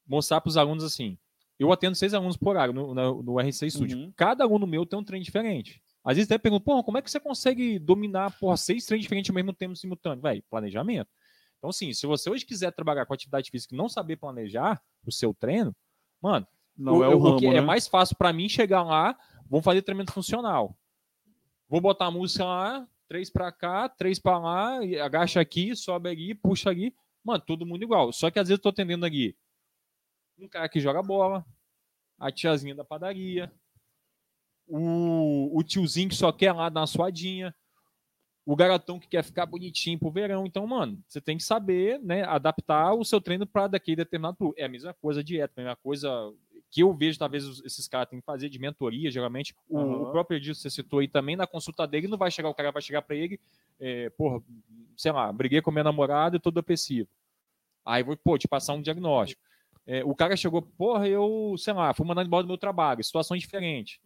[0.08, 1.18] mostrar para os alunos assim.
[1.60, 3.98] Eu atendo seis alunos por horário no, no, no R6 Studio.
[3.98, 4.14] Uhum.
[4.16, 5.82] Cada aluno meu tem um treino diferente.
[6.04, 9.30] Às vezes até perguntam, porra, como é que você consegue dominar porra, seis treinos diferentes
[9.30, 10.22] ao mesmo tempo simultâneo?
[10.22, 11.10] Véi, planejamento.
[11.58, 15.12] Então, assim, se você hoje quiser trabalhar com atividade física e não saber planejar o
[15.12, 15.76] seu treino,
[16.20, 17.58] mano, Não é o ramo, que né?
[17.58, 19.16] é mais fácil para mim chegar lá,
[19.48, 20.76] vou fazer treinamento funcional.
[21.70, 26.34] Vou botar a música lá, três para cá, três para lá, agacha aqui, sobe ali,
[26.34, 26.96] puxa ali.
[27.24, 28.12] Mano, todo mundo igual.
[28.12, 29.36] Só que às vezes eu tô atendendo aqui
[30.40, 31.46] um cara que joga bola,
[32.18, 33.54] a tiazinha da padaria,
[34.72, 37.54] o, o tiozinho que só quer lá dar uma suadinha,
[38.46, 40.46] o garotão que quer ficar bonitinho pro verão.
[40.46, 44.60] Então, mano, você tem que saber, né, adaptar o seu treino para daquele determinado público.
[44.60, 46.34] É a mesma coisa dieta, a mesma coisa
[46.70, 49.54] que eu vejo, talvez, esses caras têm que fazer de mentoria, geralmente.
[49.68, 52.54] O, o próprio Edilson, você citou aí também, na consulta dele, não vai chegar, o
[52.54, 53.38] cara vai chegar para ele,
[53.78, 54.42] é, porra,
[54.96, 57.10] sei lá, briguei com minha namorada e tô depressivo.
[57.86, 59.42] Aí vou, pô, te passar um diagnóstico.
[59.86, 63.42] É, o cara chegou, porra, eu, sei lá, fui mandado embora do meu trabalho, situações
[63.42, 64.00] diferentes.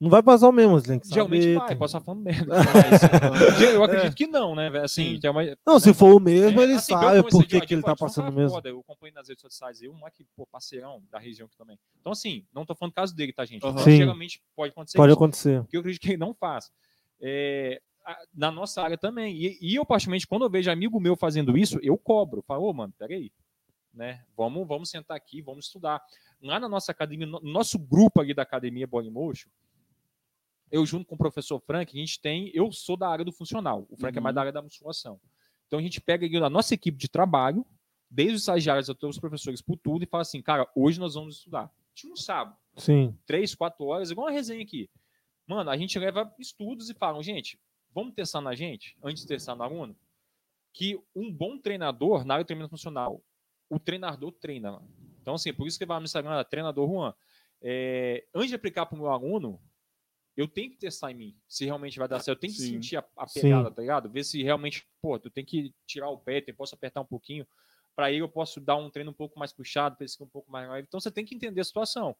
[0.00, 2.22] Não vai passar o mesmo, você tem que Geralmente saber, vai, tem- posso estar falando
[2.22, 2.54] merda.
[2.72, 4.70] mas, eu acredito que não, né?
[4.70, 4.84] velho?
[4.84, 5.20] Assim, Sim.
[5.20, 7.82] tem uma, Não, se for o mesmo, é, ele assim, sabe por que, que ele
[7.82, 8.50] tá passando mesmo.
[8.50, 11.78] Foda, eu acompanho nas redes sociais, eu, um moleque, pô, parceirão da região aqui também.
[12.00, 13.60] Então, assim, não tô falando do caso dele, tá, gente?
[13.82, 13.98] Sim.
[13.98, 15.66] Geralmente pode acontecer Pode isso acontecer.
[15.68, 16.72] que eu acredito que ele não faz.
[17.20, 17.82] É,
[18.34, 19.36] na nossa área também.
[19.36, 22.42] E, e eu, particularmente, quando eu vejo amigo meu fazendo isso, eu cobro.
[22.42, 23.30] Falo, ô, mano, peraí.
[23.92, 24.24] Né?
[24.36, 26.00] Vamos, vamos sentar aqui, vamos estudar.
[26.40, 29.50] Lá na nossa academia, no nosso grupo ali da academia Body Motion,
[30.70, 32.50] eu junto com o professor Frank, a gente tem.
[32.54, 34.34] Eu sou da área do funcional, o Frank é mais Uhum.
[34.34, 35.20] da área da musculação.
[35.66, 37.64] Então a gente pega a nossa equipe de trabalho,
[38.10, 41.36] desde os estagiários até os professores por tudo, e fala assim, cara, hoje nós vamos
[41.36, 41.64] estudar.
[41.64, 43.16] A gente não sabe Sim.
[43.26, 44.90] três, quatro horas, igual uma resenha aqui.
[45.46, 47.58] Mano, a gente leva estudos e falam, gente,
[47.92, 49.96] vamos testar na gente, antes de testar no aluno,
[50.72, 53.22] que um bom treinador, na área de treinamento funcional,
[53.68, 54.72] o treinador treina.
[54.72, 54.88] Mano.
[55.20, 57.14] Então, assim, por isso que vai no Instagram, treinador Juan.
[57.62, 59.60] É, antes de aplicar para o meu aluno,
[60.40, 62.38] eu tenho que testar em mim, se realmente vai dar certo.
[62.38, 62.72] Eu tenho que Sim.
[62.74, 63.42] sentir a, a Sim.
[63.42, 64.08] pegada, tá ligado?
[64.08, 67.46] Ver se realmente, pô, tu tem que tirar o pé, eu posso apertar um pouquinho.
[67.94, 70.68] Para ele, eu posso dar um treino um pouco mais puxado, ser um pouco mais
[70.70, 70.86] leve.
[70.88, 72.16] Então, você tem que entender a situação.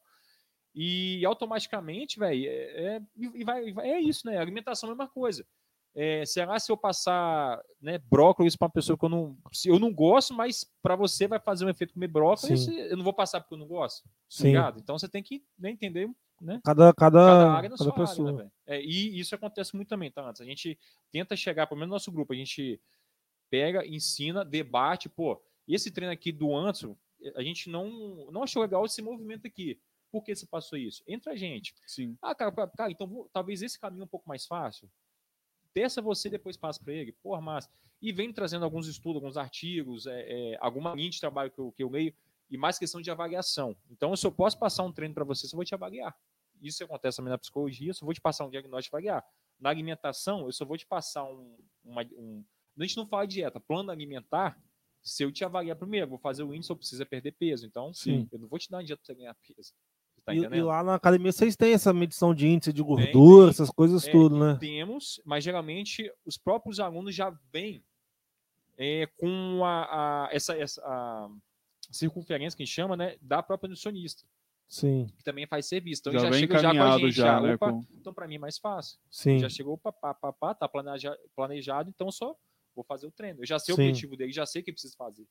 [0.74, 4.38] E automaticamente, velho, é, é, e vai, é isso, né?
[4.38, 5.46] Alimentação é a mesma coisa.
[5.94, 9.92] É, será se eu passar né, brócolis para uma pessoa que eu não, eu não
[9.92, 12.78] gosto, mas para você vai fazer um efeito comer brócolis, Sim.
[12.78, 14.54] eu não vou passar porque eu não gosto, tá Sim.
[14.76, 16.08] Então você tem que né, entender
[16.40, 18.30] né, Cada, cada, cada área na cada sua pessoa.
[18.30, 18.50] área, né?
[18.66, 20.28] É, e isso acontece muito também, tá?
[20.28, 20.78] Antes a gente
[21.10, 22.80] tenta chegar, pelo menos no nosso grupo, a gente
[23.50, 26.96] pega, ensina, debate, pô, esse treino aqui do Anso,
[27.34, 29.78] a gente não, não achou legal esse movimento aqui.
[30.10, 31.02] Por que você passou isso?
[31.06, 31.74] Entre a gente.
[31.86, 32.16] Sim.
[32.22, 34.90] Ah, cara, cara, então vou- talvez esse caminho é um pouco mais fácil.
[35.72, 37.12] Testa você depois passa para ele.
[37.22, 37.70] Porra, massa.
[38.02, 41.70] E vem trazendo alguns estudos, alguns artigos, é, é, alguma linha de trabalho que eu,
[41.72, 42.12] que eu leio,
[42.50, 43.76] e mais questão de avaliação.
[43.88, 46.16] Então, se eu posso passar um treino para você, eu vou te avaliar.
[46.60, 49.24] Isso acontece também na psicologia, eu só vou te passar um diagnóstico avaliar.
[49.58, 51.56] Na alimentação, eu só vou te passar um.
[51.84, 52.44] Uma, um
[52.78, 54.58] a gente não fala de dieta, plano alimentar.
[55.02, 57.66] Se eu te avaliar primeiro, vou fazer o índice, eu preciso é perder peso.
[57.66, 58.28] Então, Sim.
[58.32, 59.72] eu não vou te dar uma dieta para você ganhar peso.
[60.24, 63.50] Tá E, e lá na academia vocês têm essa medição de índice de gordura, tem.
[63.50, 64.56] essas coisas É, tudo, né?
[64.60, 67.82] Temos, mas geralmente os próprios alunos já vêm
[68.78, 71.28] é, com a, a- essa, essa a
[71.90, 74.24] circunferência que a gente chama, né, da própria nutricionista,
[74.70, 76.00] Sim, que também faz serviço.
[76.00, 77.54] Então já, já, vem chega já com a encaminhado gente, já, já, né?
[77.54, 78.98] opa, com- então para mim é mais fácil.
[79.10, 79.38] sim.
[79.40, 82.36] Já chegou, pá, pá, pá, pá, tá planeja, planejado, então só
[82.74, 83.40] vou fazer o treino.
[83.42, 83.82] Eu já sei Sim.
[83.82, 85.26] o objetivo dele, já sei o que preciso fazer.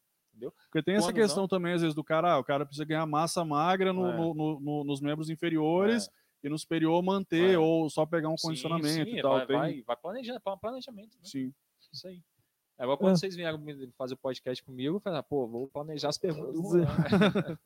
[0.72, 3.44] Porque tem essa questão também, às vezes, do cara, ah, o cara precisa ganhar massa
[3.44, 4.16] magra no- É.
[4.16, 6.10] no- no- no- nos membros inferiores
[6.44, 7.58] e no superior manter, É.
[7.58, 9.32] ou só pegar um Sim, condicionamento sim, e tal.
[9.38, 11.16] Vai, Tem- vai, vai planejar, planejamento.
[11.16, 11.22] Né?
[11.24, 11.54] Sim.
[11.92, 12.22] Isso aí.
[12.80, 13.16] Agora, quando É.
[13.18, 13.60] vocês vieram
[13.98, 16.54] fazer o podcast comigo, eu falei, ah, pô, vou planejar as perguntas.
[16.54, 16.80] do Zé.
[16.80, 17.58] Juan.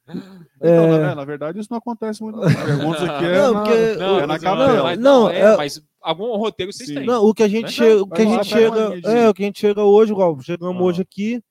[0.57, 0.99] Então, É.
[1.09, 2.37] né, na verdade, isso não acontece muito.
[2.37, 2.43] Não.
[2.45, 4.83] As Perguntas aqui é, Não, na, porque- é na mas, capela.
[4.83, 6.95] mas Não, não, é, é- mas algum roteiro vocês Sim.
[6.95, 7.05] têm.
[7.05, 7.69] Não, o que a gente Né?
[7.69, 10.39] chega, o que a gente chega, de- é, o que a gente chega hoje, igual,
[10.41, 10.83] chegamos Ah.
[10.85, 11.43] hoje aqui.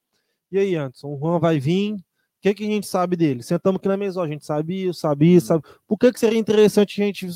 [0.51, 1.97] E aí, Anderson, o Juan vai vir,
[2.41, 3.43] que, que a gente sabe dele?
[3.45, 5.63] Sentamos aqui na mesa, ó, a gente sabe isso, sabe isso, sabe.
[5.87, 7.29] Por que, que seria interessante a gente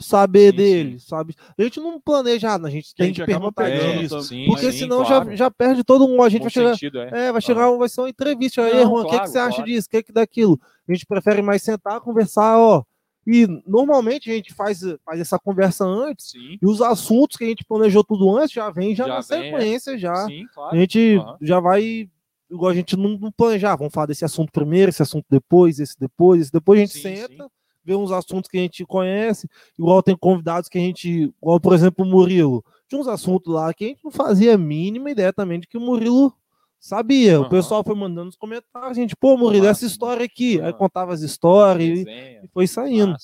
[0.00, 1.34] saber Sim, dele, sabe?
[1.56, 4.20] A gente não planeja, a gente Que a tem gente que perguntar pegando disso.
[4.22, 4.46] também.
[4.46, 5.30] Porque sim, senão claro.
[5.30, 6.22] já, já perde todo mundo.
[6.22, 6.70] A gente Bom vai chegar.
[6.74, 7.26] sentido, é.
[7.28, 8.62] É, vai chegar, vai ser uma entrevista.
[8.62, 9.70] Aí, Juan, o que, que claro, você acha claro.
[9.70, 9.86] disso?
[9.86, 10.60] O que, que daquilo?
[10.88, 12.82] A gente prefere mais sentar, conversar, ó.
[13.26, 17.48] E normalmente a gente faz, faz essa conversa antes, Sim, e os assuntos que a
[17.48, 19.50] gente planejou tudo antes já vem já, Já na vem, é.
[19.58, 20.14] sequência, já.
[20.26, 20.76] sim, A claro.
[20.78, 21.36] gente Aham.
[21.40, 22.10] já vai.
[22.50, 25.98] Igual a gente não, não planejar, vamos falar desse assunto primeiro, esse assunto depois, esse
[25.98, 27.50] depois, esse depois a gente Sim, senta,
[27.84, 29.48] vê uns assuntos que a gente conhece,
[29.78, 33.72] igual tem convidados que a gente, igual por exemplo o Murilo, tinha uns assuntos lá
[33.74, 36.32] que a gente não fazia a mínima ideia também de que o Murilo
[36.78, 37.38] sabia.
[37.38, 37.50] O Aham.
[37.50, 40.60] pessoal foi mandando nos comentários, a gente, pô, Murilo, essa Massa, história aqui.
[40.60, 40.72] Aí Aham.
[40.72, 42.02] contava as histórias e,
[42.42, 43.16] e foi saindo.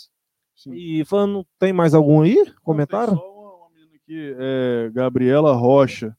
[0.69, 2.45] E falando, tem mais algum aí?
[2.62, 3.15] Comentário?
[3.15, 6.16] Só uma, uma menina aqui, é, Gabriela Rocha,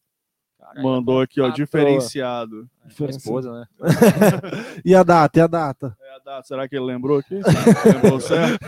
[0.57, 1.65] Caraca, mandou aqui, ó, patroa.
[1.65, 2.69] diferenciado.
[2.99, 3.65] Minha esposa, né?
[4.85, 5.97] E a data, e a data?
[6.31, 7.35] Data, será que ele lembrou aqui?
[7.35, 8.59] lembrou certo?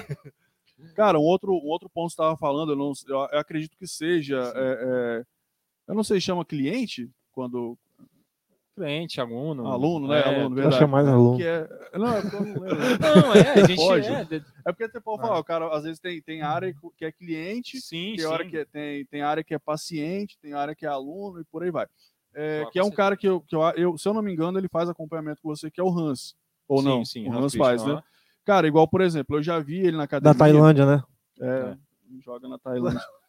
[0.95, 3.77] Cara, um outro, um outro ponto que você estava falando, eu, não, eu, eu acredito
[3.77, 4.38] que seja.
[4.56, 5.23] é, é,
[5.88, 7.77] eu não sei, chama cliente quando.
[8.76, 9.68] Cliente, aluno.
[9.68, 10.19] Aluno, né?
[10.22, 10.77] É, aluno, Acho verdade.
[10.80, 11.38] que é mais aluno.
[11.38, 12.77] Que é, não, é porque eu não lembro.
[12.99, 14.07] Não, é, a gente Pode.
[14.07, 14.22] é.
[14.65, 15.27] É porque você pode Ah.
[15.27, 18.49] falar, o cara às vezes tem, tem área que é cliente, Sim, tem, hora sim.
[18.49, 21.61] que é- tem, tem área que é paciente, tem área que é aluno e por
[21.64, 21.85] aí vai.
[22.34, 24.34] É, Claro, que é um cara que, eu, que eu, eu, se eu não me
[24.34, 26.35] engano, ele faz acompanhamento com você, que é o Hans.
[26.68, 27.06] Ou Sim, não?
[27.06, 28.02] sim, o Hans faz, né?
[28.45, 30.38] Cara, igual, por exemplo, eu já vi ele na Da academia.
[30.38, 31.03] Tailândia, né?
[31.41, 31.77] É,
[32.23, 32.99] joga na Tailândia.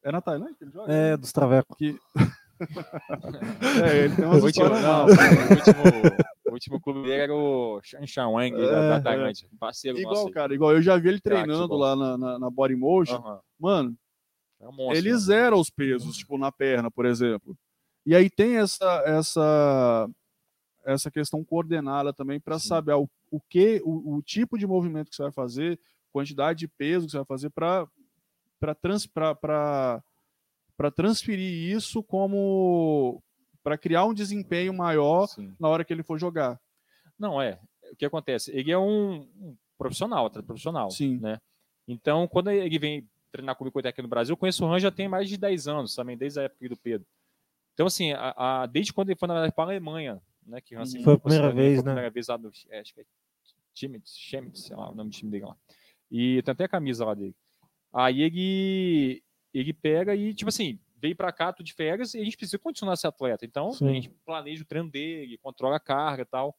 [0.00, 0.92] É na Tailândia que ele joga?
[0.92, 1.76] É, dos Travecos.
[1.76, 1.98] Que...
[3.84, 5.82] é, ele tem umas O último, histórias não, o último,
[6.46, 9.48] o último clube dele era o Shan Shan Wang, da, É, da Tailândia.
[9.52, 10.30] um Parceiro Igual, nosso.
[10.30, 13.16] cara, igual eu já vi ele treinando lá na, na, na Body Motion.
[13.16, 13.40] Aham.
[13.58, 13.96] Mano,
[14.60, 14.96] É um monstro.
[14.96, 15.18] ele né?
[15.18, 17.56] zera os pesos, tipo, na perna, por exemplo.
[18.06, 20.08] E aí tem essa essa
[20.92, 25.16] essa questão coordenada também para saber o, o que o, o tipo de movimento que
[25.16, 25.78] você vai fazer,
[26.12, 27.86] quantidade de peso que você vai fazer para
[28.60, 30.02] para trans, para
[30.94, 33.22] transferir isso como
[33.62, 35.54] para criar um desempenho maior Sim.
[35.60, 36.58] na hora que ele for jogar.
[37.18, 37.58] Não, é.
[37.92, 38.50] O que acontece?
[38.50, 40.90] Ele é um, um profissional, atleta profissional.
[40.90, 41.18] Sim.
[41.18, 41.38] Né?
[41.86, 45.08] Então, quando ele vem treinar comigo aqui no Brasil, eu conheço o Han já tem
[45.08, 47.06] mais de 10 anos também, desde a época do Pedro.
[47.74, 50.60] Então, assim, a, a- desde quando ele foi, na verdade, para a Alemanha, né?
[50.60, 51.90] Que o Han se Foi a primeira vez, foi a né?
[51.92, 52.50] primeira vez lá no.
[52.70, 53.04] é, acho que é
[53.74, 55.56] Chemitz, Chemitz, sei lá o nome do time dele lá.
[56.10, 57.34] E tem até a camisa lá dele.
[57.92, 59.22] Aí ele,
[59.54, 62.58] ele pega e, tipo assim, veio pra cá, tudo de férias, e a gente precisa
[62.58, 63.44] continuar esse atleta.
[63.44, 63.88] Então, Sim.
[63.88, 66.56] a gente planeja o treino dele, controla a carga e tal.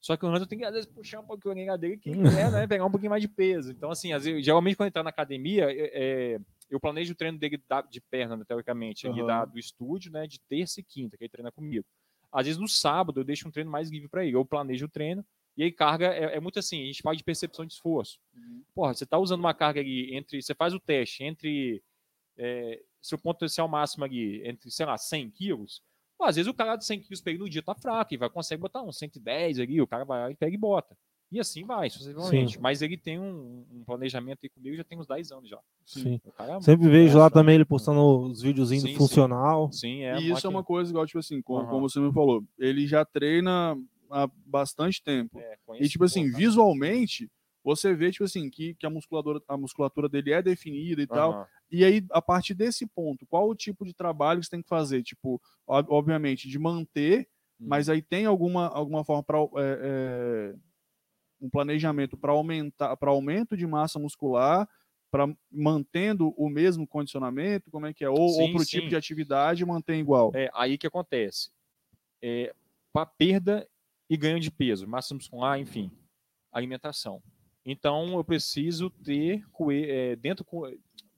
[0.00, 2.10] Só que o Hanson tem que, às vezes, puxar um pouquinho a orelha dele, que
[2.12, 2.66] quer, né?
[2.68, 3.70] Pegar um pouquinho mais de peso.
[3.72, 7.16] Então, assim, às vezes, geralmente quando ele tá na academia, é, é, eu planejo o
[7.16, 7.58] treino dele
[7.90, 9.26] de perna, né, teoricamente, ali Aham.
[9.26, 10.26] da- do estúdio, né?
[10.26, 11.86] De terça e quinta, que ele treina comigo.
[12.34, 14.36] Às vezes, no sábado, eu deixo um treino mais livre para ele.
[14.36, 15.24] Eu planejo o treino,
[15.56, 18.18] e aí carga é, é muito assim, a gente fala de percepção de esforço.
[18.74, 20.42] Porra, você tá usando uma carga ali entre.
[20.42, 21.82] Você faz o teste entre
[22.36, 25.80] é, seu potencial máximo ali, entre, sei lá, 100 quilos.
[26.18, 28.30] Pô, às vezes o cara de 100 quilos ele no dia tá fraco e vai
[28.30, 30.96] consegue botar uns 110 ali, o cara vai lá e pega e bota.
[31.32, 32.60] E assim vai, sucessivamente.
[32.60, 35.58] Mas ele tem um, um planejamento aí comigo já tem uns 10 anos já.
[35.84, 36.20] Sim.
[36.24, 38.98] O cara é Sempre vejo lá também ele postando os videozinhos Sim, do sim.
[38.98, 39.72] funcional.
[39.72, 40.18] Sim, é.
[40.18, 41.68] e isso é uma coisa igual, tipo assim, como, Aham.
[41.70, 43.76] como você me falou, ele já treina
[44.10, 45.40] há bastante tempo.
[45.40, 47.28] É, E, tipo assim, visualmente,
[47.64, 51.32] você vê, tipo assim, que, que a, musculatura, a musculatura dele é definida e tal.
[51.32, 51.46] Aham.
[51.70, 54.68] E aí, a partir desse ponto, qual o tipo de trabalho que você tem que
[54.68, 55.02] fazer?
[55.02, 57.26] Tipo, ob- obviamente, de manter,
[57.58, 57.68] Uhum.
[57.68, 59.38] mas aí tem alguma, alguma forma para
[61.44, 64.66] um planejamento para aumentar, para aumento de massa muscular,
[65.10, 68.08] para mantendo o mesmo condicionamento, como é que é?
[68.08, 70.32] Ou, ou para o tipo de atividade mantém igual.
[70.34, 71.50] É, aí que acontece.
[72.22, 72.54] É,
[72.92, 73.68] para perda
[74.08, 75.90] e ganho de peso, massa muscular, enfim,
[76.50, 77.22] alimentação.
[77.64, 79.44] Então, eu preciso ter
[79.88, 80.44] é, dentro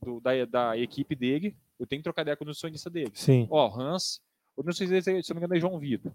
[0.03, 3.13] do- da, da equipe dele, eu tenho que trocar ideia com o nutricionista dele.
[3.15, 3.47] Sim.
[3.51, 4.21] Ó, Hans,
[4.57, 6.13] o nutricionista, se eu não me engano, é João Vitor.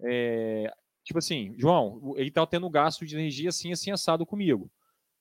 [0.00, 0.72] É,
[1.08, 4.70] tipo assim, João, ele tá tendo gasto de energia assim, assim, assado comigo.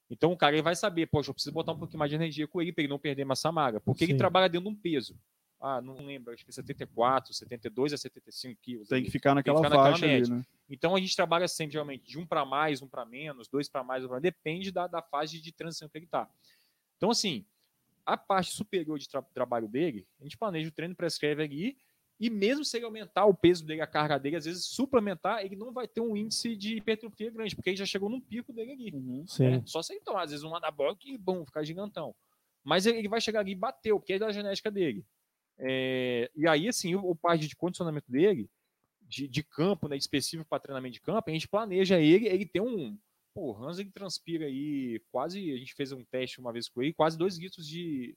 [0.09, 2.45] Então o cara ele vai saber, poxa, eu preciso botar um pouquinho mais de energia
[2.45, 3.79] com ele para ele não perder massa magra.
[3.79, 4.11] Porque Sim.
[4.11, 5.17] ele trabalha dentro de um peso.
[5.61, 8.89] Ah, não lembro, acho que é 74, 72 a 75 quilos.
[8.89, 9.05] Tem ali.
[9.05, 10.35] que ficar naquela ficar naquela faixa ali, média.
[10.35, 10.45] né?
[10.69, 13.81] Então a gente trabalha sempre, geralmente, de um para mais, um para menos, dois para
[13.81, 14.19] mais, um pra...
[14.19, 16.29] depende da, da fase de transição que ele está.
[16.97, 17.45] Então, assim,
[18.05, 21.77] a parte superior de tra- trabalho dele, a gente planeja o treino, prescreve ali,
[22.19, 25.55] e mesmo se ele aumentar o peso dele, a carga dele, às vezes suplementar, ele
[25.55, 28.71] não vai ter um índice de hipertrofia grande, porque ele já chegou num pico dele
[28.71, 29.23] ali.
[29.27, 29.49] Sim.
[29.49, 29.63] né?
[29.65, 32.15] Só se ele tomar, às vezes, um anabólico e, bom, ficar gigantão.
[32.63, 35.05] Mas ele ele vai chegar ali e bateu, porque é da genética dele.
[35.59, 38.49] É, e aí, assim, o, o parte de condicionamento dele,
[39.01, 42.61] de, de campo, né, específico para treinamento de campo, a gente planeja ele, ele tem
[42.61, 42.97] um.
[43.33, 45.51] Pô, o Hans ele transpira aí quase.
[45.51, 48.15] A gente fez um teste uma vez com ele, quase 2 litros de.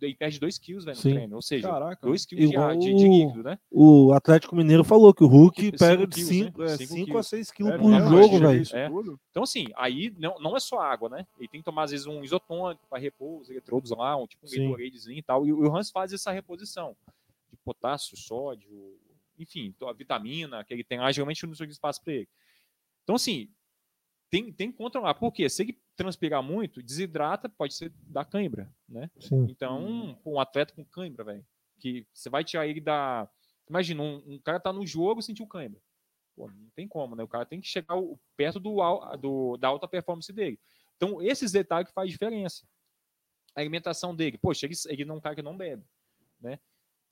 [0.00, 1.10] Ele perde 2 quilos, velho, no Sim.
[1.14, 1.36] treino.
[1.36, 2.04] Ou seja, Caraca.
[2.04, 3.56] 2 quilos de, Igual de, de líquido, né?
[3.70, 6.76] O Atlético Mineiro falou que o Hulk Cinco pega de quilos, 5 né?
[6.76, 7.26] Cinco a quilos.
[7.28, 8.10] 6 quilos É por mesmo?
[8.10, 8.64] jogo, velho.
[8.72, 8.88] É.
[9.30, 11.24] Então, assim, aí não, não é só água, né?
[11.38, 14.44] Ele tem que tomar, às vezes, um isotônico para repor os eletrodos lá, um tipo
[14.44, 14.50] um.
[14.50, 15.46] Gatoradezinho e tal.
[15.46, 16.96] E o Hans faz essa reposição
[17.52, 18.98] de potássio, sódio,
[19.38, 22.28] enfim, a vitamina que ele tem lá, geralmente não tem espaço para ele.
[23.04, 23.48] Então, assim,
[24.32, 25.12] tem, tem que controlar.
[25.14, 25.46] Por quê?
[25.48, 29.10] Se ele transpirar muito, desidrata, pode ser da cãibra, né?
[29.20, 29.46] Sim.
[29.50, 31.46] Então, um atleta com cãibra, velho,
[31.78, 33.28] que você vai tirar ele da.
[33.68, 35.78] Imagina, um, um cara tá no jogo e sentiu cãibra.
[36.34, 37.22] Pô, não tem como, né?
[37.22, 37.94] O cara tem que chegar
[38.34, 38.76] perto do,
[39.20, 40.58] do- da alta performance dele.
[40.96, 42.66] Então, esses detalhes que faz diferença.
[43.54, 45.84] A alimentação dele, poxa, ele, ele não é um cara que não bebe,
[46.40, 46.58] né?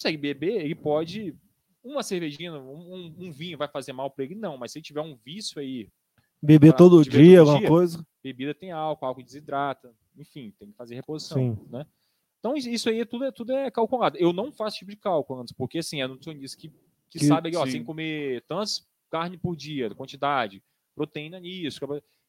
[0.00, 1.36] Se ele beber, ele pode.
[1.84, 4.34] Uma cervejinha, um, um- um vinho vai fazer mal para ele?
[4.34, 5.90] Não, mas se ele tiver um vício aí,
[6.42, 7.68] Beber todo beber dia, todo alguma dia.
[7.68, 8.06] coisa.
[8.22, 11.58] bebida tem álcool, álcool desidrata, enfim, tem que fazer reposição, Sim.
[11.70, 11.86] né?
[12.38, 14.16] Então is- isso aí é tudo, é tudo é calculado.
[14.18, 16.68] Eu não faço tipo de cálculo antes, porque assim, é nutricionista que,
[17.10, 20.62] que, Que- sabe ali, ó, sem comer tantas carne por dia, quantidade,
[20.94, 21.80] proteína nisso.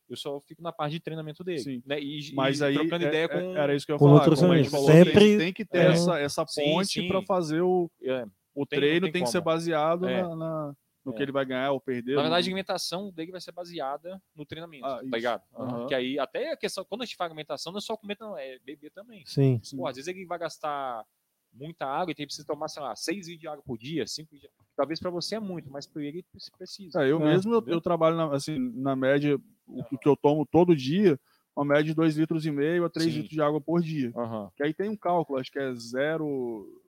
[0.10, 1.84] Eu só fico na parte de treinamento dele, Sim.
[1.86, 1.98] né?
[2.02, 4.14] E, Mas e aí trocando é- ideia é- com era isso que eu ia falar.
[4.16, 4.72] Nutricionista.
[4.72, 5.88] falou, Sempre- tem, que ter é.
[5.92, 10.22] essa, essa ponte para fazer o, é, o treino, tem tem, que ser baseado É.
[10.22, 11.16] na, na- no É.
[11.16, 12.16] que ele vai ganhar ou perder.
[12.16, 15.44] Na verdade, a alimentação dele vai ser baseada no treinamento, Ah, tá ligado?
[15.56, 15.88] Aham.
[15.88, 18.38] Que aí, até a questão, quando a gente fala alimentação, não é só comer, não,
[18.38, 19.24] é beber também.
[19.26, 19.60] Sim.
[19.64, 19.78] Sim.
[19.78, 21.06] Pô, às vezes ele vai gastar
[21.54, 24.34] muita água e tem precisa tomar, sei lá, 6 litros de água por dia, 5
[24.36, 24.52] litros.
[24.76, 27.04] Talvez para você é muito, mas para ele se precisa.
[27.04, 29.38] É, eu É, mesmo, eu, eu trabalho na, assim, na média,
[29.68, 31.20] o, o que eu tomo todo dia,
[31.56, 33.18] uma média de 2 litros e meio a 3 Sim.
[33.18, 34.12] litros de água por dia.
[34.16, 34.50] Aham.
[34.56, 36.82] Que aí tem um cálculo, acho que é zero.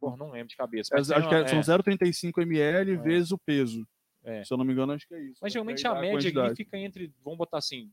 [0.00, 0.94] Pô, não lembro de cabeça.
[0.94, 3.86] é- Mas, acho tem que é- uma- são é, 0,35 ml vezes o peso.
[4.22, 4.44] É.
[4.44, 5.38] Se eu não me engano, acho que é isso.
[5.40, 6.56] mas geralmente a dá média aqui quantidade.
[6.56, 7.92] fica entre, vamos botar assim,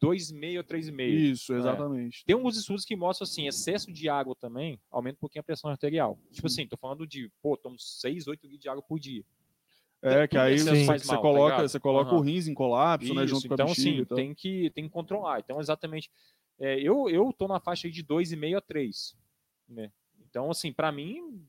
[0.00, 1.02] 2,5 ou 3,5.
[1.02, 2.24] Isso, exatamente.
[2.24, 5.70] Tem alguns estudos que mostram assim, excesso de água também aumenta um pouquinho a pressão
[5.70, 6.18] arterial.
[6.32, 6.62] Tipo Sim.
[6.62, 9.24] assim, tô falando de, pô, tomo 6, 8 litros de água por dia.
[10.02, 11.68] É, que aí você, você mal, tá coloca, ligado?
[11.68, 12.18] você coloca Aham.
[12.18, 14.16] o rins em colapso, né, Isso, junto com a então, bexiga assim, e tal.
[14.16, 15.40] tem que, tem que controlar.
[15.40, 16.10] Então, exatamente,
[16.58, 19.16] é, eu, eu tô na faixa aí de 2,5 a 3.
[19.68, 19.90] Né?
[20.36, 21.42] Então, assim, para mim,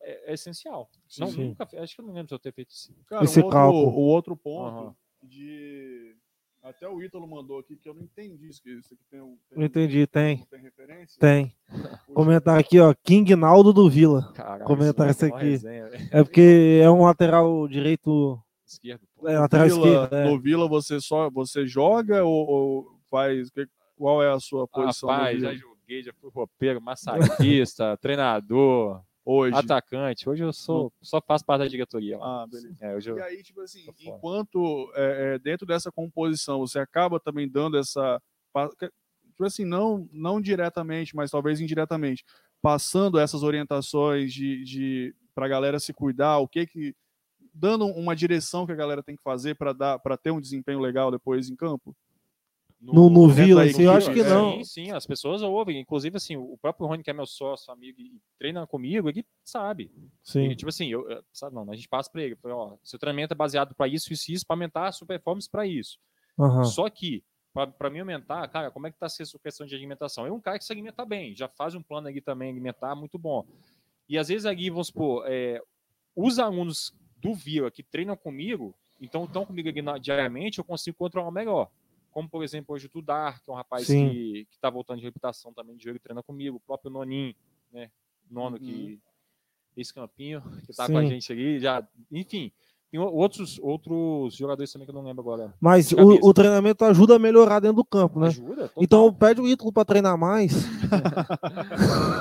[0.00, 0.88] é, é essencial.
[1.18, 1.48] Não, Sim.
[1.48, 2.94] nunca, acho que eu não lembro se eu ter feito isso.
[3.08, 3.88] Cara, Esse um outro, cálculo.
[3.88, 4.94] o outro ponto Aham.
[5.24, 6.14] de.
[6.62, 8.62] Até o Ítalo mandou aqui que eu não entendi isso.
[8.62, 10.44] que Isso aqui tem, um- tem Não entendi, tem.
[10.48, 11.18] Tem referência?
[11.18, 11.52] Tem.
[12.06, 12.94] Puxa, Comentário aqui, ó.
[12.94, 14.32] King Naldo do Vila.
[14.34, 15.44] Caralho, Comentar isso é aqui.
[15.44, 15.90] resenha.
[16.12, 18.40] É porque é um lateral direito.
[18.64, 19.02] Esquerdo.
[19.16, 19.26] pô.
[19.28, 20.14] É, lateral Vila- esquerdo.
[20.14, 20.24] É.
[20.30, 23.48] No Vila você só você joga ou, ou faz.
[23.96, 25.42] Qual é a sua posição no Rapaz?
[25.86, 29.56] Joguei, já fui roupeiro, massagista, treinador, hoje?
[29.56, 30.28] atacante.
[30.28, 32.18] Hoje eu sou, só faço parte da diretoria.
[32.20, 32.76] Ah, beleza.
[32.80, 37.20] É, hoje eu- E aí, tipo assim, enquanto é, é, dentro dessa composição você acaba
[37.20, 38.20] também dando essa.
[39.32, 42.24] Tipo assim, não, não diretamente, mas talvez indiretamente,
[42.62, 46.94] passando essas orientações de, de para a galera se cuidar, o que que.
[47.52, 50.80] dando uma direção que a galera tem que fazer para dar para ter um desempenho
[50.80, 51.94] legal depois em campo?
[52.80, 54.24] No, no dentro Vila, assim, eu acho que é.
[54.24, 54.58] não.
[54.58, 55.80] Sim, sim, as pessoas ouvem.
[55.80, 59.90] Inclusive, assim, o próprio Rony, que é meu sócio, amigo, e treina comigo, ele sabe.
[60.22, 60.44] Sim.
[60.44, 63.36] Ele, tipo assim, eu, sabe, não, a gente passa para ele, ó, seu treinamento é
[63.36, 65.98] baseado para isso, isso e isso, para aumentar a sua performance para isso.
[66.38, 66.64] Aham.
[66.64, 67.24] Só que,
[67.78, 70.26] para mim aumentar, cara, como é que tá sendo essa questão de alimentação?
[70.26, 73.18] É um cara que se alimenta bem, já faz um plano ali também alimentar, muito
[73.18, 73.46] bom.
[74.08, 75.60] E às vezes ali, vamos supor, é,
[76.14, 80.96] os alunos do Vila que treinam comigo, então estão comigo ali na- diariamente, eu consigo
[80.98, 81.70] controlar melhor.
[82.16, 84.08] Como, por exemplo, hoje o Tudar, que é um rapaz Sim.
[84.08, 87.34] que, que tá voltando de reputação também de jogo e treina comigo, o próprio Nonin,
[87.70, 87.90] né?
[88.30, 88.98] Nono que
[89.76, 92.50] esse campinho, que tá com a gente ali, já, enfim.
[92.90, 95.52] Tem o- outros, outros jogadores também que eu não lembro agora.
[95.60, 98.28] Mas o, o treinamento ajuda a melhorar dentro do campo, né?
[98.28, 98.70] Ajuda?
[98.78, 100.52] Então pede o Ítalo pra treinar mais.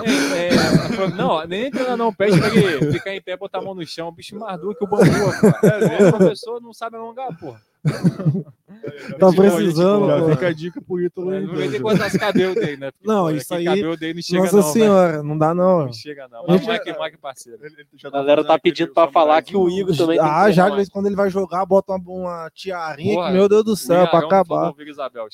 [0.06, 3.74] É, é, não, nem treinar não, pede pra ele ficar em pé, botar a mão
[3.74, 5.68] no chão, o bicho mais duro que o bambu, pô.
[5.68, 7.56] É, uma pessoa não sabe alongar, pô.
[9.20, 10.30] Tá precisando, pô.
[10.32, 11.44] fica a dica pro Ítalo aí.
[11.46, 12.92] Não que os cabelos dele, né?
[12.92, 14.74] Porque, Não, pô, isso aí- cabelo dele não chega Nossa não, velho.
[14.74, 15.86] senhora, não dá não.
[15.86, 16.46] Não chega não.
[16.48, 17.60] Mas Mike, Mike parceiro.
[18.04, 19.70] A galera fazendo tá pedindo pra falar que o.
[19.70, 22.52] Igor também Ah, que já de vez em quando ele vai jogar, bota uma, uma
[22.54, 24.66] tiarinha Porra, que, meu Deus do céu, é pra acabar.
[24.66, 25.26] favor, Vila Isabel.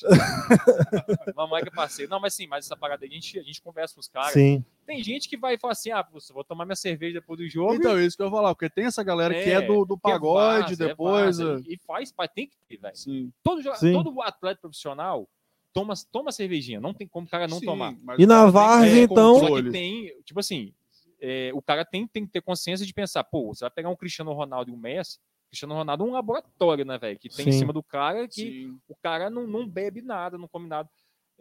[1.35, 2.09] Mas Mike é parceiro.
[2.11, 4.31] Não, mas sim, mas essa parada aí, a gente, a gente conversa com os caras.
[4.31, 7.47] Sim, Tem gente que vai falar assim, ah, pô, vou tomar minha cerveja depois do
[7.47, 7.75] jogo.
[7.75, 9.97] Então, isso que eu ia falar, porque tem essa galera que é do, do é
[9.97, 11.39] pagode vaza, é depois.
[11.39, 12.95] é- E, e faz, tem que ter, velho.
[12.97, 13.31] Sim.
[13.41, 13.93] Todo, Sim.
[13.93, 15.29] todo atleta profissional
[15.71, 16.81] toma, toma cervejinha.
[16.81, 17.95] Não tem como o cara não Sim, tomar.
[18.17, 20.73] E na várzea, ter então- Só que tem, tipo assim,
[21.21, 23.95] é, o cara tem, tem que ter consciência de pensar, pô, você vai pegar um
[23.95, 27.17] Cristiano Ronaldo e um Messi, Cristiano Ronaldo é um laboratório, né, velho?
[27.17, 27.59] Que tem em Sim.
[27.59, 28.77] cima do cara que Sim.
[28.89, 30.89] o cara não, não bebe nada, não come nada.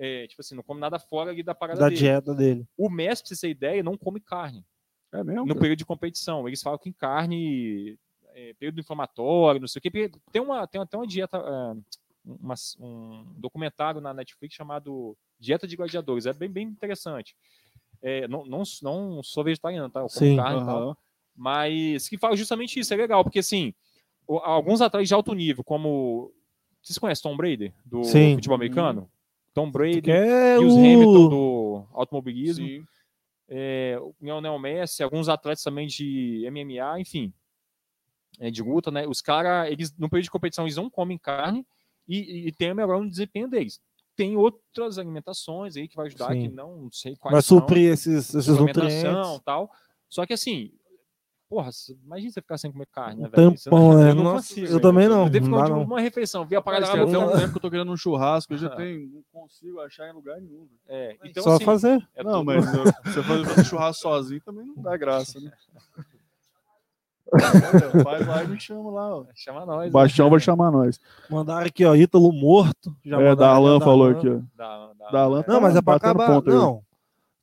[0.02, 2.00] É, tipo assim, não come nada fora ali da parada Da dele.
[2.00, 2.66] dieta dele.
[2.76, 4.64] O Messi, pra você ter ideia, não come carne
[5.12, 5.42] É mesmo?
[5.42, 5.60] no cara?
[5.60, 6.48] período de competição.
[6.48, 7.98] Eles falam que em carne,
[8.34, 10.10] é, período inflamatório, não sei o quê.
[10.32, 11.76] Tem uma, tem até uma dieta, é,
[12.24, 16.24] uma- um documentário na Netflix chamado Dieta de Gladiadores.
[16.24, 17.36] É bem, bem interessante.
[18.02, 20.00] É, não, não, não sou vegetariano, tá?
[20.00, 20.36] Eu como Sim.
[20.36, 20.96] carne e tal.
[21.36, 23.74] Mas que fala justamente isso, é legal, porque assim,
[24.26, 26.32] alguns atletas de alto nível, como.
[26.82, 28.34] Vocês conhecem Tom Brady, do Sim.
[28.36, 29.10] futebol americano?
[29.60, 30.78] Tom Brady, é Lewis o...
[30.78, 32.86] Hamilton do automobilismo,
[33.48, 37.32] é, o Lionel Messi, alguns atletas também de MMA, enfim,
[38.38, 39.06] é, de luta, né?
[39.06, 41.66] Os caras, eles no período de competição, eles não comem carne
[42.08, 43.80] e, e tem o melhor no desempenho deles.
[44.16, 46.42] Tem outras alimentações aí que vai ajudar, Sim.
[46.42, 49.40] que não, não sei quais Vai são suprir esses, esses nutrientes.
[49.44, 49.70] tal.
[50.08, 50.72] Só que assim,
[51.50, 51.68] porra,
[52.06, 53.50] imagina você ficar sem comer carne, né, Um velho?
[53.58, 54.10] Você tampão, não- né?
[54.10, 54.80] eu não Nossa, consigo, eu velho.
[54.80, 55.82] também não, Eu devo não ficar não.
[55.82, 58.52] uma refeição, vi a parada até assim, um tempo que eu tô querendo um churrasco,
[58.54, 60.68] eu já tenho, não consigo achar em lugar nenhum.
[60.88, 62.08] é, então, Só assim, fazer.
[62.14, 62.64] é não, tudo- mas
[63.04, 65.50] você fazer churrasco sozinho também não dá graça, né?
[67.32, 69.24] Olha, Faz lá e me chama lá, ó.
[69.36, 69.88] Chama nós.
[69.88, 70.98] O Bastião vai chamar nós.
[71.28, 72.96] Mandaram aqui, ó, Ítalo morto.
[73.04, 74.18] Já É, Darlan falou Darlan.
[74.18, 74.56] aqui, ó.
[74.56, 76.26] Da, da, Darlan é, tá Não, mas é pra acabar.
[76.26, 76.56] ponto aí.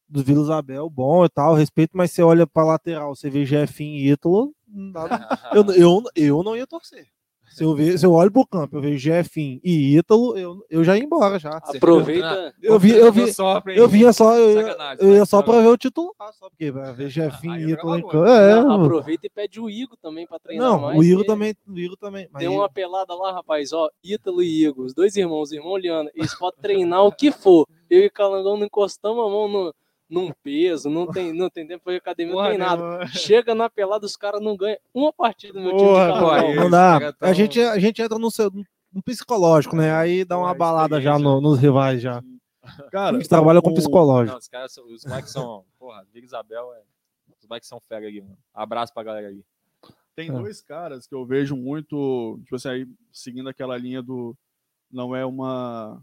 [0.10, 3.98] Do Vila Isabel, bom e tal, respeito, mas você olha pra lateral, você vê Jefinho
[3.98, 5.08] e Ítalo, não dá-
[5.54, 7.08] eu, eu, eu não ia torcer.
[7.50, 10.84] Se eu, ver, se eu olho pro campo, eu vejo Jefinho e Ítalo, eu, eu
[10.84, 11.58] já ia embora já.
[11.58, 12.54] Aproveita.
[12.62, 13.22] Eu vi, eu vi,
[13.76, 16.92] eu vinha só, eu, ia- eu ia só pra ver o titular, só porque pra
[16.92, 18.26] ver Jefinho Aí e é Ítalo em campo.
[18.26, 21.00] É, aproveita e pede o Igor também pra treinar não, mais.
[21.00, 22.28] o Igor também, o Igor também.
[22.32, 26.12] mas Tem uma pelada lá, rapaz, ó, Ítalo e Igor, os dois irmãos, irmão Liana,
[26.14, 27.66] eles podem treinar o que for.
[27.90, 29.74] Eu e o Calangão não encostamos a mão no,
[30.10, 33.06] num peso, não tem, não tem tempo de academia, não tem nada.
[33.08, 36.30] Chega na pelada, os caras não ganham uma partida no meu time Porra, de Calangão.
[36.30, 36.56] rapaz.
[36.56, 37.14] Não Esse dá.
[37.22, 38.52] A, gente, a gente entra no, seu-
[38.94, 39.94] no psicológico, né?
[39.94, 42.24] Aí dá uma Porra, balada já no- nos rivais já.
[42.92, 44.32] Cara, A gente trabalha com o- psicológico.
[44.34, 46.82] Não, os caras, são- os moleques são, porra, Vila Isabel, é,
[47.40, 48.38] os moleques são fera ali, mano.
[48.54, 49.44] Abraço pra galera ali.
[50.16, 50.32] Tem É.
[50.34, 54.36] dois caras que eu vejo muito, tipo assim, aí, seguindo aquela linha do
[54.92, 56.02] não é uma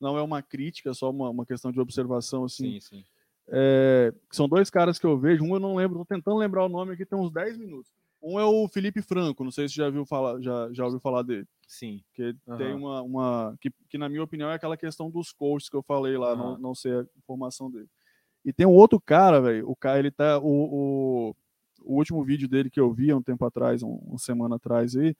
[0.00, 2.72] não é uma crítica, só uma, uma questão de observação assim.
[2.72, 3.04] Sim, sim.
[3.48, 6.68] É, são dois caras que eu vejo, um eu não lembro, tô tentando lembrar o
[6.68, 7.92] nome aqui, tem uns 10 minutos.
[8.20, 11.22] Um é o Felipe Franco, não sei se já viu falar, já, já ouviu falar
[11.22, 11.46] dele.
[11.68, 12.02] Sim.
[12.14, 12.76] Que tem Aham.
[12.76, 16.16] uma, uma que, que, na minha opinião, é aquela questão dos coaches que eu falei
[16.16, 16.58] lá, não, Aham.
[16.58, 17.88] não sei a informação dele.
[18.44, 20.44] E tem um outro cara, velho, o cara, ele tá, o,
[21.30, 21.36] o,
[21.82, 24.96] o último vídeo dele que eu vi há um tempo atrás, um- uma semana atrás
[24.96, 25.16] aí,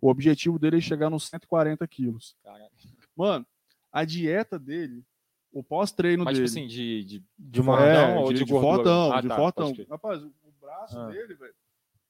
[0.00, 2.36] o objetivo dele é chegar nos 140 quilos.
[2.44, 2.70] Caralho.
[3.16, 3.44] Mano,
[3.92, 5.04] a dieta dele,
[5.52, 6.48] o pós-treino Mas, dele...
[6.48, 7.80] tipo assim, de, de De uma.
[7.84, 9.72] é, ou de, de de fortão, Ah, de tá, fortão.
[9.90, 11.08] Rapaz, o, braço Ah.
[11.08, 11.54] dele, velho,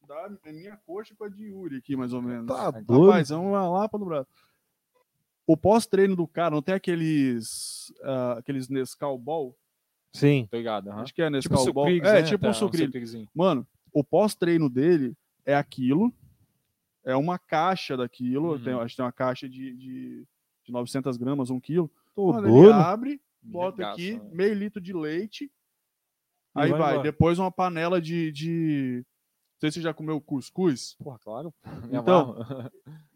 [0.07, 2.47] dá a minha coxa com a de Yuri aqui, mais ou menos.
[2.47, 3.07] Tá doido.
[3.07, 4.29] Rapaz, é uma lapa no braço.
[5.47, 9.57] O pós-treino do cara não tem aqueles ah, aqueles Nescau Ball?
[10.13, 10.49] Sim.
[10.51, 10.89] tô ligado.
[10.91, 11.03] aham.
[11.03, 11.85] Acho que é Tipo Nescau Ball.
[11.87, 12.23] sucrilhos, é, né?
[12.23, 13.29] tipo Tá, um sucrilho.
[13.35, 15.15] Mano, o pós-treino dele
[15.47, 16.13] é aquilo,
[17.05, 18.63] é uma caixa daquilo, Uhum.
[18.63, 20.27] tem, acho que tem uma caixa de, de,
[20.69, 21.90] de 900 gramas, um quilo.
[22.15, 24.31] Tô ele abre, bota aqui, né?
[24.32, 25.51] meio litro de leite, E
[26.55, 27.03] aí vai vai.
[27.03, 29.05] Depois uma panela de, de...
[29.55, 30.95] Não sei se você já comeu cuscuz.
[30.99, 31.53] Porra, claro.
[31.90, 32.36] Então.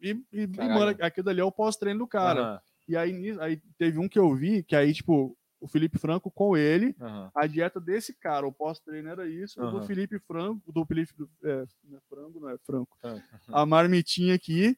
[0.01, 2.41] E, e, e, mano, aquilo dali é o pós-treino do cara.
[2.41, 6.29] Aham, E aí, aí teve um que eu vi, que aí, tipo, o Felipe Franco
[6.29, 7.31] com ele, aham.
[7.33, 9.83] a dieta desse cara, o pós-treino era isso, o do.
[9.85, 11.13] Felipe Franco, do Felipe,
[11.45, 12.99] é, não é frango, não é franco.
[13.01, 13.23] Franco.
[13.47, 14.77] A marmitinha aqui,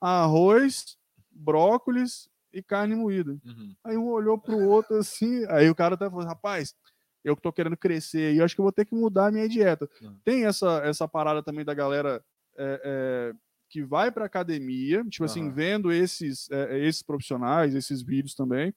[0.00, 0.98] arroz,
[1.34, 3.32] brócolis e carne moída.
[3.44, 3.74] Uhum.
[3.82, 6.74] Aí um olhou pro outro assim, aí o cara tá falando, rapaz,
[7.24, 9.32] eu que tô querendo crescer aí, eu acho que eu vou ter que mudar a
[9.32, 9.88] minha dieta.
[10.00, 10.18] Uhum.
[10.24, 12.24] Tem essa, essa parada também da galera
[12.56, 13.36] é, é,
[13.68, 15.52] que vai pra academia, tipo assim, Aham.
[15.54, 18.72] vendo esses, é, esses profissionais, esses vídeos também,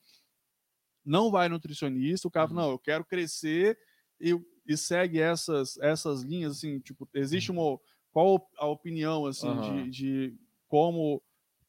[1.05, 2.65] não vai nutricionista, o cara fala, Uhum.
[2.67, 3.77] não, eu quero crescer
[4.19, 7.79] e, e segue essas, essas linhas, assim, tipo, existe uma,
[8.11, 10.35] qual a opinião, assim, de, de
[10.67, 11.21] como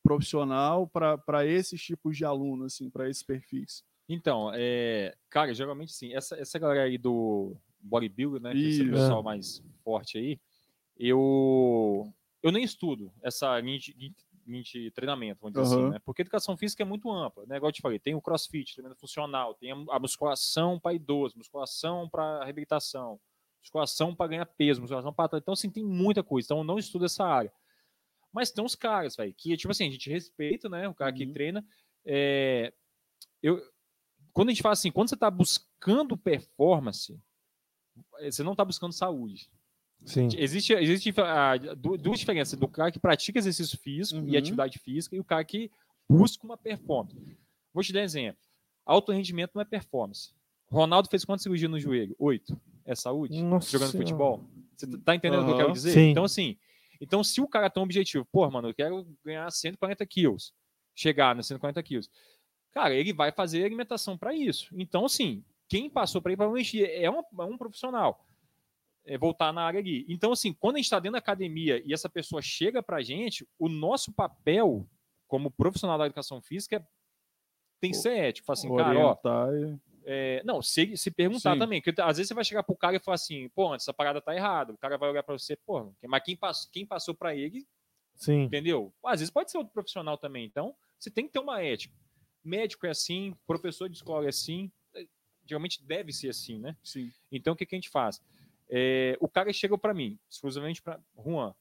[0.03, 3.85] profissional para esses tipos de aluno, assim, para esses perfis.
[4.09, 8.83] Então, é, cara, geralmente sim, essa, essa galera aí do bodybuilder, né, que é esse
[8.83, 8.91] Isso.
[8.91, 10.41] pessoal mais forte aí,
[10.99, 12.13] eu
[12.43, 14.15] eu nem estudo essa linha de,
[14.47, 15.89] linha de treinamento, vamos dizer Aham.
[15.89, 15.99] assim, né?
[16.05, 17.57] Porque educação física é muito ampla, né?
[17.57, 21.37] Igual eu te falei, tem o crossfit, treinamento funcional, tem a, a musculação para idoso,
[21.37, 23.21] musculação para reabilitação,
[23.61, 26.47] musculação para ganhar peso, musculação para Então, assim, tem muita coisa.
[26.47, 27.53] Então, eu não estudo essa área.
[28.33, 30.89] Mas tem uns caras, velho, que, tipo assim, a gente respeita, né?
[30.89, 31.33] O cara que Uhum.
[31.33, 31.65] treina.
[32.05, 32.73] É,
[33.43, 33.61] eu,
[34.33, 37.19] quando a gente fala assim, quando você está buscando performance,
[38.21, 39.51] você não está buscando saúde.
[40.05, 40.29] Sim.
[40.37, 41.13] Existe, existe
[41.77, 44.29] du- duas diferenças do cara que pratica exercício físico Uhum.
[44.29, 45.71] e atividade física e o cara que
[46.09, 47.17] busca uma performance.
[47.75, 48.41] Vou te dar um exemplo.
[48.87, 50.33] Alto rendimento não é performance.
[50.71, 52.15] Ronaldo fez quantas cirurgias no joelho?
[52.19, 52.59] Oito.
[52.85, 53.43] É saúde?
[53.43, 54.07] Nossa Jogando Senhora.
[54.09, 54.45] futebol?
[54.77, 55.93] Você tá entendendo o que eu quero dizer?
[55.93, 56.11] Sim.
[56.11, 56.57] Então, assim,
[57.01, 60.53] então se o cara tem um objetivo, pô, mano, eu quero ganhar 140 quilos,
[60.95, 62.11] chegar nos 140 quilos,
[62.73, 64.69] cara, ele vai fazer alimentação para isso.
[64.77, 68.25] Então, assim, quem passou para ele provavelmente é é um profissional.
[69.05, 70.05] É voltar na área ali.
[70.09, 73.03] Então, assim, quando a gente está dentro da academia e essa pessoa chega para a
[73.03, 74.87] gente, o nosso papel
[75.27, 76.87] como profissional da educação física é-
[77.81, 78.51] tem que ser ético.
[78.53, 81.59] Assim, cara, ó, Orientar e- é, não, se, se perguntar Sim.
[81.59, 84.21] também, porque às vezes você vai chegar pro cara e falar assim, pô, essa parada
[84.21, 84.73] tá errada.
[84.73, 87.67] O cara vai olhar para você, pô, mas quem passou, quem passou para ele,
[88.15, 88.43] Sim.
[88.43, 88.93] entendeu?
[89.05, 90.45] Às vezes pode ser outro profissional também.
[90.45, 91.95] Então, você tem que ter uma ética.
[92.45, 95.07] Médico é assim, professor de escola é assim, é,
[95.47, 96.77] geralmente deve ser assim, né?
[96.83, 97.13] Sim.
[97.31, 98.21] Então, o que, que a gente faz?
[98.71, 101.55] É, o cara chegou para mim, exclusivamente para Juan.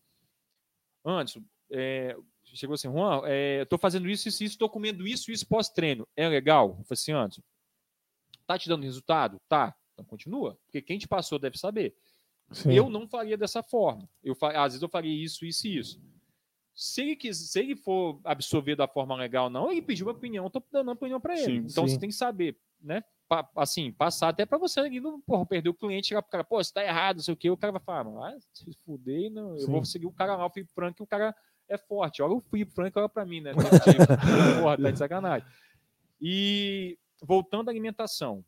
[1.05, 1.41] Antes,
[1.71, 5.47] é, chegou assim, Juan, é, eu tô fazendo isso, isso, isso, tô comendo isso, isso
[5.47, 6.07] pós-treino.
[6.15, 6.69] É legal?
[6.69, 7.41] Eu falei assim, antes,
[8.47, 9.39] tá te dando resultado?
[9.47, 9.75] Tá.
[9.93, 11.95] Então continua, porque quem te passou deve saber.
[12.51, 12.71] Sim.
[12.71, 14.07] Eu não faria dessa forma.
[14.23, 16.01] Eu, às vezes eu faria isso, isso e isso.
[16.73, 20.45] Se ele, quis, se ele for absorver da forma legal não, ele pediu uma opinião,
[20.45, 21.45] eu tô dando uma opinião para ele.
[21.61, 21.93] Sim, então sim.
[21.93, 23.03] você tem que saber, né?
[23.27, 26.43] Pa- assim, passar até para você ali não porra, perder o cliente, chegar pro cara,
[26.43, 28.71] pô, você tá errado, não sei o quê, o cara vai falar, "Mano, ah, se
[28.85, 31.35] fuder, não, eu vou seguir o cara lá, o Felipe Frank, o cara
[31.67, 32.21] é forte.
[32.21, 33.53] Olha o Felipe Frank, olha para mim, né?
[33.53, 33.57] Tipo,
[34.63, 35.47] porra, tá de sacanagem.
[36.21, 38.43] E voltando à alimentação,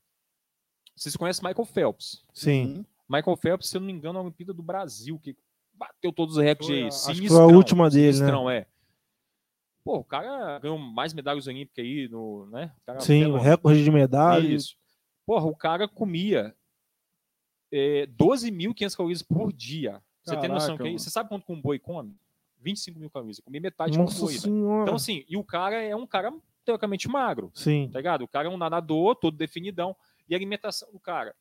[0.95, 2.23] vocês conhecem Michael Phelps?
[2.33, 2.85] Sim.
[3.07, 5.35] Michael Phelps, se eu não me engano, é a Olimpíada do Brasil, que
[5.73, 7.13] bateu todos os recordes Foi, aí.
[7.13, 8.57] acho que foi a última dele, né?
[8.57, 8.67] é.
[9.83, 12.71] Pô, o cara ganhou mais medalhas olímpicas aí, no, né?
[12.81, 13.43] O cara Sim, fenômeno.
[13.43, 14.45] recorde de medalha.
[14.45, 14.75] Isso.
[15.25, 16.53] Porra, o cara comia
[17.71, 20.01] é, 12.500 calorias por dia.
[20.23, 20.97] Você tem noção Caraca, que é?
[20.97, 22.15] Você sabe quanto que um boi come?
[22.59, 23.39] 25 mil calorias.
[23.39, 24.35] Eu comi metade de um boi.
[24.35, 26.31] Então, assim, e o cara é um cara
[26.69, 27.89] teoricamente magro Sim.
[27.91, 28.23] tá ligado?
[28.23, 29.95] O cara é um nadador, todo definidão.
[30.27, 31.35] E a alimentação do cara,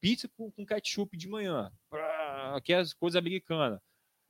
[0.00, 3.80] pizza com, com ketchup de manhã, prá, que é as coisas americanas.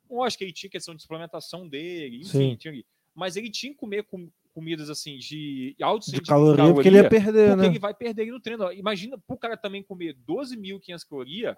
[0.09, 2.85] Lógico que ele tinha questão de suplementação dele, enfim, tinha.
[3.15, 7.09] Mas ele tinha que comer com, comidas assim de alto De caloria, porque ele ia
[7.09, 7.67] perder, porque né?
[7.67, 8.73] ele vai perder ele no treino.
[8.73, 11.57] Imagina, pro cara também comer 12.500 calorias,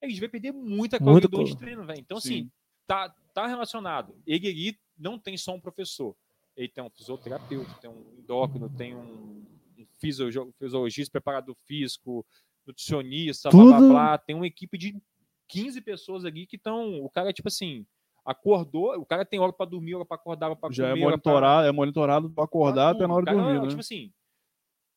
[0.00, 1.98] ele vai perder muita caloria durante o treino, velho.
[1.98, 2.28] Então, Sim.
[2.28, 2.50] assim,
[2.86, 4.14] tá, tá relacionado.
[4.24, 6.16] Ele ali não tem só um professor.
[6.58, 9.46] Ele tem um fisioterapeuta, tem um endócrino, tem um,
[9.78, 12.26] um fisio- fisiologista, preparador físico,
[12.66, 14.18] nutricionista, blá, blá, Tudo- blá.
[14.18, 15.00] Tem uma equipe de
[15.48, 17.00] 15 pessoas ali que estão.
[17.04, 17.86] O cara, tipo assim,
[18.24, 21.04] acordou, o cara tem hora para dormir, hora para acordar, hora para Já é comer.
[21.06, 23.68] hora pra- monitorado, é monitorado para acordar até na hora de dormir, né?
[23.68, 24.12] Tipo assim.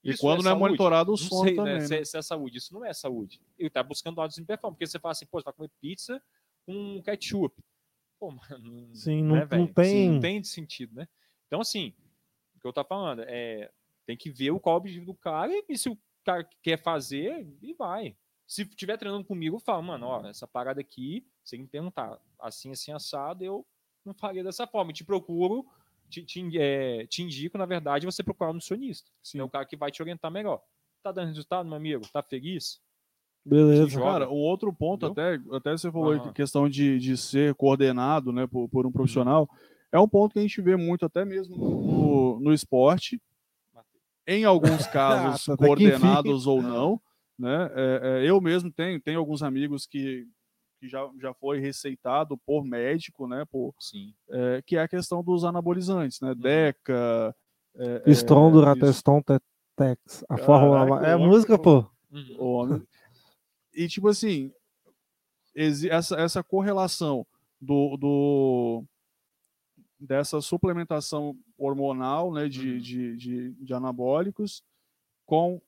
[0.03, 0.59] E quando não é saúde?
[0.61, 1.73] monitorado, o Não sono sei, também.
[1.73, 1.85] né, né?
[1.85, 2.57] se, é- se é saúde.
[2.57, 3.39] Isso não é saúde.
[3.55, 4.75] Ele tá buscando altos em performance.
[4.79, 6.19] Porque você fala assim, pô, você vai comer pizza
[6.65, 7.55] com ketchup.
[8.19, 8.89] Pô, mano.
[8.95, 10.09] Sim, não, né, não tem.
[10.09, 11.07] Não tem sentido, né?
[11.51, 11.93] Então, assim,
[12.55, 13.69] o que eu tô falando é.
[14.05, 16.81] Tem que ver o qual é o objetivo do cara e se o cara quer
[16.81, 18.15] fazer, e vai.
[18.47, 22.71] Se estiver treinando comigo, eu falo, mano, ó, essa parada aqui, você me perguntar assim,
[22.71, 23.65] assim, assado, eu
[24.03, 24.91] não faria dessa forma.
[24.91, 25.65] Eu te procuro,
[26.09, 29.09] te, te, é, te indico, na verdade, você procurar um nutricionista.
[29.35, 30.63] É o cara que vai te orientar melhor.
[31.03, 32.07] Tá dando resultado, meu amigo?
[32.11, 32.81] Tá feliz?
[33.45, 33.99] Beleza.
[33.99, 38.47] Cara, um outro ponto, até, até você falou que questão de, de ser coordenado né,
[38.47, 39.47] por, por um profissional,
[39.91, 43.21] é um ponto que a gente vê muito, até mesmo no, no esporte,
[44.25, 45.57] em alguns casos enfim.
[45.57, 47.01] coordenados ou não.
[47.37, 47.71] Né?
[47.73, 50.27] É, é, eu mesmo tenho, tenho alguns amigos que,
[50.79, 54.13] que já, já foi receitado por médico, né, por, Sim.
[54.29, 56.35] é, que é a questão dos anabolizantes, né?
[56.35, 57.35] Deca.
[57.75, 60.23] É, é, Durateston, Tetex.
[60.29, 60.85] A Fórmula.
[60.85, 61.85] Caraca, É homem, música, pô.
[62.11, 62.35] Uhum.
[62.39, 62.87] homem.
[63.73, 64.53] E tipo assim,
[65.55, 67.25] essa, essa correlação
[67.59, 68.83] do, do
[70.01, 72.77] dessa suplementação hormonal, né, de, Uhum.
[72.79, 74.63] de, de, de anabólicos
[75.25, 75.61] com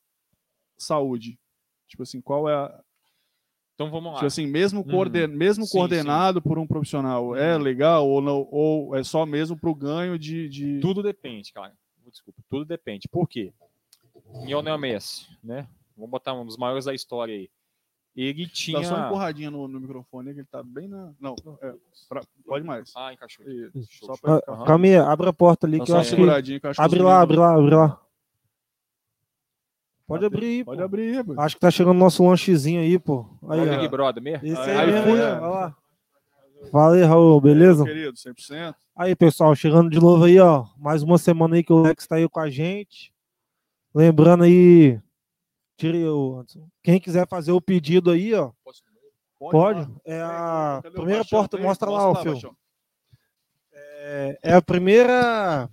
[0.78, 1.40] saúde.
[1.88, 2.84] Tipo assim, qual é a,
[3.76, 4.16] Então vamos lá.
[4.16, 4.88] tipo assim, mesmo, Uhum.
[4.88, 7.62] coorden, mesmo Sim, coordenado por um profissional, é Uhum.
[7.62, 10.80] legal ou não ou é só mesmo para o ganho de, de...
[10.80, 11.74] Tudo depende, cara.
[12.12, 13.08] Desculpa, tudo depende.
[13.08, 13.54] Por quê?
[14.46, 15.68] Lionel Messi, né?
[15.96, 17.50] Vamos botar um dos maiores da história aí.
[18.16, 18.80] Ele tinha.
[18.80, 21.12] Dá só uma empurradinha no, no microfone que ele tá bem na.
[21.20, 21.74] Não, é,
[22.08, 22.92] pra- pode mais.
[22.96, 23.44] Ah, encaixou.
[23.74, 24.66] Isso, só pra Ah.
[24.66, 26.16] Calma aí, abre a porta ali Dá que eu acho que.
[26.16, 28.00] seguradinha que eu acho que Abre lá, abre lá, abre lá.
[30.06, 30.84] Pode abrir aí, Pode pô.
[30.84, 31.34] abrir, pô.
[31.42, 33.26] Acho que tá chegando o nosso lanchezinho aí, pô.
[33.50, 33.78] Aí, ó.
[33.78, 34.46] Big Brother mesmo.
[34.48, 35.34] Esse Aí, aí, aí, mesmo, é.
[35.40, 35.78] olha lá.
[36.72, 37.84] Fala aí, Raul, beleza?
[37.84, 38.76] Querido, 100%.
[38.96, 40.66] Aí, pessoal, chegando de novo aí, ó.
[40.78, 43.12] Mais uma semana aí que o Lex tá aí com a gente.
[43.96, 45.00] Lembrando aí
[45.78, 46.68] Tire o Anderson.
[46.84, 48.52] Quem quiser fazer o pedido aí, ó.
[49.40, 49.82] Pode?
[49.82, 49.92] lá.
[50.06, 51.40] É a o primeira Baixão?
[51.40, 51.58] porta.
[51.58, 52.32] Mostra lá, ó, Fio.
[52.34, 52.56] Baixão.
[53.74, 55.70] É, é a primeira.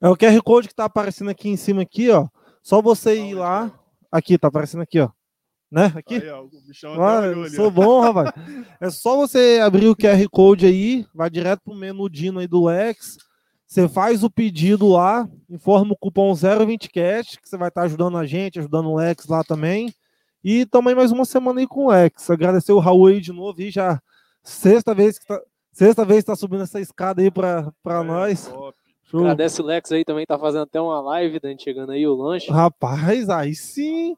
[0.00, 2.28] É o QR Code que tá aparecendo aqui em cima aqui, ó.
[2.62, 3.72] Só você ir lá.
[4.10, 5.10] Aqui, tá aparecendo aqui, ó.
[5.70, 5.92] Né?
[5.94, 6.14] Aqui.
[6.16, 7.20] Aí, ó, o bichão Ah,
[7.54, 7.70] sou ó.
[7.70, 8.32] bom, rapaz.
[8.80, 12.64] É só você abrir o QR Code aí, vai direto pro menu Dino aí do
[12.64, 13.18] Lex.
[13.68, 18.24] Você faz o pedido lá, informa o cupom 020cast, que você vai estar ajudando a
[18.24, 19.92] gente, ajudando o Lex lá também.
[20.42, 22.30] E também mais uma semana aí com o Lex.
[22.30, 24.00] Agradecer o Raul aí de novo e já
[24.42, 25.38] sexta vez que tá,
[25.70, 28.46] sexta vez que tá subindo essa escada aí pra, pra É, nós.
[28.48, 28.78] top.
[29.04, 29.20] Show.
[29.20, 32.50] Agradece o Lex aí também, tá fazendo até uma live, né, chegando aí o lanche.
[32.50, 34.16] Rapaz, aí sim.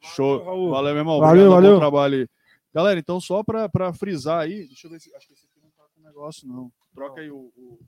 [0.00, 0.42] Show.
[0.44, 0.70] Raul.
[0.70, 1.20] Valeu, meu irmão.
[1.20, 1.72] Valeu, Obrigado, valeu.
[1.74, 2.28] Bom trabalho aí.
[2.74, 5.14] Galera, então só pra, pra frisar aí, deixa eu ver se.
[5.14, 6.70] Acho que esse aqui não tá com negócio, não.
[6.94, 7.52] Troca aí o.
[7.56, 7.78] O,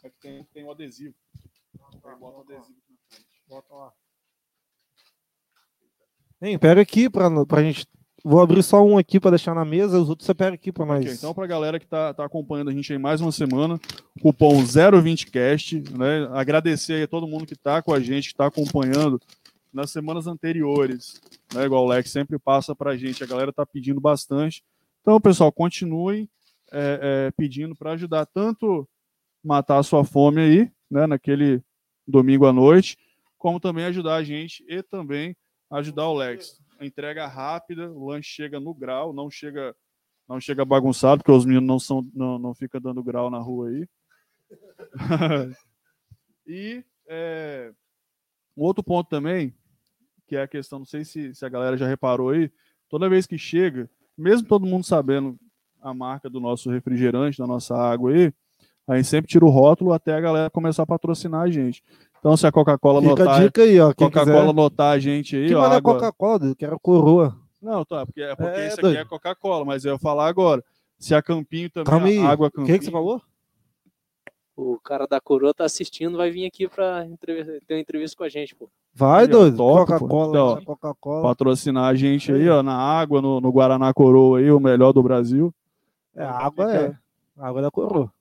[0.00, 0.06] quê?
[0.06, 1.14] Aqui tem, tem o adesivo.
[2.04, 3.42] Aí bota o adesivo aqui na frente.
[3.48, 3.92] Bota lá.
[6.42, 7.86] Hein, pega aqui pra, pra gente.
[8.22, 10.84] Vou abrir só um aqui pra deixar na mesa, os outros você pega aqui pra
[10.84, 11.00] nós.
[11.00, 13.80] Ok, então, pra galera que tá, tá acompanhando a gente aí mais uma semana,
[14.20, 16.28] cupom 020cast, né?
[16.32, 19.18] Agradecer aí a todo mundo que tá com a gente, que tá acompanhando
[19.72, 21.20] nas semanas anteriores,
[21.54, 21.64] né?
[21.64, 24.62] Igual o Lex sempre passa pra gente, a galera tá pedindo bastante.
[25.00, 26.28] Então, pessoal, continuem
[26.72, 28.86] é, é, pedindo para ajudar tanto
[29.42, 31.06] matar a sua fome aí, né?
[31.06, 31.62] Naquele
[32.06, 32.96] domingo à noite,
[33.38, 35.36] como também ajudar a gente e também
[35.70, 36.60] ajudar o Lex.
[36.80, 39.74] Entrega rápida, o lanche chega no grau, não chega
[40.28, 43.68] não chega bagunçado, porque os meninos não são não, não fica dando grau na rua
[43.68, 43.88] aí.
[46.46, 47.72] e é,
[48.56, 49.54] um outro ponto também,
[50.26, 52.50] que é a questão, não sei se, se a galera já reparou aí,
[52.88, 55.38] toda vez que chega, mesmo todo mundo sabendo
[55.80, 58.32] a marca do nosso refrigerante, da nossa água aí,
[58.92, 61.82] a gente sempre tira o rótulo até a galera começar a patrocinar a gente.
[62.18, 63.94] Então, se a Coca-Cola Fica a notar, dica aí, ó.
[63.94, 67.34] Coca-Cola notar a gente aí, Que ó, manda água- Coca-Cola, eu quero coroa.
[67.62, 68.98] não, tá, porque, é porque É, isso aqui doido.
[68.98, 70.62] é Coca-Cola, mas eu ia falar agora.
[70.98, 72.18] Se a Campinho também, Calma aí.
[72.18, 72.74] a água O Campinho.
[72.74, 73.22] que, que você falou?
[74.56, 78.24] O cara da coroa tá assistindo, vai vir aqui pra entrevista, ter uma entrevista com
[78.24, 78.68] a gente, pô.
[78.92, 79.56] Vai, doido.
[79.56, 80.64] Coca-Cola, Então?
[80.64, 81.22] Coca-Cola.
[81.22, 85.02] Patrocinar a gente aí, ó, na água, no, no Guaraná Coroa aí, o melhor do
[85.02, 85.54] Brasil.
[86.14, 86.94] É, a água é.
[87.38, 88.12] A água da coroa.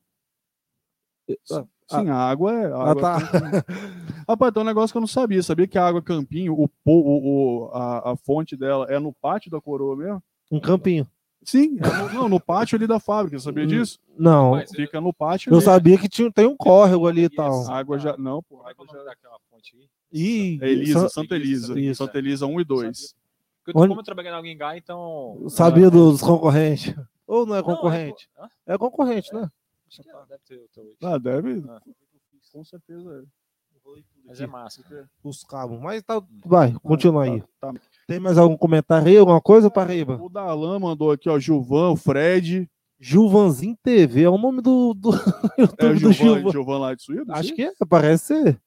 [1.43, 2.65] Sim, a água é.
[2.67, 3.21] a Ah, água tá.
[3.21, 3.63] Campinho.
[4.29, 5.41] Rapaz, tem um negócio que eu não sabia.
[5.41, 6.91] Sabia que a água Campinho, o, o,
[7.65, 10.21] o- a, a fonte dela é no pátio da coroa mesmo?
[10.51, 11.07] Um campinho.
[11.43, 13.97] Sim, é no, não, no pátio ali da fábrica, sabia Hum, disso?
[14.17, 14.51] Não.
[14.51, 15.65] Mas Fica no pátio Eu ali.
[15.65, 17.65] sabia que tinha, tem um córrego ali e tal.
[17.67, 18.15] A água já.
[18.17, 18.57] Não, pô.
[18.57, 19.87] Como é é o nome daquela fonte aí?
[20.11, 21.79] Ih, É Elisa, Sa- Santa Elisa.
[21.79, 22.03] Isso.
[22.05, 23.15] Santa Elisa 1 e 2.
[23.63, 25.37] Porque eu, Onde- como eu trabalhei na Guingá, então.
[25.47, 26.93] sabia dos concorrentes.
[27.25, 28.27] Ou não é Não, concorrente?
[28.37, 28.47] Hã?
[28.67, 29.49] É concorrente, né?
[29.89, 30.95] Acho que deve ter o teu.
[31.01, 31.63] Ah, deve.
[31.67, 31.81] Ah.
[32.51, 33.25] Com certeza.
[34.25, 34.83] Mas é massa.
[35.23, 35.79] Os cabos.
[35.79, 36.21] Mas tá.
[36.45, 37.41] Vai, continua aí.
[37.59, 37.73] Tá, tá.
[38.07, 39.17] Tem mais algum comentário aí?
[39.17, 40.21] Alguma coisa, Paraíba?
[40.21, 42.69] O Darlan mandou aqui, ó, Gilvan, o Fred.
[42.99, 44.23] Gilvanzinho TV.
[44.23, 45.11] É o nome do, do
[45.57, 46.51] É YouTube o do Gilvan, Gilvan.
[46.51, 47.31] Gilvan lá de Suído?
[47.31, 48.61] Acho que é, parece ser.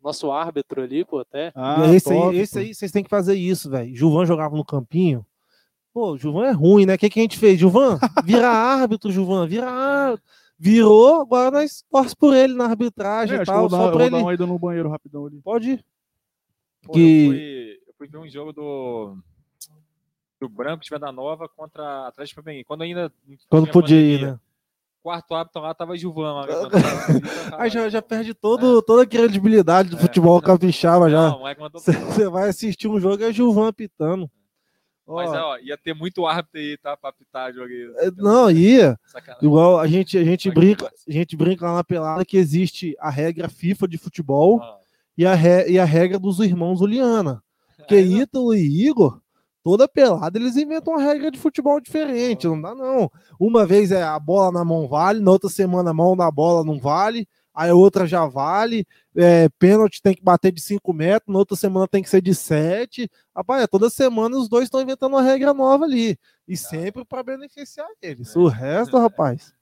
[0.00, 1.52] Nosso árbitro ali, pô, até.
[1.54, 2.58] Ah, esse, top, aí, esse pô.
[2.60, 3.94] aí, vocês têm que fazer isso, velho.
[3.94, 5.26] Gilvan jogava no campinho.
[5.96, 6.92] Pô, Gilvan é ruim, né?
[6.94, 7.58] O que, que a gente fez?
[7.58, 10.22] Gilvan, vira árbitro, Gilvan, vira árbitro.
[10.58, 13.76] Virou, agora nós torce por ele na arbitragem É, e acho que eu tal, dar,
[13.78, 14.10] só eu pra vou ele.
[14.10, 15.40] dar uma ida no banheiro rapidão ali.
[15.42, 15.84] Pode ir.
[16.84, 19.16] Pô, Que- eu, fui, eu fui ver um jogo do.
[20.38, 22.66] Do Branco de Venda Nova contra Atlético Paranaense.
[22.66, 23.10] Quando ainda.
[23.48, 24.38] Quando podia ir, né?
[25.02, 26.32] Quarto árbitro lá tava Gilvan.
[26.34, 26.46] Lá,
[27.56, 30.00] Aí já, já perde todo, toda a credibilidade do É.
[30.00, 31.34] futebol capixaba já.
[31.34, 31.40] O
[31.72, 34.30] Você vai assistir um jogo é Gilvan pitando.
[35.08, 36.96] Mas Ó, ó, ia ter muito árbitro aí, tá?
[36.96, 37.92] Pra apitar jogo aí.
[37.98, 38.98] é, não, ia.
[39.06, 39.46] Sacanagem.
[39.48, 43.08] Igual a gente, a gente brinca, a gente brinca lá na pelada que existe a
[43.10, 44.78] regra FIFA de futebol Ah,
[45.16, 47.40] e a, re- e a regra dos irmãos Uliana.
[47.76, 49.20] Porque não- Ítalo e Igor,
[49.62, 52.46] toda pelada, eles inventam uma regra de futebol diferente.
[52.48, 53.08] Não dá, não.
[53.38, 56.64] Uma vez é a bola na mão vale, na outra semana a mão na bola
[56.64, 58.86] não vale, aí a outra já vale.
[59.16, 62.34] É, pênalti tem que bater de 5 metros, na outra semana tem que ser de
[62.34, 63.10] 7.
[63.34, 66.18] Rapaz, é, toda semana os dois estão inventando uma regra nova ali.
[66.46, 68.36] E sempre para beneficiar eles.
[68.36, 69.54] O resto, rapaz.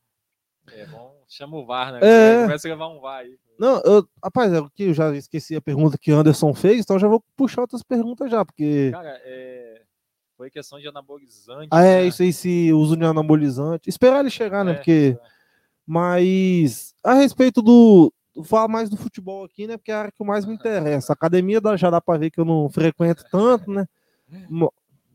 [0.72, 2.00] É, bom, chama o VAR, né?
[2.02, 2.42] É.
[2.42, 3.38] Começa a levar um VAR aí.
[3.58, 7.06] Não, eu, rapaz, é que eu já esqueci a pergunta que Anderson fez, então já
[7.06, 8.90] vou puxar outras perguntas já, porque.
[8.90, 9.82] Cara, é...
[10.36, 11.68] foi questão de anabolizante.
[11.70, 12.06] Ah, é, né?
[12.06, 13.88] isso aí se usa de anabolizante.
[13.88, 14.72] Esperar ele chegar, né?
[14.72, 15.16] É, Porque.
[15.20, 15.33] é.
[15.86, 18.12] Mas a respeito do.
[18.34, 19.76] Vou falar mais do futebol aqui, né?
[19.76, 21.12] Porque é a área que mais me interessa.
[21.12, 23.86] A academia já dá pra ver que eu não frequento tanto, né?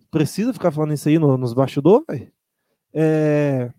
[0.10, 2.32] Precisa ficar falando isso aí no- nos bastidores?
[2.94, 3.72] É...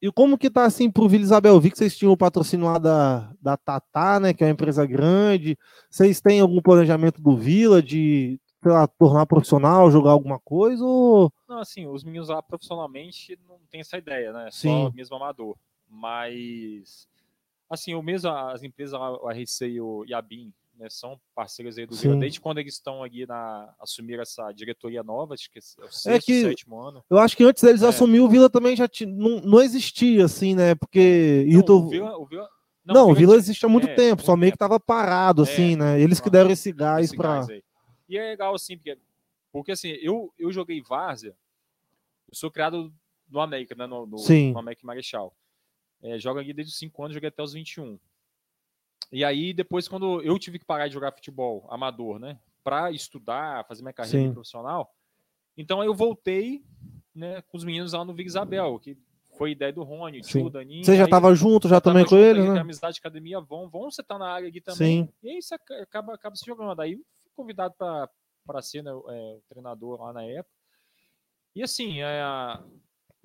[0.00, 1.60] E como que tá assim pro Vila Isabel?
[1.60, 4.32] Vi que vocês tinham o patrocínio lá da, da Tatá, né?
[4.32, 5.58] Que é uma empresa grande.
[5.90, 10.84] Vocês têm algum planejamento do Vila de sei lá, tornar profissional, jogar alguma coisa?
[10.84, 11.32] Ou...
[11.48, 14.48] Não, assim, os meninos lá profissionalmente não tem essa ideia, né?
[14.50, 14.68] Sim.
[14.86, 15.56] Só mesmo amador.
[15.90, 17.08] Mas,
[17.68, 21.96] assim, o mesmo, as empresas, o RC e o Yabin, né, são parceiros aí do
[21.96, 25.90] Vila, desde quando eles estão aqui na, assumir essa diretoria nova, acho que é o
[25.90, 27.04] sexto, É que- sétimo ano.
[27.10, 27.88] Eu acho que antes deles É.
[27.88, 30.74] assumir o Vila também já ti- não, não existia, assim, né?
[30.76, 31.44] Porque.
[31.48, 32.48] Não, Ito- o Vila, o Vila,
[32.84, 34.70] Não, o Vila existe há muito é, tempo, só meio que tempo.
[34.70, 36.00] tava parado, É, assim, né?
[36.00, 37.12] Eles que deram esse gás
[37.50, 37.62] aí.
[38.08, 38.96] E é legal, assim, porque,
[39.52, 41.34] porque assim, eu, eu joguei Várzea,
[42.30, 42.90] eu sou criado
[43.28, 43.86] no América, né?
[43.86, 44.52] No, no, Sim.
[44.52, 45.34] no América Marechal.
[46.02, 47.98] É, jogo aqui desde os 5 anos, joguei até os 21.
[49.10, 52.38] E aí, depois, quando eu tive que parar de jogar futebol amador, né?
[52.62, 54.32] Pra estudar, fazer minha carreira Sim.
[54.32, 54.94] profissional,
[55.56, 56.62] então aí eu voltei,
[57.14, 58.96] né, com os meninos lá no Vig Isabel, que
[59.36, 60.40] foi ideia do Rony, o Sim.
[60.40, 60.84] tio, Daninho.
[60.84, 62.60] Você já aí- tava junto já também com junto, eles, né?
[62.60, 65.04] Amizade de academia, vão, vão, você tá na área aqui também.
[65.06, 65.12] Sim.
[65.22, 66.80] E aí você aca- acaba, acaba se jogando.
[66.80, 70.54] Aí fui convidado para ser né, o- é, o treinador lá na época.
[71.54, 72.62] E assim, é, a-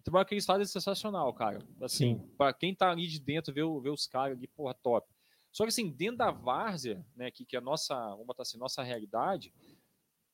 [0.03, 1.59] o trabalho que eles fazem é sensacional, cara.
[1.81, 5.07] Assim, para quem tá ali de dentro, ver, ver os caras ali, porra, top.
[5.49, 8.57] Só que assim, dentro da várzea, né, que, que é a nossa, vamos botar assim,
[8.57, 9.53] nossa realidade,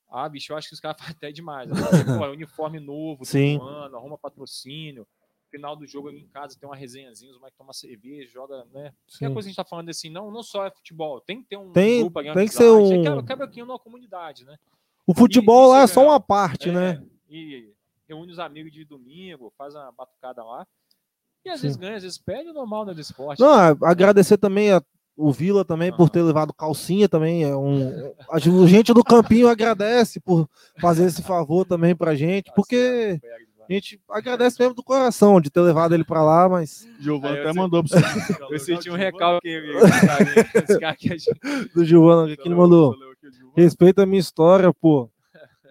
[0.10, 1.70] ah, bicho, eu acho que os caras fazem até demais.
[1.70, 1.76] Né?
[2.18, 3.60] Pô, é uniforme novo, Sim.
[3.62, 5.08] ano, arruma patrocínio.
[5.52, 8.94] Final do jogo ali em casa tem uma resenhazinha, os moleques tomam cerveja, joga, né?
[9.08, 11.50] Que coisa que a gente tá falando assim, não, não só é futebol, tem que
[11.50, 14.58] ter um Tem- grupo ali, tem que ser um- Quebra, quebra aqui numa comunidade, né?
[15.08, 17.04] O futebol isso lá é é só uma parte, É, né?
[17.28, 17.74] E
[18.10, 20.66] reúne os amigos de domingo, faz uma batucada lá.
[21.46, 21.68] E às Sim.
[21.68, 23.40] vezes ganha, às vezes perde, é normal né, do esporte.
[23.40, 23.50] Não,
[23.84, 24.82] agradecer também a,
[25.16, 27.44] o Vila também por ter levado calcinha também.
[27.44, 30.50] É um, a gente do Campinho agradece por
[30.82, 33.32] fazer esse favor também pra gente, Tá porque vai.
[33.70, 37.42] a gente agradece mesmo do coração de ter levado ele pra lá, mas Giovanni Aí
[37.44, 38.34] até mandou pra você.
[38.50, 39.62] Eu senti um recalque
[41.74, 42.96] do Giovana aqui ele mandou.
[43.56, 45.10] Respeita a minha história, pô.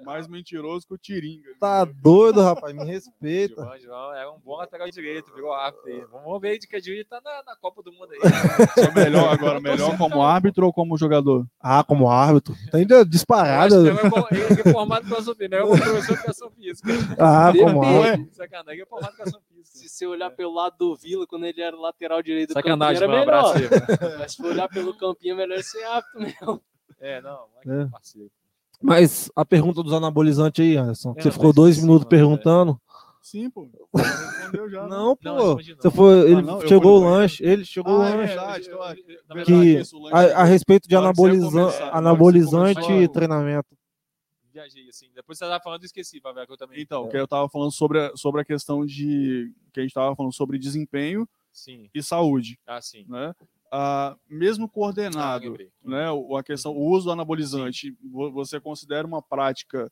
[0.08, 1.50] Mais mentiroso que o Tiringa.
[1.60, 3.62] Tá doido, rapaz, me respeita.
[3.62, 6.00] João, João é um bom lateral direito, virou árbitro aí.
[6.10, 8.18] Vamos ver de que dia ele tá na, na Copa do Mundo aí.
[8.86, 11.46] Só melhor agora, melhor como árbitro ou como jogador?
[11.60, 12.54] Ah, como árbitro.
[12.70, 15.60] Tá ainda Eu é é formado com a Sofia, né?
[15.60, 16.88] Eu professor de educação física.
[17.18, 18.08] Ah, como Depende.
[18.08, 18.34] árbitro.
[18.34, 19.78] Sacanagem, é formado com educação física.
[19.78, 23.18] Se você olhar pelo lado do Vila, quando ele era lateral direito do Sacanagem, Campinho,
[23.18, 23.72] era abraço melhor.
[23.74, 24.18] aí, mano.
[24.20, 26.62] Mas se for olhar pelo campinho, é melhor ser apto mesmo.
[26.98, 27.82] É, não, É.
[27.82, 28.30] é parceiro.
[28.80, 31.14] Mas a pergunta dos anabolizantes aí, Anderson.
[31.16, 32.80] É, você ficou dois esqueci, minutos mano, perguntando.
[33.20, 33.68] Sim, pô.
[33.94, 34.82] Respondeu já.
[34.84, 34.88] né?
[34.88, 35.24] Não, pô.
[35.24, 35.56] Não.
[35.56, 38.14] Você foi, ele Ah, não, eu chegou fui o lanche, ele chegou o Ah, é
[38.16, 38.26] lanche.
[38.28, 39.44] verdade, eu- é.
[39.44, 40.44] Que isso, o lanche a, a chegou.
[40.44, 43.68] respeito de anabolizan, começar, anabolizante e treinamento.
[44.52, 45.06] Viajei, assim.
[45.14, 46.80] Depois você tava falando, eu esqueci, Pavel, que eu também.
[46.80, 49.52] Então, que eu tava falando sobre a, sobre a questão de.
[49.72, 51.90] que a gente tava falando sobre desempenho Sim.
[51.94, 53.04] e saúde, Ah, sim.
[53.08, 53.34] né?
[53.70, 55.70] Ah, mesmo Ah, coordenado, lembrei.
[55.84, 56.10] né?
[56.10, 59.90] O, a questão, o uso do anabolizante, vo- você considera uma prática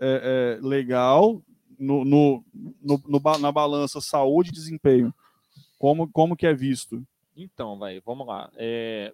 [0.00, 1.42] é, é, legal
[1.78, 2.44] no, no,
[2.82, 5.12] no- no na balança saúde e desempenho?
[5.78, 7.06] Como, como que é visto?
[7.36, 8.50] Então, vai, vamos lá.
[8.56, 9.12] É,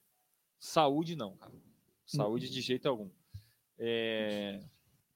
[0.61, 1.53] Saúde, não, cara.
[2.07, 3.09] Saúde de jeito algum.
[3.79, 4.61] É,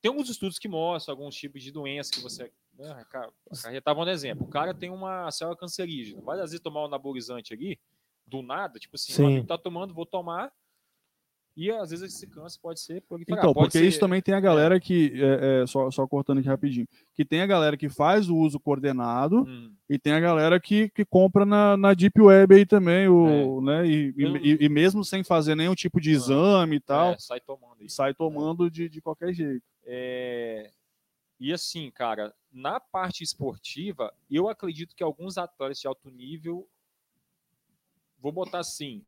[0.00, 2.50] Tem alguns estudos que mostram alguns tipos de doença que você.
[2.78, 4.44] Né, a Ca- a Carreira tá exemplo.
[4.46, 6.20] O cara tem uma célula cancerígena.
[6.22, 7.78] Vai às vezes tomar um anabolizante ali,
[8.26, 9.44] do nada, tipo assim, Sim.
[9.44, 10.52] tá tomando, vou tomar.
[11.56, 13.38] E às vezes esse câncer pode ser proliferar.
[13.38, 16.38] Então, pode porque ser- isso também tem a galera que, é, é, só, só cortando
[16.38, 20.20] aqui rapidinho, que tem a galera que faz o uso coordenado Hum, e tem a
[20.20, 24.58] galera que, que compra na, na Deep Web aí também, o, né, e, Eu- e-
[24.66, 28.70] e mesmo sem fazer nenhum tipo de exame e tal, é, sai tomando sai tomando
[28.70, 29.64] de, de qualquer jeito.
[29.84, 30.70] É,
[31.40, 36.68] E assim, cara, na parte esportiva, eu acredito que alguns atletas de alto nível,
[38.20, 39.04] vou botar assim,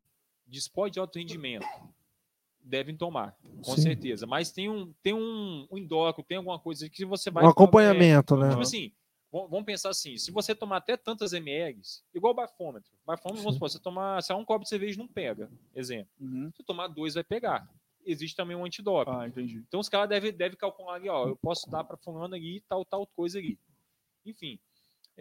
[0.47, 1.67] de esporte de alto rendimento,
[2.61, 3.81] devem tomar, com Sim.
[3.81, 4.27] certeza.
[4.27, 7.45] Mas tem um, tem um, um endócrino, tem alguma coisa que você vai.
[7.45, 8.49] Um acompanhamento, é, né?
[8.49, 8.91] Tipo assim,
[9.31, 11.79] vamos pensar assim, se você tomar até tantas ml,
[12.13, 12.91] igual o bafômetro.
[13.05, 16.11] Bafômetro, vamos supor, você tomar, se é um copo de cerveja não pega, exemplo.
[16.55, 17.69] Se tomar dois vai pegar.
[18.05, 19.11] Existe também um antidoping.
[19.11, 19.57] Ah, entendi.
[19.67, 22.83] Então os caras devem deve calcular ali, ó, eu posso dar para fulano ali tal,
[22.85, 23.59] tal coisa ali.
[24.25, 24.59] Enfim,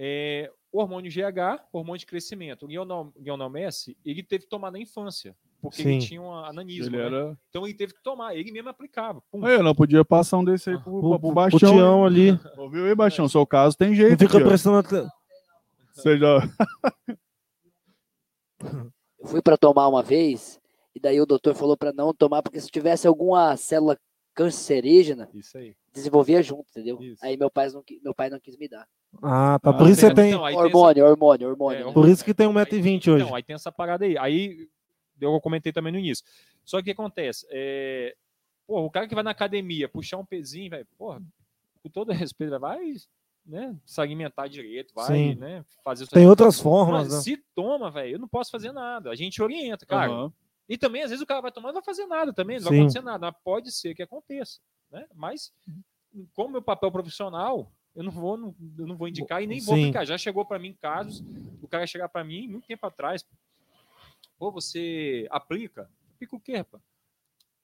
[0.01, 2.65] é, o hormônio GH, hormônio de crescimento.
[2.65, 6.07] O Lionel, Lionel Messi, ele teve que tomar na infância, porque ele Sim.
[6.07, 7.07] tinha um ananismo, Ele né?
[7.07, 7.39] era.
[7.51, 9.21] Então ele teve que tomar, ele mesmo aplicava.
[9.31, 9.45] Pum.
[9.49, 11.59] Eu não podia passar um desse aí pro, O, pro, o Baixão.
[11.59, 12.31] Tião ali.
[12.57, 13.29] Ouviu aí, Baixão?
[13.29, 14.19] Seu caso tem Não jeito.
[14.21, 14.49] fica Tião.
[14.49, 14.87] prestando
[16.19, 16.49] já-
[19.19, 20.61] Eu fui para tomar uma vez
[20.95, 23.99] e daí o doutor falou para não tomar porque se tivesse alguma célula
[24.39, 25.75] cancerígena, Isso aí.
[25.93, 27.03] desenvolvia junto, entendeu?
[27.03, 27.25] Isso.
[27.25, 28.87] Aí meu pai, não, meu pai não quis me dar.
[29.21, 29.71] Ah, tá.
[29.71, 30.29] Ah, Por isso você Então, tem.
[30.31, 31.81] então, aí tem hormônio, hormônio, hormônio.
[31.81, 31.93] É, né?
[31.93, 33.25] Por isso que tem Aí- 1,20m hoje.
[33.25, 34.17] Então, aí tem essa parada aí.
[34.17, 34.69] Aí
[35.21, 36.25] eu comentei também no início.
[36.65, 37.47] Só que o que acontece?
[37.51, 38.15] É,
[38.67, 41.21] porra, o cara que vai na academia puxar um pezinho, velho, porra,
[41.83, 42.95] com todo respeito, vai
[43.45, 45.35] né, se alimentar direito, vai Sim.
[45.37, 47.21] né, fazer Tem outras Mas formas, né?
[47.21, 49.11] se toma, velho, eu não posso fazer nada.
[49.11, 50.13] A gente orienta, cara.
[50.13, 50.33] Aham.
[50.69, 52.65] E também, às vezes, o cara vai tomar e não vai fazer nada também, não
[52.65, 52.69] Sim.
[52.71, 53.27] vai acontecer nada.
[53.27, 54.59] Mas pode ser que aconteça.
[54.91, 55.07] Né?
[55.15, 55.53] Mas,
[56.35, 59.75] como meu papel profissional, eu não vou, não, eu não vou indicar e nem vou
[59.77, 59.83] Sim.
[59.85, 60.05] aplicar.
[60.05, 61.25] Já chegou para mim casos,
[61.63, 63.25] o cara chegar para mim muito tempo atrás.
[64.39, 65.91] Pô, você aplica?
[66.15, 66.83] Aplica o quê, rapaz?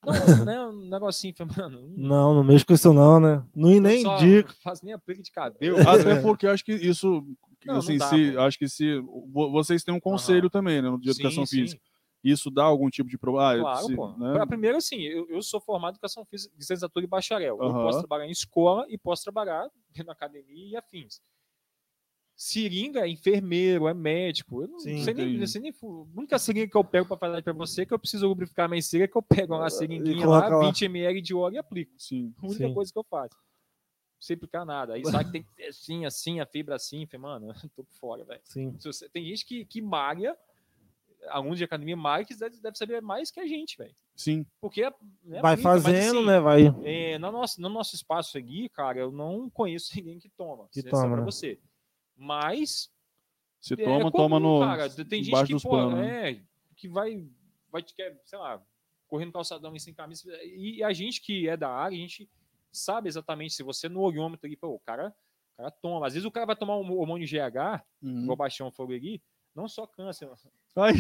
[0.05, 1.81] Não, né, um negocinho, mano.
[1.81, 3.43] não- Não, não mexo com isso, não, né?
[3.55, 4.53] Não e eu nem indico.
[4.63, 5.87] faço nem aplique de cabelo.
[5.89, 7.27] Até porque eu acho que isso,
[7.65, 10.89] Não, não assim, dá, se, acho que se vo- vocês têm um conselho também, né,
[11.01, 11.79] de educação Sim, sim.
[12.25, 13.63] Isso dá algum tipo de problema?
[13.63, 14.09] Claro, se, pô.
[14.17, 14.33] né?
[14.33, 17.59] Pra- Primeiro, assim, eu, eu sou formado em educação física, licenciatura e bacharel.
[17.61, 17.83] Eu Aham.
[17.83, 19.71] posso trabalhar em escola e posso trabalhar
[20.07, 21.21] na academia e afins.
[22.37, 24.63] Seringa é enfermeiro, é médico.
[24.63, 25.75] Eu não Sim, sei nem, sei nem.
[26.17, 29.09] única seringa que eu pego para falar para você que eu preciso lubrificar minha seringa,
[29.09, 30.67] que eu pego uma seringuinha coloca lá, lá.
[30.67, 31.93] 20 ml de óleo e aplico.
[31.97, 32.35] Sim.
[32.43, 32.75] A única Sim.
[32.75, 33.37] coisa que eu faço.
[34.19, 34.95] Sem aplicar nada.
[34.95, 37.07] Aí sabe que tem assim, assim, a fibra assim.
[37.19, 38.41] Mano, eu tô por fora, velho.
[38.43, 38.77] Sim.
[39.13, 40.37] Tem gente que, que malha,
[41.29, 43.95] aluno de academia malha, que deve, deve saber mais que a gente, velho.
[44.15, 44.47] Sim.
[44.61, 44.83] Porque
[45.23, 46.41] né, Vai fazendo, assim, né?
[46.41, 46.63] Vai.
[46.85, 50.69] é, no, nosso, no nosso espaço aqui, cara, eu não conheço ninguém que toma.
[50.71, 51.25] Que só toma, pra né?
[51.25, 51.61] você.
[52.17, 52.91] Mas.
[53.61, 55.95] Se é toma, comum, toma no, Cara, tem gente que, pô, panos.
[55.99, 56.33] né?
[56.33, 56.41] é,
[56.77, 57.27] que vai,
[57.73, 58.63] vai, te quer, sei lá,
[59.09, 60.31] correndo calçadão e sem camisa.
[60.45, 62.29] E a gente que é da área, a gente
[62.71, 65.15] sabe exatamente se você no olhômetro ali, pô, o cara,
[65.55, 66.07] o cara toma.
[66.07, 68.27] Às vezes o cara vai tomar um hormônio GH, Uhum.
[68.27, 69.23] vou baixar um fogo ali,
[69.55, 70.29] não só câncer,
[70.77, 70.93] Ai,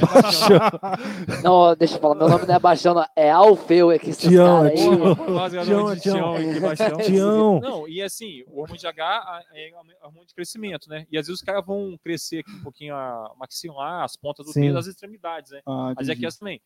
[1.42, 4.28] Não, deixa eu falar, meu nome não é Baixão, não, é Alfeu, é que esses
[4.28, 4.76] Tião, caras aí.
[4.76, 5.16] Tião.
[5.16, 6.60] Quase Tião, Tião.
[6.60, 6.96] Baixão.
[6.98, 7.60] Tião.
[7.60, 9.72] Não, e assim, o hormônio de H é
[10.02, 11.04] hormônio de crescimento, né?
[11.10, 14.52] E às vezes os caras vão crescer aqui um pouquinho a maxilar, as pontas do
[14.52, 14.60] Sim.
[14.60, 15.60] dedo, as extremidades, né?
[15.66, 16.60] Ah, Mas aqui essa também.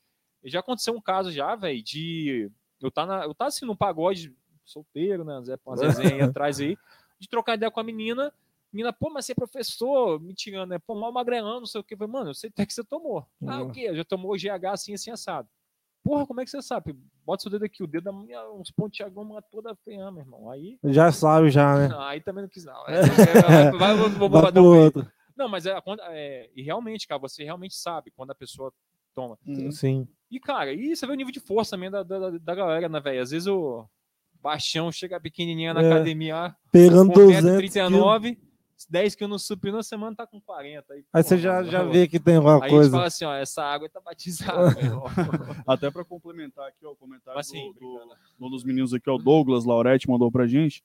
[0.45, 2.51] E Já aconteceu um caso já, velho, de.
[2.81, 4.35] Eu tá, na, eu tá assim num pagode
[4.65, 5.41] solteiro, né?
[5.43, 5.59] Zé,
[5.99, 6.77] aí atrás aí,
[7.19, 8.33] de trocar ideia com a menina.
[8.73, 10.79] Menina, pô, mas você é professor, me tirando, né?
[10.79, 11.95] Pô, mal magrelando, não sei o que.
[11.95, 13.27] Eu falei, mano, eu sei até que você tomou.
[13.47, 13.69] Ah, Hum.
[13.69, 13.95] o quê?
[13.95, 15.49] Já tomou GH assim, assim, assado.
[16.05, 16.95] Porra, como é que você sabe?
[17.25, 20.51] Bota seu dedo aqui, o dedo da minha, uns pontiagão uma toda feia, meu irmão.
[20.51, 21.95] Aí, Já sabe, já, né?
[21.99, 22.85] aí também não quis, não.
[22.89, 23.03] É,
[23.73, 25.11] vai, vai, vou, vou, Vai vou, outro.
[25.37, 28.73] Não, mas é, quando- é, e realmente, cara, você realmente sabe quando a pessoa
[29.15, 29.39] toma.
[29.47, 29.71] Uhum.
[29.73, 30.09] Sim.
[30.31, 33.01] E, cara, e você vê o nível de força também da, da, da galera, né,
[33.01, 33.23] velho?
[33.23, 33.87] Às vezes o
[34.41, 35.93] baixão chega pequenininha na É.
[35.93, 37.57] academia, Pegando com 200 quilos.
[37.73, 38.39] 39,
[38.87, 40.93] 10 quilos no supino, na semana tá com 40.
[40.93, 42.91] Aí, Aí você já, já vê que tem alguma Aí a gente coisa.
[42.91, 44.77] fala assim, ó, essa água tá batizada.
[45.67, 47.81] Até para complementar aqui, ó, o comentário assim, do,
[48.39, 50.83] do, um dos meninos aqui, ó, o Douglas Lauretti, mandou pra gente.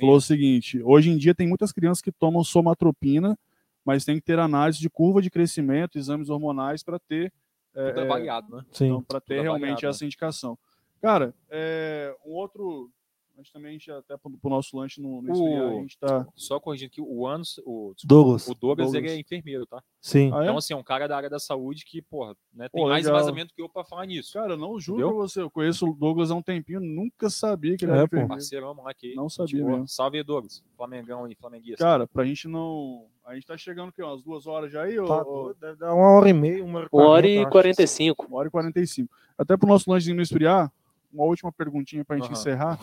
[0.00, 3.36] Falou o seguinte: hoje em dia tem muitas crianças que tomam somatropina,
[3.84, 7.32] mas tem que ter análise de curva de crescimento, exames hormonais para ter,
[7.74, 8.64] é, Tudo é é, variado, né?
[8.70, 8.86] Sim.
[8.86, 10.58] então, para ter tudo realmente avaliado, essa indicação.
[11.02, 12.90] Cara, é, um outro.
[13.36, 15.98] Mas também a gente até pro, pro nosso lanche no, no esfriar, a O- gente
[15.98, 16.26] tá.
[16.36, 18.46] Só corrigindo aqui, o Anos, o, desculpa, Douglas.
[18.48, 18.94] o Douglas, Douglas.
[18.94, 19.82] ele é enfermeiro, tá?
[20.00, 20.30] Sim.
[20.32, 20.42] Ah, é?
[20.44, 23.04] Então, assim, é um cara da área da saúde que, porra, né, tem Pô, mais
[23.04, 23.18] legal.
[23.20, 24.32] vazamento que eu pra falar nisso.
[24.34, 25.16] Cara, não juro Entendeu?
[25.18, 28.02] pra você, eu conheço o Douglas há um tempinho, nunca sabia que ele É, era
[28.02, 28.16] pô.
[28.16, 28.28] enfermeiro.
[28.28, 29.14] Parceirão lá aqui.
[29.16, 29.72] Não sabia boa.
[29.72, 29.88] mesmo.
[29.88, 30.62] Salve, Douglas.
[30.76, 31.84] Flamengão e flamenguista.
[31.84, 33.06] Cara, pra gente não.
[33.24, 35.94] A gente tá chegando aqui, umas duas horas já aí, ou, Tá doido, deve dar
[35.94, 37.50] uma hora e meia, uma hora e hora e.
[37.50, 38.26] 45.
[38.26, 39.10] Uma hora e 45.
[39.36, 40.70] Até pro nosso lanchezinho não esfriar,
[41.14, 42.32] uma última perguntinha pra gente Aham.
[42.32, 42.78] encerrar.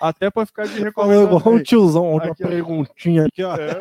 [0.00, 1.38] Até pra ficar de Falou recomendação.
[1.38, 3.54] igual um tiozão, uma Aqui, perguntinha aqui, ó.
[3.56, 3.80] É.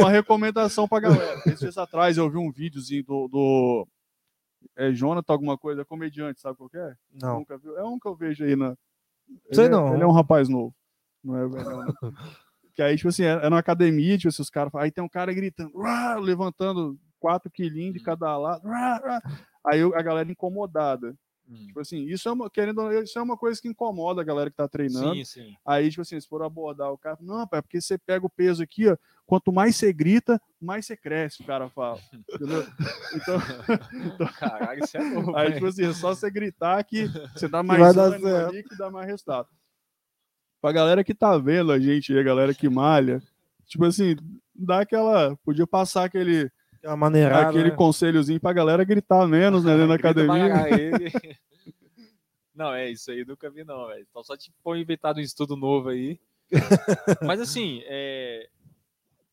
[0.00, 1.34] uma recomendação pra galera.
[1.46, 3.28] Esses dias atrás eu vi um videozinho do.
[3.28, 3.88] do
[4.76, 6.94] é Jonathan, alguma coisa, é comediante, sabe qual que é?
[7.20, 7.38] Não.
[7.40, 7.76] Nunca viu?
[7.78, 8.74] É um que eu vejo aí na.
[9.52, 9.94] Sei ele, é- não.
[9.94, 10.74] Ele é um rapaz novo.
[11.22, 11.94] Não é velho, não.
[12.74, 14.72] Que aí, tipo assim, é, é numa academia, tipo assim, os caras.
[14.76, 15.72] Aí tem um cara gritando,
[16.22, 18.62] levantando 4 quilinhos de cada lado.
[19.66, 21.12] Aí a galera incomodada.
[21.48, 21.66] Hum.
[21.66, 24.56] Tipo assim, isso é uma, querendo, isso é uma coisa que incomoda a galera que
[24.56, 25.14] tá treinando.
[25.14, 25.56] Sim, sim.
[25.66, 28.62] Aí, tipo assim, se for abordar o cara, não, pai, porque você pega o peso
[28.62, 28.96] aqui, ó,
[29.26, 31.98] quanto mais você grita, mais você cresce, o cara fala.
[32.12, 32.66] Entendeu?
[33.14, 33.38] Então,
[34.38, 35.36] Caralho, isso é louco.
[35.36, 39.06] aí, tipo assim, é só você gritar que você dá mais ali que dá mais
[39.06, 39.48] resultado.
[40.60, 43.22] Pra galera que tá vendo a gente aí, a galera que malha,
[43.66, 44.16] tipo assim,
[44.54, 45.36] dá aquela.
[45.44, 46.50] Podia passar aquele,
[46.82, 47.76] É uma maneirada, aquele né?
[47.76, 50.54] conselhozinho pra galera gritar menos, né, dentro da academia.
[52.54, 54.04] Não, é isso aí, nunca vi, não, velho.
[54.10, 56.18] Então só tipo foi inventado um estudo novo aí.
[57.24, 58.48] Mas assim, é...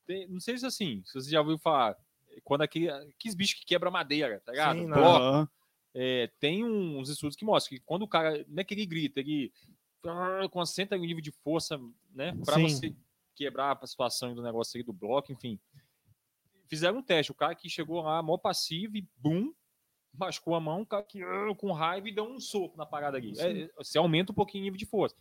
[0.06, 1.98] tem- não sei se assim, se você já ouviu falar,
[2.44, 4.78] quando aquele, aqueles bichos que quebra madeira, tá ligado?
[4.78, 4.88] Sim.
[4.88, 5.50] Bloco, Aham.
[5.96, 9.20] é, tem uns estudos que mostram que quando o cara, não é que ele grita,
[9.20, 9.52] ele
[10.06, 11.80] ah, concentra o nível de força,
[12.14, 12.32] né?
[12.46, 12.70] Pra Sim.
[12.70, 12.96] você
[13.34, 15.60] quebrar a situação do negócio aí do bloco, enfim.
[16.68, 19.52] Fizeram um teste, o cara que chegou lá, mó passivo e bum,
[20.18, 23.18] machucou a mão, o cara que ah, com raiva e deu um soco na parada
[23.18, 23.34] ali.
[23.38, 25.16] É, você aumenta um pouquinho o nível de força.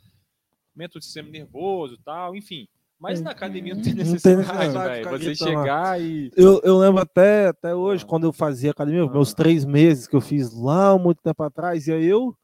[0.75, 2.67] Aumenta o sistema nervoso e tal, enfim.
[2.99, 5.35] Mas na academia não tem Não tem necessidade, necessidade ficar Você lá.
[5.63, 6.31] chegar e.
[6.37, 8.07] Eu, eu lembro até, até hoje, Ah.
[8.07, 9.37] quando eu fazia academia, meus Ah.
[9.37, 12.35] três meses que eu fiz lá muito tempo atrás, ia eu,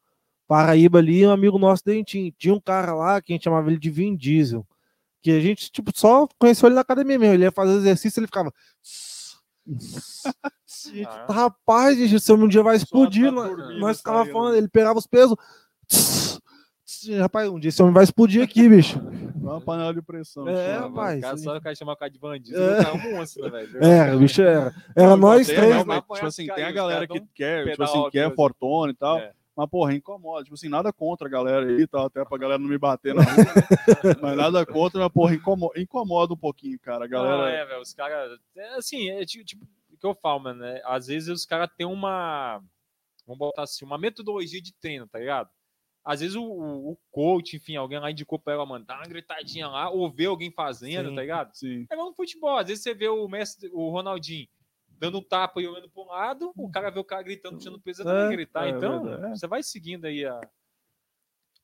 [0.46, 2.32] Paraíba ali, um amigo nosso dentinho.
[2.36, 4.66] Tinha um cara lá que a gente chamava ele de Vin Diesel.
[5.22, 7.34] Que a gente, tipo, só conheceu ele na academia mesmo.
[7.34, 8.52] Ele ia fazer exercício, ele ficava.
[10.92, 11.26] Gente, Ah.
[11.28, 13.26] Rapaz, gente, esse homem um dia vai explodir.
[13.26, 14.32] tá nós- dormindo, Nós ficava saindo.
[14.32, 15.36] falando, ele pegava os pesos.
[17.20, 18.98] Rapaz, um dia esse homem vai explodir aqui, bicho.
[19.36, 20.46] Uma panela de pressão.
[20.48, 20.80] É, só.
[20.88, 21.18] rapaz.
[21.18, 22.80] o cara, só o cara chamar o cara de bandido, É.
[22.80, 23.84] o cara é um monstro, né, velho?
[23.84, 24.74] É, bicho era.
[24.96, 25.76] Era Não, nós três.
[25.82, 28.34] Tipo assim, tem a galera que quer, tipo assim, quer assim.
[28.36, 29.18] fortuna e tal.
[29.18, 29.32] É.
[29.60, 30.42] Mas, porra, incomoda.
[30.42, 32.06] Tipo assim, nada contra a galera aí, tá?
[32.06, 33.36] até pra galera não me bater na rua.
[33.36, 33.44] né?
[34.22, 37.04] mas nada contra, mas, porra, incomoda, incomoda um pouquinho, cara.
[37.04, 37.36] A galera.
[37.36, 38.40] Não, é, velho, os caras.
[38.56, 40.80] É, assim, é tipo, tipo o que eu falo, mano, né?
[40.82, 42.62] Às vezes os caras têm uma.
[43.26, 45.50] Vamos botar assim, uma metodologia de treino, tá ligado?
[46.02, 49.04] Às vezes o, o, o coach, enfim, alguém lá indicou pra ela, mano, dá uma
[49.04, 51.14] gritadinha lá, ou ver alguém fazendo, Sim.
[51.14, 51.54] tá ligado?
[51.54, 51.86] Sim.
[51.90, 54.48] É igual no futebol, às vezes você vê o mestre, o Ronaldinho
[55.00, 57.74] dando um tapa e olhando pra um lado, o cara vê o cara gritando, puxando
[57.76, 58.66] o peso, É, é, gritar.
[58.66, 59.38] é então, verdade.
[59.40, 60.38] você vai seguindo aí a,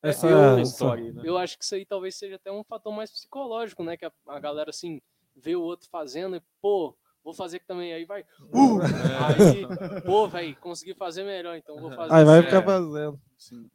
[0.03, 1.13] Essa, a essa- história.
[1.13, 1.23] né?
[1.25, 3.97] Eu acho que isso aí talvez seja até um fator mais psicológico, né?
[3.97, 5.01] Que a, a galera, assim,
[5.37, 7.93] vê o outro fazendo e, pô, vou fazer aqui também.
[7.93, 8.81] Aí vai, uh!
[9.27, 12.15] Aí, pô, velho, consegui fazer melhor, então vou fazer.
[12.15, 13.21] Aí vai ficar fazendo.
[13.37, 13.71] Sim.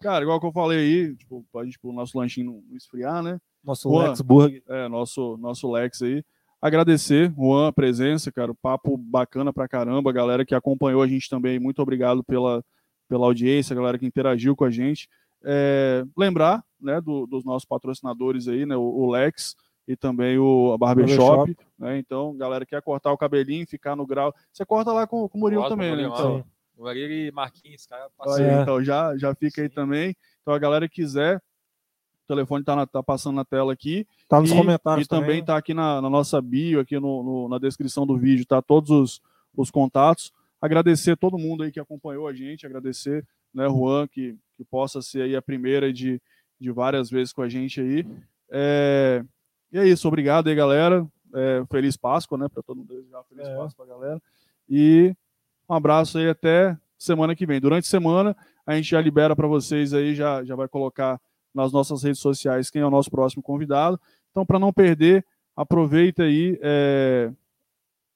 [0.00, 3.22] Cara, igual que eu falei aí, tipo, pra gente, pro nosso lanchinho não- não esfriar,
[3.22, 3.40] né?
[3.62, 4.08] Nosso Juan.
[4.08, 4.62] Lex Burger.
[4.68, 6.24] É, nosso, nosso Lex aí.
[6.66, 8.50] Agradecer, Juan, a presença, cara.
[8.50, 10.10] o Papo bacana pra caramba.
[10.10, 12.62] A galera que acompanhou a gente também, muito obrigado pela,
[13.08, 15.08] pela audiência, a galera que interagiu com a gente.
[15.44, 18.76] É, lembrar né, do- dos nossos patrocinadores aí, né?
[18.76, 19.54] O, o Lex
[19.86, 21.56] e também o a Barbershop.
[21.78, 24.34] Né, então, galera que quer cortar o cabelinho, ficar no grau.
[24.52, 26.08] Você corta lá com, com o Murilo também, né?
[26.08, 26.44] Murilo, Então.
[26.78, 28.42] O Ariel e Marquinhos, cara, Aí.
[28.42, 28.60] É.
[28.62, 29.74] Então já, já fica aí Sim.
[29.74, 30.16] também.
[30.42, 31.40] Então a galera que quiser,
[32.26, 34.06] o telefone tá, na- tá passando na tela aqui.
[34.28, 35.44] Tá nos e, comentários E também também.
[35.44, 38.90] tá aqui na, na nossa bio, aqui no, no- na descrição do vídeo, tá todos
[38.90, 39.20] os,
[39.56, 40.32] os contatos.
[40.60, 43.24] Agradecer todo mundo aí que acompanhou a gente, agradecer,
[43.54, 46.20] né, Juan, que, que possa ser aí a primeira de,
[46.60, 48.06] de várias vezes com a gente aí.
[48.50, 49.24] É,
[49.72, 51.06] e é isso, obrigado aí, galera.
[51.34, 53.56] É, feliz Páscoa, né, para todo mundo desejar feliz É.
[53.56, 54.20] Páscoa galera.
[54.68, 55.14] E
[55.68, 57.60] um abraço aí até semana que vem.
[57.60, 58.36] Durante a semana,
[58.66, 61.20] a gente já libera para vocês aí, já, já vai colocar
[61.56, 63.98] nas nossas redes sociais quem é o nosso próximo convidado.
[64.30, 65.24] Então, para não perder,
[65.56, 67.32] aproveita aí, é,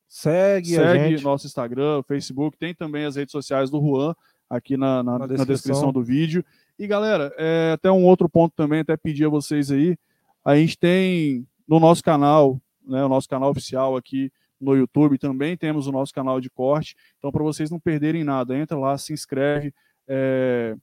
[0.08, 4.12] Segue, segue nosso Instagram, Facebook, tem também as redes sociais do Juan
[4.48, 5.46] aqui na, na- Na na descrição.
[5.54, 5.92] descrição.
[5.92, 6.44] do vídeo.
[6.78, 9.96] E galera, é, até um outro ponto também, até pedir a vocês aí,
[10.44, 15.56] a gente tem no nosso canal, né, o nosso canal oficial aqui no YouTube, também
[15.56, 16.96] temos o nosso canal de corte.
[17.18, 19.72] Então, para vocês não perderem nada, entra lá, se inscreve,
[20.08, 20.74] é,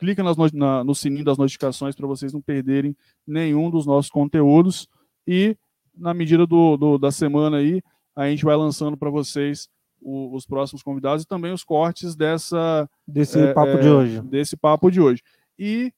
[0.00, 2.96] clica nas no, na- no sininho das notificações para vocês não perderem
[3.26, 4.88] nenhum dos nossos conteúdos.
[5.26, 5.56] E
[5.94, 7.80] na medida do, do- da semana aí,
[8.16, 9.68] a gente vai lançando para vocês
[10.00, 14.20] o- os próximos convidados e também os cortes dessa Desse é, papo é, de hoje.
[14.22, 15.22] desse papo de hoje.
[15.58, 15.92] E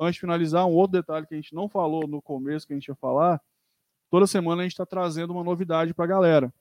[0.00, 2.76] antes de finalizar, um outro detalhe que a gente não falou no começo que a
[2.76, 3.40] gente ia falar,
[4.10, 6.54] toda semana a gente está trazendo uma novidade para a galera.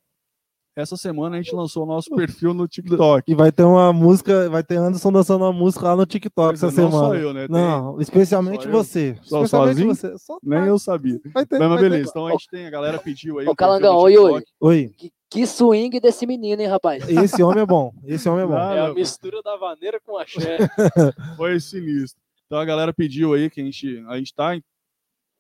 [0.79, 3.29] Essa semana a gente lançou o nosso perfil no TikTok.
[3.29, 6.67] E vai ter uma música, vai ter Anderson dançando uma música lá no TikTok essa
[6.67, 6.91] não semana.
[6.91, 7.47] só eu, né?
[7.47, 8.73] Tem- Não, especialmente Só eu?
[8.73, 9.17] você.
[9.21, 9.95] Só especialmente sozinho?
[9.95, 10.17] você.
[10.17, 10.65] Só Nem tá.
[10.67, 11.19] eu sabia.
[11.33, 13.47] Vai ter, Mas, vai beleza, ter- então a gente tem, a galera pediu aí.
[13.47, 14.43] Ô, Calangão, oi, oi.
[14.61, 17.03] Oi, Que, que swing desse menino, hein, rapaz?
[17.09, 17.91] esse homem é bom.
[18.05, 18.55] Esse homem é bom.
[18.55, 20.57] Ah, É a mistura da vaneira com axé.
[21.35, 22.19] Foi sinistro.
[22.47, 24.63] Então a galera pediu aí que a gente, a gente tá em...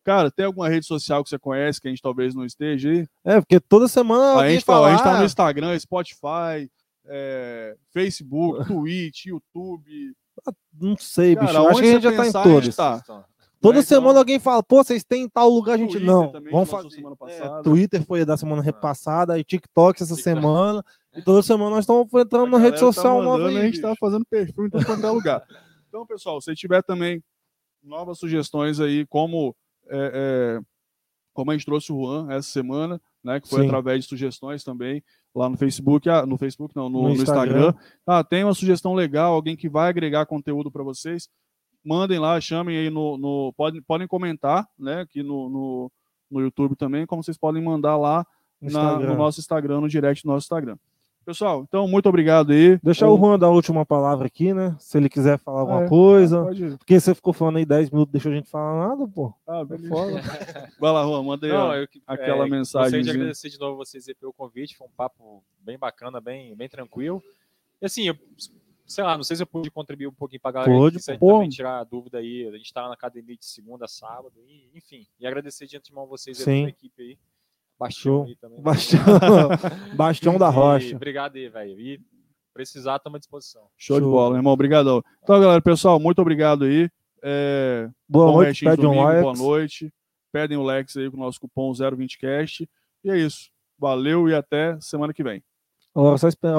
[0.09, 3.05] Cara, tem alguma rede social que você conhece que a gente talvez não esteja aí?
[3.23, 6.71] É, porque toda semana A gente, tá, fala, a gente tá "Ah, no Instagram, Spotify,
[7.05, 10.13] é, Facebook, Twitch, YouTube.
[10.81, 11.59] Não sei, Cara, bicho.
[11.59, 12.65] Acho onde que a gente já tá em todos.
[12.65, 12.99] gente tá.
[13.03, 13.23] Então,
[13.61, 16.31] Toda então- semana alguém fala, pô, vocês têm em tal lugar, a gente Twitter não.
[16.31, 16.89] também, Vamos fazer.
[16.91, 17.61] semana É, passada.
[17.63, 20.23] Twitter foi da semana repassada, e TikTok essa TikTok.
[20.23, 20.83] semana.
[21.15, 23.81] E toda semana nós estamos entrando na rede tá social nova mandando, aí, A gente
[23.81, 23.99] tá bicho.
[23.99, 25.43] fazendo perfil em tudo quanto é lugar.
[25.89, 27.21] Então, pessoal, se tiver também
[27.83, 29.55] novas sugestões aí, como,
[29.89, 30.59] é, é,
[31.33, 33.39] como a gente trouxe o Juan essa semana, né?
[33.39, 33.67] Que foi Sim.
[33.67, 35.03] através de sugestões também
[35.33, 37.67] lá no Facebook, ah, no Facebook não, no, No no Instagram.
[37.69, 37.73] Instagram.
[38.05, 41.29] Ah, tem uma sugestão legal, alguém que vai agregar conteúdo para vocês.
[41.83, 43.17] Mandem lá, chamem aí no.
[43.17, 45.01] no podem, podem comentar, né?
[45.01, 45.91] Aqui no, no,
[46.29, 48.25] no YouTube também, como vocês podem mandar lá
[48.61, 49.07] na- Instagram.
[49.07, 50.77] no nosso Instagram, no direct do nosso Instagram.
[51.29, 52.79] Pessoal, então, muito obrigado aí.
[52.81, 54.75] Deixar o Juan dar a última palavra aqui, né?
[54.79, 56.41] Se ele quiser falar alguma É, coisa.
[56.43, 56.77] Pode ir.
[56.79, 59.31] Porque você ficou falando aí 10 minutos, deixou a gente falar nada, pô.
[59.45, 59.89] Ah, É beleza.
[59.89, 60.11] foda.
[60.79, 61.53] Vai lá, Juan, manda aí.
[61.53, 61.75] Não, ó.
[61.75, 63.03] eu, que- aquela Gostaria mensagenzinha.
[63.03, 64.75] de agradecer de novo vocês aí pelo convite.
[64.75, 67.21] Foi um papo bem bacana, bem, bem tranquilo.
[67.79, 68.15] E assim, eu,
[68.87, 71.33] sei lá, não sei se eu pude contribuir um pouquinho pra galera Pode, a pô.
[71.33, 72.47] também tirar a dúvida aí.
[72.47, 74.33] A gente tá na academia de segunda a sábado.
[74.47, 77.17] E, enfim, e agradecer de antemão vocês toda a equipe aí.
[77.79, 78.23] Bastião Show.
[78.25, 78.61] aí também.
[78.61, 79.03] Bastião,
[79.95, 80.95] Bastião da E Rocha.
[80.95, 81.79] Obrigado aí, velho.
[81.79, 82.01] E
[82.53, 83.63] precisar, estamos à disposição.
[83.77, 84.11] Show, de Show.
[84.11, 84.51] bola, irmão.
[84.53, 85.01] Obrigadão.
[85.23, 86.89] Então, galera, pessoal, muito obrigado aí.
[87.23, 89.21] É, Boa bom noite, de pede um domingo, like.
[89.21, 89.93] boa noite.
[90.31, 92.67] Pedem o Lex aí com o nosso cupom 020cast.
[93.03, 93.49] E é isso.
[93.77, 95.41] Valeu e até semana que vem.
[95.95, 96.57] Agora só esperar